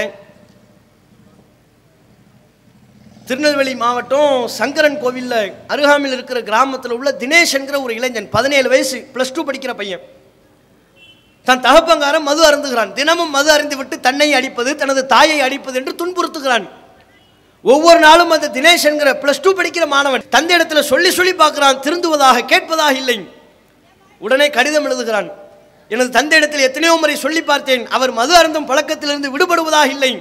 திருநெல்வேலி 3.27 3.73
மாவட்டம் 3.83 4.33
சங்கரன் 4.57 4.99
கோவிலில் 5.03 5.37
அருகாமையில் 5.73 6.15
இருக்கிற 6.17 6.39
கிராமத்தில் 6.49 6.95
உள்ள 6.97 7.09
தினேஷ் 7.21 7.55
என்கிற 7.59 7.77
ஒரு 7.85 7.93
இளைஞன் 7.99 8.27
பதினேழு 8.35 8.67
வயசு 8.73 8.97
ப்ளஸ் 9.13 9.33
டூ 9.35 9.43
படிக்கிற 9.47 9.73
பையன். 9.81 10.03
தன் 11.47 11.63
தகப்பங்காரன் 11.65 12.27
மது 12.29 12.41
அருந்துகிறான். 12.49 12.91
தினமும் 12.99 13.33
மது 13.35 13.49
அருந்தி 13.55 13.75
விட்டு 13.75 13.95
தன்னை 13.99 14.27
அடிப்பது 14.37 14.71
தனது 14.81 15.01
தாயை 15.13 15.37
அடிப்பது 15.47 15.77
என்று 15.79 15.93
துன்புறுத்துகிறான். 16.01 16.65
ஒவ்வொரு 17.61 17.99
நாளும் 17.99 18.33
அந்த 18.35 18.47
தினேஷ் 18.55 18.85
என்கிற 18.89 19.09
பிளஸ் 19.21 19.41
டூ 19.43 19.51
படிக்கிற 19.57 19.85
மாணவன் 19.93 20.23
தந்தை 20.35 20.53
இடத்துல 20.57 20.81
சொல்லி 20.91 21.09
சொல்லி 21.17 21.33
பார்க்கிறான் 21.41 21.79
திருந்துவதாக 21.85 22.45
கேட்பதாக 22.51 22.99
இல்லை. 23.01 23.17
உடனே 24.25 24.47
கடிதம் 24.57 24.85
எழுதுகிறான். 24.87 25.29
எனது 25.93 26.09
தந்தை 26.17 26.37
இடத்தில் 26.39 26.67
எத்தனையோ 26.67 26.93
முறை 27.01 27.15
சொல்லி 27.23 27.41
பார்த்தேன். 27.49 27.83
அவர் 27.95 28.11
மது 28.19 28.33
அருந்தும் 28.39 28.69
பழக்கத்திலிருந்து 28.69 29.33
விடுபடுவதாக 29.33 29.89
இல்லை. 29.95 30.11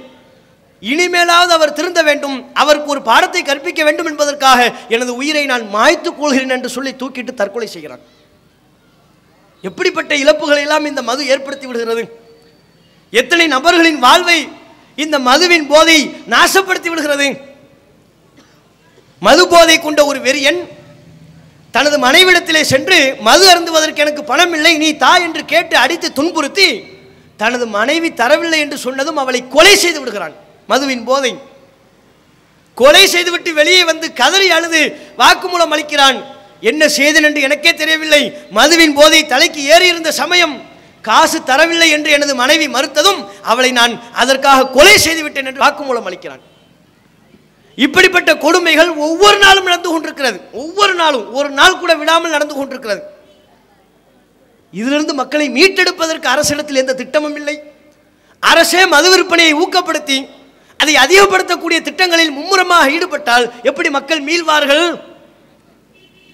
இனிமேலாவது 0.91 1.53
அவர் 1.57 1.75
திருந்த 1.77 1.99
வேண்டும். 2.09 2.37
அவருக்கு 2.61 2.89
ஒரு 2.95 3.01
பாடத்தை 3.09 3.41
கற்பிக்க 3.41 3.81
வேண்டும் 3.83 4.09
என்பதற்காக 4.11 4.59
எனது 4.95 5.11
உயிரை 5.21 5.45
நான் 5.51 5.65
மாய்த்துக் 5.75 6.19
கொள்கிறேன் 6.19 6.55
என்று 6.57 6.69
சொல்லி 6.75 6.91
தூக்கிட்டு 7.01 7.33
தற்கொலை 7.33 7.69
செய்கிறான். 7.75 8.03
எப்படிப்பட்ட 9.67 10.13
இழப்புகளை 10.23 10.61
எல்லாம் 10.65 10.85
இந்த 10.85 11.01
மது 11.09 11.27
ஏற்படுத்தி 11.33 11.65
விடுகிறது? 11.67 12.03
எத்தனை 13.09 13.47
நபர்களின் 13.47 13.99
வாழ்வை 13.99 14.39
இந்த 14.95 15.19
மதுவின் 15.19 15.67
போதை 15.67 15.97
நாசப்படுத்தி 16.29 16.89
விடுகிறது? 16.89 17.27
மது 19.19 19.43
போதை 19.47 19.75
கொண்ட 19.79 20.05
ஒரு 20.05 20.19
வெறியன் 20.19 20.59
தனது 21.71 21.97
மனைவிடத்திலே 22.07 22.61
சென்று 22.61 22.97
மது 23.19 23.45
அருந்துவதற்கு 23.51 24.03
எனக்கு 24.05 24.23
பணம் 24.23 24.53
இல்லை 24.53 24.73
நீ 24.77 24.89
தா 25.03 25.17
என்று 25.17 25.45
கேட்டு 25.45 25.75
அடித்து 25.77 26.13
துன்புறுத்தி 26.13 26.67
தனது 27.37 27.65
மனைவி 27.67 28.09
தரவில்லை 28.21 28.59
என்று 28.65 28.77
சொன்னதும் 28.77 29.17
அவளை 29.17 29.41
கொலை 29.47 29.75
செய்து 29.75 29.99
விடுகிறான். 29.99 30.35
மதுவின் 30.67 31.03
போதை. 31.09 31.31
கொலை 32.77 33.07
செய்துவிட்டு 33.07 33.53
வெளியே 33.53 33.81
வந்து 33.83 34.13
கதறி 34.13 34.49
அழுது 34.57 34.81
வாக்குமூலம் 35.17 35.73
அளிக்கிறான். 35.75 36.19
என்ன 36.69 36.83
செய்தன் 36.97 37.27
என்று 37.27 37.41
எனக்கே 37.47 37.71
தெரியவில்லை. 37.81 38.21
மதுவின் 38.57 38.95
போதை 38.99 39.19
தலைக்கு 39.33 39.61
ஏறி 39.73 39.87
இருந்த 39.93 40.11
சமயம் 40.21 40.55
காசு 41.07 41.37
தரவில்லை 41.49 41.87
என்று 41.95 42.09
எனது 42.17 42.33
மனைவி 42.41 42.67
மறுத்ததும் 42.75 43.21
அவளை 43.51 43.71
நான் 43.79 43.93
அதற்காக 44.21 44.67
கொலை 44.75 44.95
செய்துவிட்டேன் 45.05 45.49
என்று 45.49 45.63
வாக்குமூலம் 45.63 46.07
அளிக்கிறான். 46.09 46.43
இப்படிப்பட்ட 47.85 48.31
கொடுமைகள் 48.45 48.91
ஒவ்வொரு 49.07 49.37
நாளும் 49.45 49.67
நடந்து 49.69 49.89
கொண்டிருக்கிறது. 49.91 50.37
ஒவ்வொரு 50.63 50.93
நாளும் 51.01 51.25
ஒரு 51.39 51.49
நாள் 51.59 51.79
கூட 51.81 51.91
விடாமல் 52.01 52.35
நடந்து 52.35 52.55
கொண்டிருக்கிறது. 52.57 53.01
இதிலிருந்து 54.73 55.13
மக்களை 55.21 55.47
மீட்டெடுப்பதற்கு 55.57 56.27
அரசிடத்தில் 56.35 56.81
எந்த 56.83 56.95
திட்டமும் 57.01 57.37
இல்லை. 57.39 57.55
அரசே 58.43 58.83
மது 58.93 59.09
விற்பனையை 59.13 59.53
ஊக்கப்படுத்தி 59.63 60.19
அதை 60.83 60.93
அதிகப்படுத்தக்கூடிய 61.03 61.79
திட்டங்களில் 61.87 62.35
மும்முரமாக 62.37 62.93
ஈடுபட்டால் 62.95 63.45
எப்படி 63.69 63.89
மக்கள் 63.97 64.21
மீள்வார்கள்? 64.29 64.87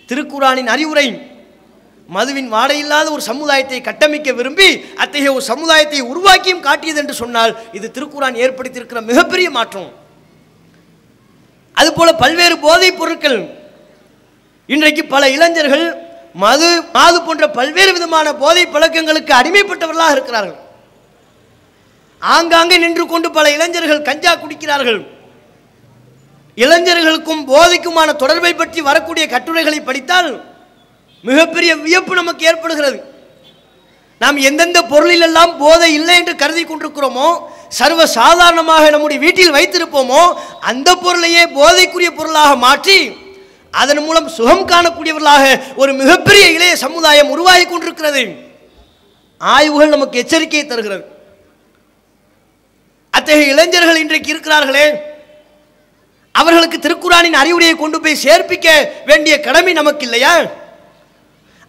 திருக்குறானின் 0.09 0.71
அறிவுரை 0.75 1.07
மதுவின் 2.15 2.49
வாடையில்லாத 2.53 3.07
ஒரு 3.15 3.23
சமுதாயத்தை 3.29 3.79
கட்டமைக்க 3.87 4.29
விரும்பி 4.37 4.69
அத்தகைய 5.03 5.33
ஒரு 5.37 5.43
சமுதாயத்தை 5.49 5.99
உருவாக்கியும் 6.11 6.65
காட்டியது 6.67 6.99
என்று 7.03 7.15
சொன்னால் 7.21 7.51
இது 7.77 7.87
திருக்குறான் 7.95 8.39
ஏற்படுத்தியிருக்கிற 8.43 9.01
மிகப்பெரிய 9.09 9.49
மாற்றம். 9.57 9.89
அதுபோல 11.81 12.09
பல்வேறு 12.23 12.55
போதைப் 12.65 12.97
பொருட்கள். 12.99 13.39
இன்றைக்கு 14.73 15.03
பல 15.13 15.29
இளைஞர்கள் 15.35 15.85
மது 16.43 16.69
மாது 16.95 17.19
போன்ற 17.27 17.45
பல்வேறு 17.59 17.91
விதமான 17.97 18.33
போதை 18.41 18.63
பழக்கங்களுக்கு 18.73 19.33
அடிமைப்பட்டவர்களாக 19.37 20.15
இருக்கிறார்கள். 20.17 20.59
ஆங்காங்கே 22.21 22.77
நின்று 22.83 23.05
கொண்டு 23.13 23.27
பல 23.37 23.45
இளைஞர்கள் 23.55 24.07
கஞ்சா 24.09 24.33
குடிக்கிறார்கள். 24.35 24.99
இளைஞர்களுக்கும் 26.57 27.43
போதைக்குமான 27.51 28.15
தொடர்பை 28.21 28.53
பற்றி 28.55 28.79
வரக்கூடிய 28.87 29.25
கட்டுரைகளை 29.33 29.79
படித்தால் 29.81 30.29
மிகப்பெரிய 31.23 31.71
வியப்பு 31.85 32.13
நமக்கு 32.19 32.43
ஏற்படுகிறது. 32.49 32.97
நாம் 34.21 34.37
எந்தெந்த 34.47 34.79
பொருளிலெல்லாம் 34.91 35.53
போதை 35.61 35.89
இல்லை 35.97 36.15
என்று 36.21 36.33
கருதி 36.41 36.63
கொண்டிருக்கிறோமோ 36.63 37.27
சர்வ 37.77 38.05
சாதாரணமாக 38.17 38.89
நம்முடைய 38.93 39.19
வீட்டில் 39.25 39.55
வைத்திருப்போமோ 39.57 40.21
அந்த 40.69 40.89
பொருளையே 40.95 41.43
போதைக்குரிய 41.57 42.09
பொருளாக 42.11 42.55
மாற்றி 42.65 42.99
அதன் 43.73 44.03
மூலம் 44.05 44.29
சுகம் 44.37 44.65
காணக்கூடியவர்களாக 44.71 45.45
ஒரு 45.75 45.91
மிகப்பெரிய 45.93 46.45
இளைய 46.55 46.75
சமுதாயம் 46.85 47.31
உருவாகி 47.35 47.65
கொண்டிருக்கிறது. 47.65 48.23
ஆய்வுகள் 49.41 49.93
நமக்கு 49.95 50.21
எச்சரிக்கையை 50.23 50.65
தருகிறது. 50.65 51.03
அத்தகைய 53.13 53.53
இளைஞர்கள் 53.53 54.01
இன்றைக்கு 54.03 54.33
இருக்கிறார்களே 54.33 54.85
அவர்களுக்கு 56.35 56.77
திருக்குறானின் 56.79 57.35
அறிவுரையை 57.35 57.75
கொண்டு 57.75 57.97
போய் 57.99 58.23
சேர்ப்பிக்க 58.23 58.67
வேண்டிய 59.05 59.33
கடமை 59.39 59.73
நமக்கு 59.73 60.05
இல்லையா 60.05 60.33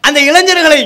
அந்த 0.05 0.19
இளைஞர்களை 0.21 0.81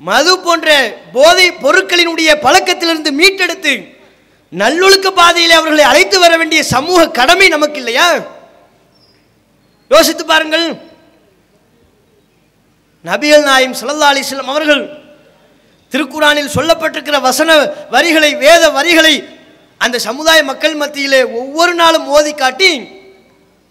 மது 0.00 0.32
போன்ற 0.38 0.68
போதை 1.12 1.46
பொருட்களினுடைய 1.62 2.30
பழக்கத்திலிருந்து 2.40 3.10
மீட்டெடுத்து 3.12 3.72
நல்லொழுக்க 4.52 5.10
பாதையில் 5.12 5.58
அவர்களை 5.58 5.84
அழைத்து 5.84 6.16
வர 6.18 6.32
வேண்டிய 6.36 6.62
சமூக 6.72 7.10
கடமை 7.10 7.46
நமக்கு 7.48 7.78
இல்லையா 7.78 8.06
யோசித்து 9.90 10.24
பாருங்கள். 10.24 10.66
நபிகள் 13.04 13.42
நாயம் 13.42 13.76
சுல்லா 13.80 14.10
அலிஸ்லாம் 14.10 14.50
அவர்கள் 14.50 14.82
திருக்குறானில் 15.92 16.54
சொல்லப்பட்டிருக்கிற 16.54 17.20
வசன 17.20 17.50
வரிகளை 17.90 18.30
வேத 18.36 18.70
வரிகளை 18.70 19.14
அந்த 19.84 19.96
சமுதாய 20.08 20.40
மக்கள் 20.50 20.80
மத்தியிலே 20.82 21.20
ஒவ்வொரு 21.40 21.72
நாளும் 21.74 22.08
மோதி 22.10 22.32
காட்டி 22.34 22.72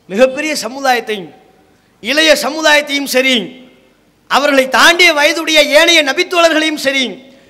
மிகப்பெரிய 0.09 0.53
சமுதாயத்தையும் 0.65 1.29
இளைய 2.03 2.31
சமுதாயத்தையும் 2.45 3.11
சரி 3.15 3.35
அவர்களை 4.29 4.65
தாண்டிய 4.69 5.09
வயதுடைய 5.19 5.59
ஏனைய 5.79 5.99
நபித்தோழர்களையும் 6.09 6.83
சரி 6.85 7.03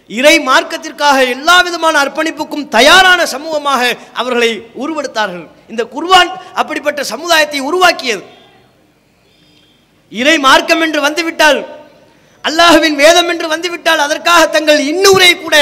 இறை 0.10 0.36
மார்க்கத்திற்காக 0.48 1.18
எல்லா 1.34 1.56
விதமான 1.66 1.96
அர்ப்பணிப்புக்கும் 2.04 2.66
தயாரான 2.70 3.22
சமூகமாக 3.34 3.82
அவர்களை 4.14 4.50
உருவெடுத்தார்கள். 4.84 5.46
இந்த 5.72 5.84
குர்வான் 5.96 6.32
அப்படிப்பட்ட 6.54 7.02
சமுதாயத்தை 7.12 7.60
உருவாக்கியது. 7.70 8.24
இறை 10.12 10.36
மார்க்கம் 10.48 10.84
என்று 10.86 11.00
வந்துவிட்டால் 11.08 11.60
அல்லாஹுவின் 12.44 12.98
வேதம் 13.04 13.30
என்று 13.34 13.48
வந்துவிட்டால் 13.54 14.04
அதற்காக 14.06 14.42
தங்கள் 14.56 14.82
இன்னுரை 14.92 15.32
கூட 15.36 15.56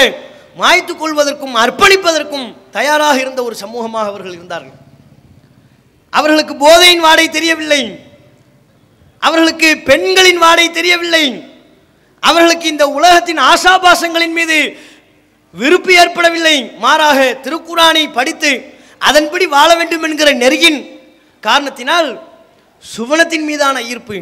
மாய்த்து 0.61 0.93
கொள்வதற்கும் 0.93 1.55
அர்ப்பணிப்பதற்கும் 1.63 2.47
தயாராக 2.71 3.19
இருந்த 3.19 3.43
ஒரு 3.43 3.55
சமூகமாக 3.61 4.09
அவர்கள் 4.11 4.31
இருந்தார்கள். 4.31 4.77
அவர்களுக்கு 6.09 6.55
போதையின் 6.55 6.99
வாடை 6.99 7.29
தெரியவில்லை. 7.29 7.81
அவர்களுக்கு 9.19 9.77
பெண்களின் 9.89 10.37
வாடை 10.37 10.71
தெரியவில்லை. 10.71 11.25
அவர்களுக்கு 12.19 12.67
இந்த 12.67 12.89
உலகத்தின் 12.89 13.39
ஆசாபாசங்களின் 13.39 14.35
மீது 14.39 14.57
விருப்பு 15.51 15.93
ஏற்படவில்லை. 15.93 16.71
மாறாக 16.77 17.37
திருக்குறானை 17.43 18.13
படித்து 18.13 18.51
அதன்படி 18.97 19.45
வாழ 19.47 19.75
வேண்டும் 19.75 20.03
என்கிற 20.03 20.31
நெருகின் 20.33 20.79
காரணத்தினால் 21.39 22.09
சுவனத்தின் 22.95 23.45
மீதான 23.49 23.81
ஈர்ப்பு. 23.81 24.17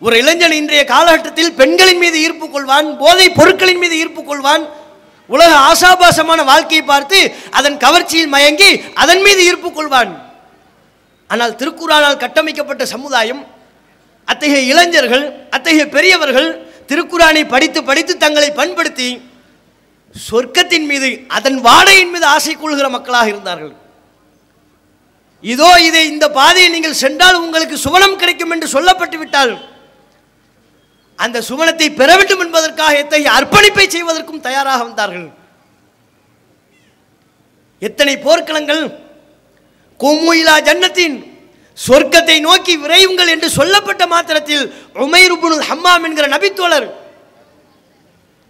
ஒரு 0.00 0.14
இளைஞன் 0.18 0.52
இன்றைய 0.52 0.84
காலகட்டத்தில் 0.84 1.52
பெண்களின் 1.52 1.98
மீது 1.98 2.16
ஈர்ப்பு 2.20 2.46
கொள்வான் 2.46 2.96
போதை 2.98 3.30
பொருட்களின் 3.30 3.78
மீது 3.78 3.94
ஈர்ப்பு 3.98 4.22
கொள்வான் 4.22 4.64
உலக 5.34 5.52
ஆசாபாசமான 5.70 6.40
வாழ்க்கையை 6.50 6.84
பார்த்து 6.92 7.18
அதன் 7.58 7.76
கவர்ச்சியில் 7.84 8.32
மயங்கி 8.34 8.70
அதன் 9.02 9.22
மீது 9.26 9.40
ஈர்ப்பு 9.48 9.70
கொள்வான். 9.70 10.12
ஆனால் 11.30 11.56
திருக்குறானால் 11.60 12.22
கட்டமைக்கப்பட்ட 12.24 12.82
சமுதாயம் 12.94 13.42
அத்தகைய 14.28 14.62
இளைஞர்கள் 14.72 15.24
அத்தகைய 15.56 15.84
பெரியவர்கள் 15.96 16.48
திருக்குறானை 16.90 17.42
படித்து 17.54 17.80
படித்து 17.90 18.12
தங்களை 18.24 18.50
பண்படுத்தி 18.60 19.08
சொர்க்கத்தின் 20.14 20.86
மீது 20.90 21.08
அதன் 21.36 21.58
வாடையின் 21.66 22.12
மீது 22.14 22.26
ஆசை 22.34 22.54
கொள்கிற 22.54 22.86
மக்களாக 22.96 23.28
இருந்தார்கள். 23.32 23.72
இதோ 25.44 25.70
இதை 25.88 26.02
இந்த 26.12 26.26
பாதையை 26.38 26.68
நீங்கள் 26.76 27.00
சென்றால் 27.02 27.40
உங்களுக்கு 27.44 27.76
சுவனம் 27.84 28.20
கிடைக்கும் 28.22 28.52
என்று 28.54 28.68
சொல்லப்பட்டு 28.74 29.18
விட்டால் 29.22 29.52
அந்த 31.18 31.38
சுவனத்தை 31.48 31.88
பெற 32.00 32.10
வேண்டும் 32.18 32.42
என்பதற்காக 32.44 32.98
எத்தகைய 33.02 33.30
அர்ப்பணிப்பை 33.38 33.86
செய்வதற்கும் 33.94 34.44
தயாராக 34.46 34.80
வந்தார்கள். 34.88 35.26
எத்தனை 37.82 38.14
போர்க்களங்கள். 38.26 38.84
கோமுயிலா 40.00 40.54
ஜன்னத்தின் 40.68 41.16
சொர்க்கத்தை 41.78 42.36
நோக்கி 42.46 42.74
விரைவுங்கள் 42.84 43.32
என்று 43.34 43.48
சொல்லப்பட்ட 43.58 44.04
மாத்திரத்தில் 44.12 44.64
உமைருபுனுல் 45.04 45.64
ஹம்மாம் 45.70 46.04
என்கிற 46.06 46.26
நபித்தோழர் 46.34 46.88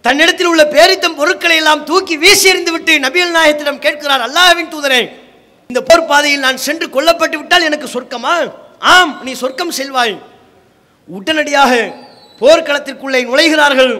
தன்னிடத்தில் 0.05 0.49
உள்ள 0.51 0.65
பேரித்தம் 0.75 1.17
பொருட்களை 1.21 1.57
எல்லாம் 1.61 1.83
தூக்கி 1.91 2.15
வீசி 2.23 2.49
எறிந்து 2.51 2.73
விட்டு 2.75 2.93
நபிகள் 3.05 3.37
நாயகத்திடம் 3.37 3.81
கேட்கிறார் 3.87 4.23
அல்லாஹ்வின் 4.27 4.73
தூதரே 4.75 5.01
இந்த 5.71 5.81
போர் 5.89 6.09
பாதையில் 6.11 6.45
நான் 6.47 6.65
சென்று 6.67 6.87
கொல்லப்பட்டு 6.97 7.37
விட்டால் 7.39 7.67
எனக்கு 7.69 7.89
சொர்க்கமா? 7.95 8.35
ஆம் 8.93 9.13
நீ 9.27 9.33
சொர்க்கம் 9.43 9.77
செல்வாய். 9.79 10.15
உடனடியாக 11.09 11.73
போர்க்களத்திற்குள்ளே 12.41 13.21
நுழைகிறார்கள். 13.31 13.95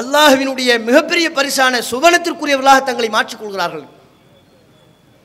அல்லாஹுவினுடைய 0.00 0.70
மிகப்பெரிய 0.88 1.26
பரிசான 1.38 1.80
சுவனத்திற்குரியவர்களாக 1.90 2.80
தங்களை 2.88 3.08
மாற்றிக்கொள்கிறார்கள் 3.16 3.84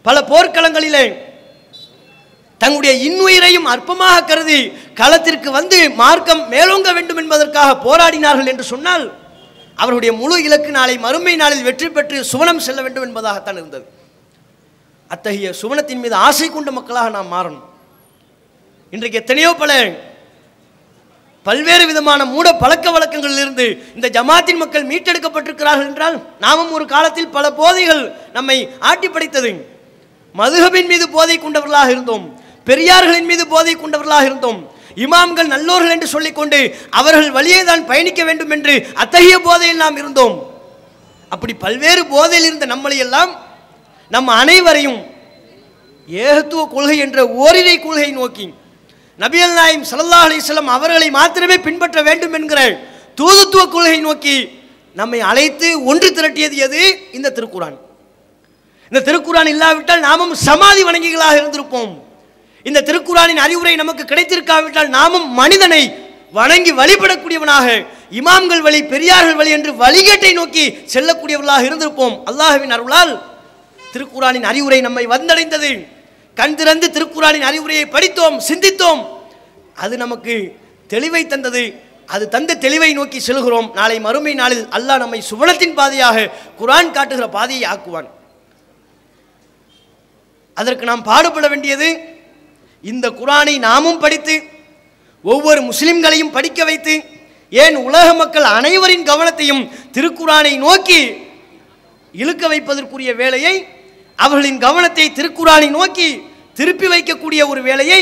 பல 0.05 0.17
போர்க்களங்களிலே 0.31 1.05
தங்களுடைய 2.61 2.93
இன்னுயிரையும் 3.07 3.67
அற்பமாக 3.73 4.25
கருதி 4.29 4.59
களத்திற்கு 4.99 5.49
வந்து 5.57 5.77
மார்க்கம் 6.01 6.43
மேலோங்க 6.53 6.89
வேண்டும் 6.97 7.21
என்பதற்காக 7.23 7.77
போராடினார்கள் 7.85 8.51
என்று 8.51 8.65
சொன்னால் 8.73 9.05
அவருடைய 9.83 10.11
முழு 10.21 10.37
இலக்கு 10.47 10.71
நாளை 10.77 10.95
மறுமை 11.05 11.33
நாளில் 11.41 11.65
வெற்றி 11.67 11.89
பெற்று 11.97 12.17
சுவனம் 12.31 12.63
செல்ல 12.65 12.79
வேண்டும் 12.85 13.05
என்பதாகத்தான் 13.07 13.59
இருந்தது. 13.61 13.85
அத்தகைய 15.13 15.51
சுவனத்தின் 15.61 16.01
மீது 16.03 16.15
ஆசை 16.27 16.47
கொண்ட 16.49 16.69
மக்களாக 16.77 17.09
நாம் 17.17 17.33
மாறணும். 17.35 17.65
இன்றைக்கு 18.93 19.21
எத்தனையோ 19.21 19.51
பல 19.61 19.71
பல்வேறு 21.45 21.83
விதமான 21.89 22.25
மூட 22.25 22.47
பழக்க 22.61 22.85
வழக்கங்களிலிருந்து 22.95 23.65
இந்த 23.97 24.07
ஜமாத்தின் 24.15 24.59
மக்கள் 24.61 24.89
மீட்டெடுக்கப்பட்டிருக்கிறார்கள் 24.91 25.89
என்றால் 25.89 26.17
நாமும் 26.39 26.71
ஒரு 26.71 26.85
காலத்தில் 26.93 27.33
பல 27.35 27.45
போதைகள் 27.59 28.03
நம்மை 28.37 28.57
ஆட்டி 28.89 29.07
படைத்தது. 29.09 29.51
மதுகபின் 30.35 30.89
மீது 30.91 31.05
போதை 31.15 31.37
கொண்டவர்களாக 31.39 31.89
இருந்தோம். 31.95 32.25
பெரியார்களின் 32.67 33.29
மீது 33.31 33.43
போதை 33.47 33.73
கொண்டவர்களாக 33.75 34.25
இருந்தோம். 34.25 34.59
இமாம்கள் 35.05 35.51
நல்லோர்கள் 35.53 35.93
என்று 35.95 36.07
சொல்லிக்கொண்டு 36.15 36.59
அவர்கள் 36.89 37.35
வழியே 37.37 37.61
தான் 37.63 37.85
பயணிக்க 37.85 38.21
வேண்டும் 38.29 38.53
என்று 38.55 38.73
அத்தகைய 39.03 39.35
போதையில் 39.47 39.81
நாம் 39.83 39.99
இருந்தோம். 40.01 40.35
அப்படி 41.31 41.53
பல்வேறு 41.65 42.03
போதையில் 42.13 42.47
இருந்த 42.49 42.65
நம்மளை 42.73 42.97
எல்லாம் 43.05 43.31
நம் 44.11 44.29
அனைவரையும் 44.41 44.99
ஏகத்துவ 46.07 46.61
கொள்கை 46.75 46.97
என்ற 47.05 47.19
ஓரிரை 47.43 47.75
கொள்கை 47.79 48.11
நோக்கி 48.19 48.47
நபியல் 49.19 49.55
நாயம் 49.59 49.85
சல்லா 49.91 50.19
அலைஹி 50.25 50.41
அவர்களை 50.75 51.07
மாத்திரமே 51.17 51.57
பின்பற்ற 51.67 52.01
வேண்டும் 52.07 52.35
என்கிற 52.37 52.59
தூதுத்துவ 53.19 53.63
கொள்கை 53.73 53.99
நோக்கி 54.07 54.35
நம்மை 54.99 55.19
அழைத்து 55.29 55.67
ஒன்று 55.91 56.09
திரட்டியது 56.17 56.55
எது? 56.65 56.81
இந்த 57.17 57.31
திருக்குறான் 57.37 57.77
இந்த 58.91 58.99
திருக்குறான் 59.07 59.49
இல்லாவிட்டால் 59.53 60.05
நாமும் 60.07 60.33
சமாதி 60.47 60.81
வணங்கிகளாக 60.87 61.35
இருந்திருப்போம். 61.41 61.91
இந்த 62.65 62.79
திருக்குறானின் 62.87 63.41
அறிவுரை 63.45 63.73
நமக்கு 63.81 64.03
கிடைத்திருக்காவிட்டால் 64.11 64.89
நாமும் 64.97 65.27
மனிதனை 65.41 65.83
வணங்கி 66.39 66.71
வழிபடக்கூடியவனாக 66.79 67.67
இமாம்கள் 68.19 68.65
வழி 68.67 68.79
பெரியார்கள் 68.93 69.39
வழி 69.41 69.51
என்று 69.57 69.71
வழிகேட்டை 69.83 70.33
நோக்கி 70.39 70.65
செல்லக்கூடியவர்களாக 70.93 71.63
இருந்திருப்போம். 71.69 72.15
அல்லாஹுவின் 72.29 72.75
அருளால் 72.77 73.13
திருக்குறானின் 73.93 74.49
அறிவுரை 74.51 74.81
நம்மை 74.87 75.05
வந்தடைந்தது. 75.15 75.71
கண் 76.39 76.57
திறந்து 76.59 76.87
திருக்குரானின் 76.95 77.47
அறிவுரையை 77.49 77.85
படித்தோம் 77.95 78.37
சிந்தித்தோம். 78.49 79.01
அது 79.83 79.93
நமக்கு 80.03 80.35
தெளிவை 80.93 81.23
தந்தது. 81.33 81.63
அது 82.13 82.25
தந்த 82.35 82.57
தெளிவை 82.65 82.91
நோக்கி 82.99 83.19
செல்கிறோம். 83.25 83.67
நாளை 83.79 83.97
மறுமை 84.05 84.33
நாளில் 84.39 84.63
அல்லாஹ் 84.77 85.01
நம்மை 85.03 85.19
சுவனத்தின் 85.31 85.75
பாதையாக 85.79 86.29
குரான் 86.59 86.95
காட்டுகிற 86.95 87.25
பாதையை 87.35 87.65
ஆக்குவான். 87.73 88.07
அதற்கு 90.57 90.85
நாம் 90.89 91.07
பாடுபட 91.09 91.45
வேண்டியது 91.51 91.89
இந்த 92.83 93.05
குரானை 93.19 93.53
நாமும் 93.67 94.01
படித்து 94.03 94.35
ஒவ்வொரு 95.25 95.61
முஸ்லிம்களையும் 95.69 96.33
படிக்க 96.35 96.59
வைத்து 96.69 96.93
ஏன் 97.51 97.77
உலக 97.87 98.07
மக்கள் 98.21 98.47
அனைவரின் 98.57 99.05
கவனத்தையும் 99.09 99.63
திருக்குரானை 99.95 100.53
நோக்கி 100.65 100.99
இழுக்க 102.13 102.43
வைப்பதற்குரிய 102.51 103.11
வேலையை 103.21 103.55
அவர்களின் 104.19 104.59
கவனத்தை 104.65 105.05
திருக்குறானை 105.17 105.69
நோக்கி 105.77 106.09
திருப்பி 106.59 106.87
வைக்கக்கூடிய 106.93 107.41
ஒரு 107.51 107.61
வேலையை 107.69 108.01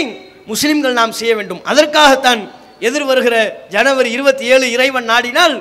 முஸ்லிம்கள் 0.51 0.99
நாம் 0.99 1.17
செய்ய 1.21 1.33
வேண்டும். 1.37 1.63
அதற்காகத்தான் 1.71 2.43
எதிர் 2.87 3.09
வருகிற 3.09 3.35
ஜனவரி 3.73 4.09
இருபத்தி 4.17 4.45
ஏழு 4.53 4.65
இறைவன் 4.75 5.09
நாடினால் 5.13 5.55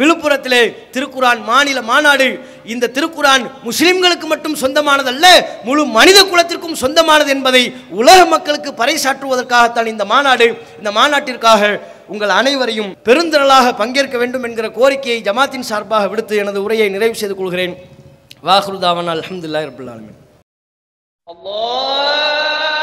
விழுப்புரத்திலே 0.00 0.60
திருக்குரான் 0.94 1.40
மாநில 1.48 1.78
மாநாடு. 1.88 2.26
இந்த 2.72 2.90
திருக்குரான் 2.96 3.44
முஸ்லிம்களுக்கு 3.68 4.26
மட்டும் 4.32 4.56
சொந்தமானதல்ல 4.62 5.26
முழு 5.68 5.82
மனித 5.96 6.18
குலத்திற்கும் 6.30 6.78
சொந்தமானது 6.82 7.30
என்பதை 7.36 7.62
உலக 8.00 8.18
மக்களுக்கு 8.34 8.72
பறைசாற்றுவதற்காகத்தான் 8.80 9.90
இந்த 9.92 10.06
மாநாடு. 10.12 10.48
இந்த 10.78 10.92
மாநாட்டிற்காக 10.98 11.72
உங்கள் 12.14 12.36
அனைவரையும் 12.40 12.94
பெருந்திரளாக 13.08 13.74
பங்கேற்க 13.82 14.18
வேண்டும் 14.22 14.46
என்கிற 14.50 14.68
கோரிக்கையை 14.78 15.20
ஜமாத்தின் 15.28 15.68
சார்பாக 15.72 16.08
விடுத்து 16.14 16.40
எனது 16.44 16.64
உரையை 16.68 16.88
நிறைவு 16.96 17.20
செய்து 17.22 17.36
கொள்கிறேன். 17.36 17.76
வாஹ்ருதாவன் 18.48 19.12
அலமதுல்லா 19.16 19.66
ரபில் 19.70 19.92
Allah! 21.30 22.79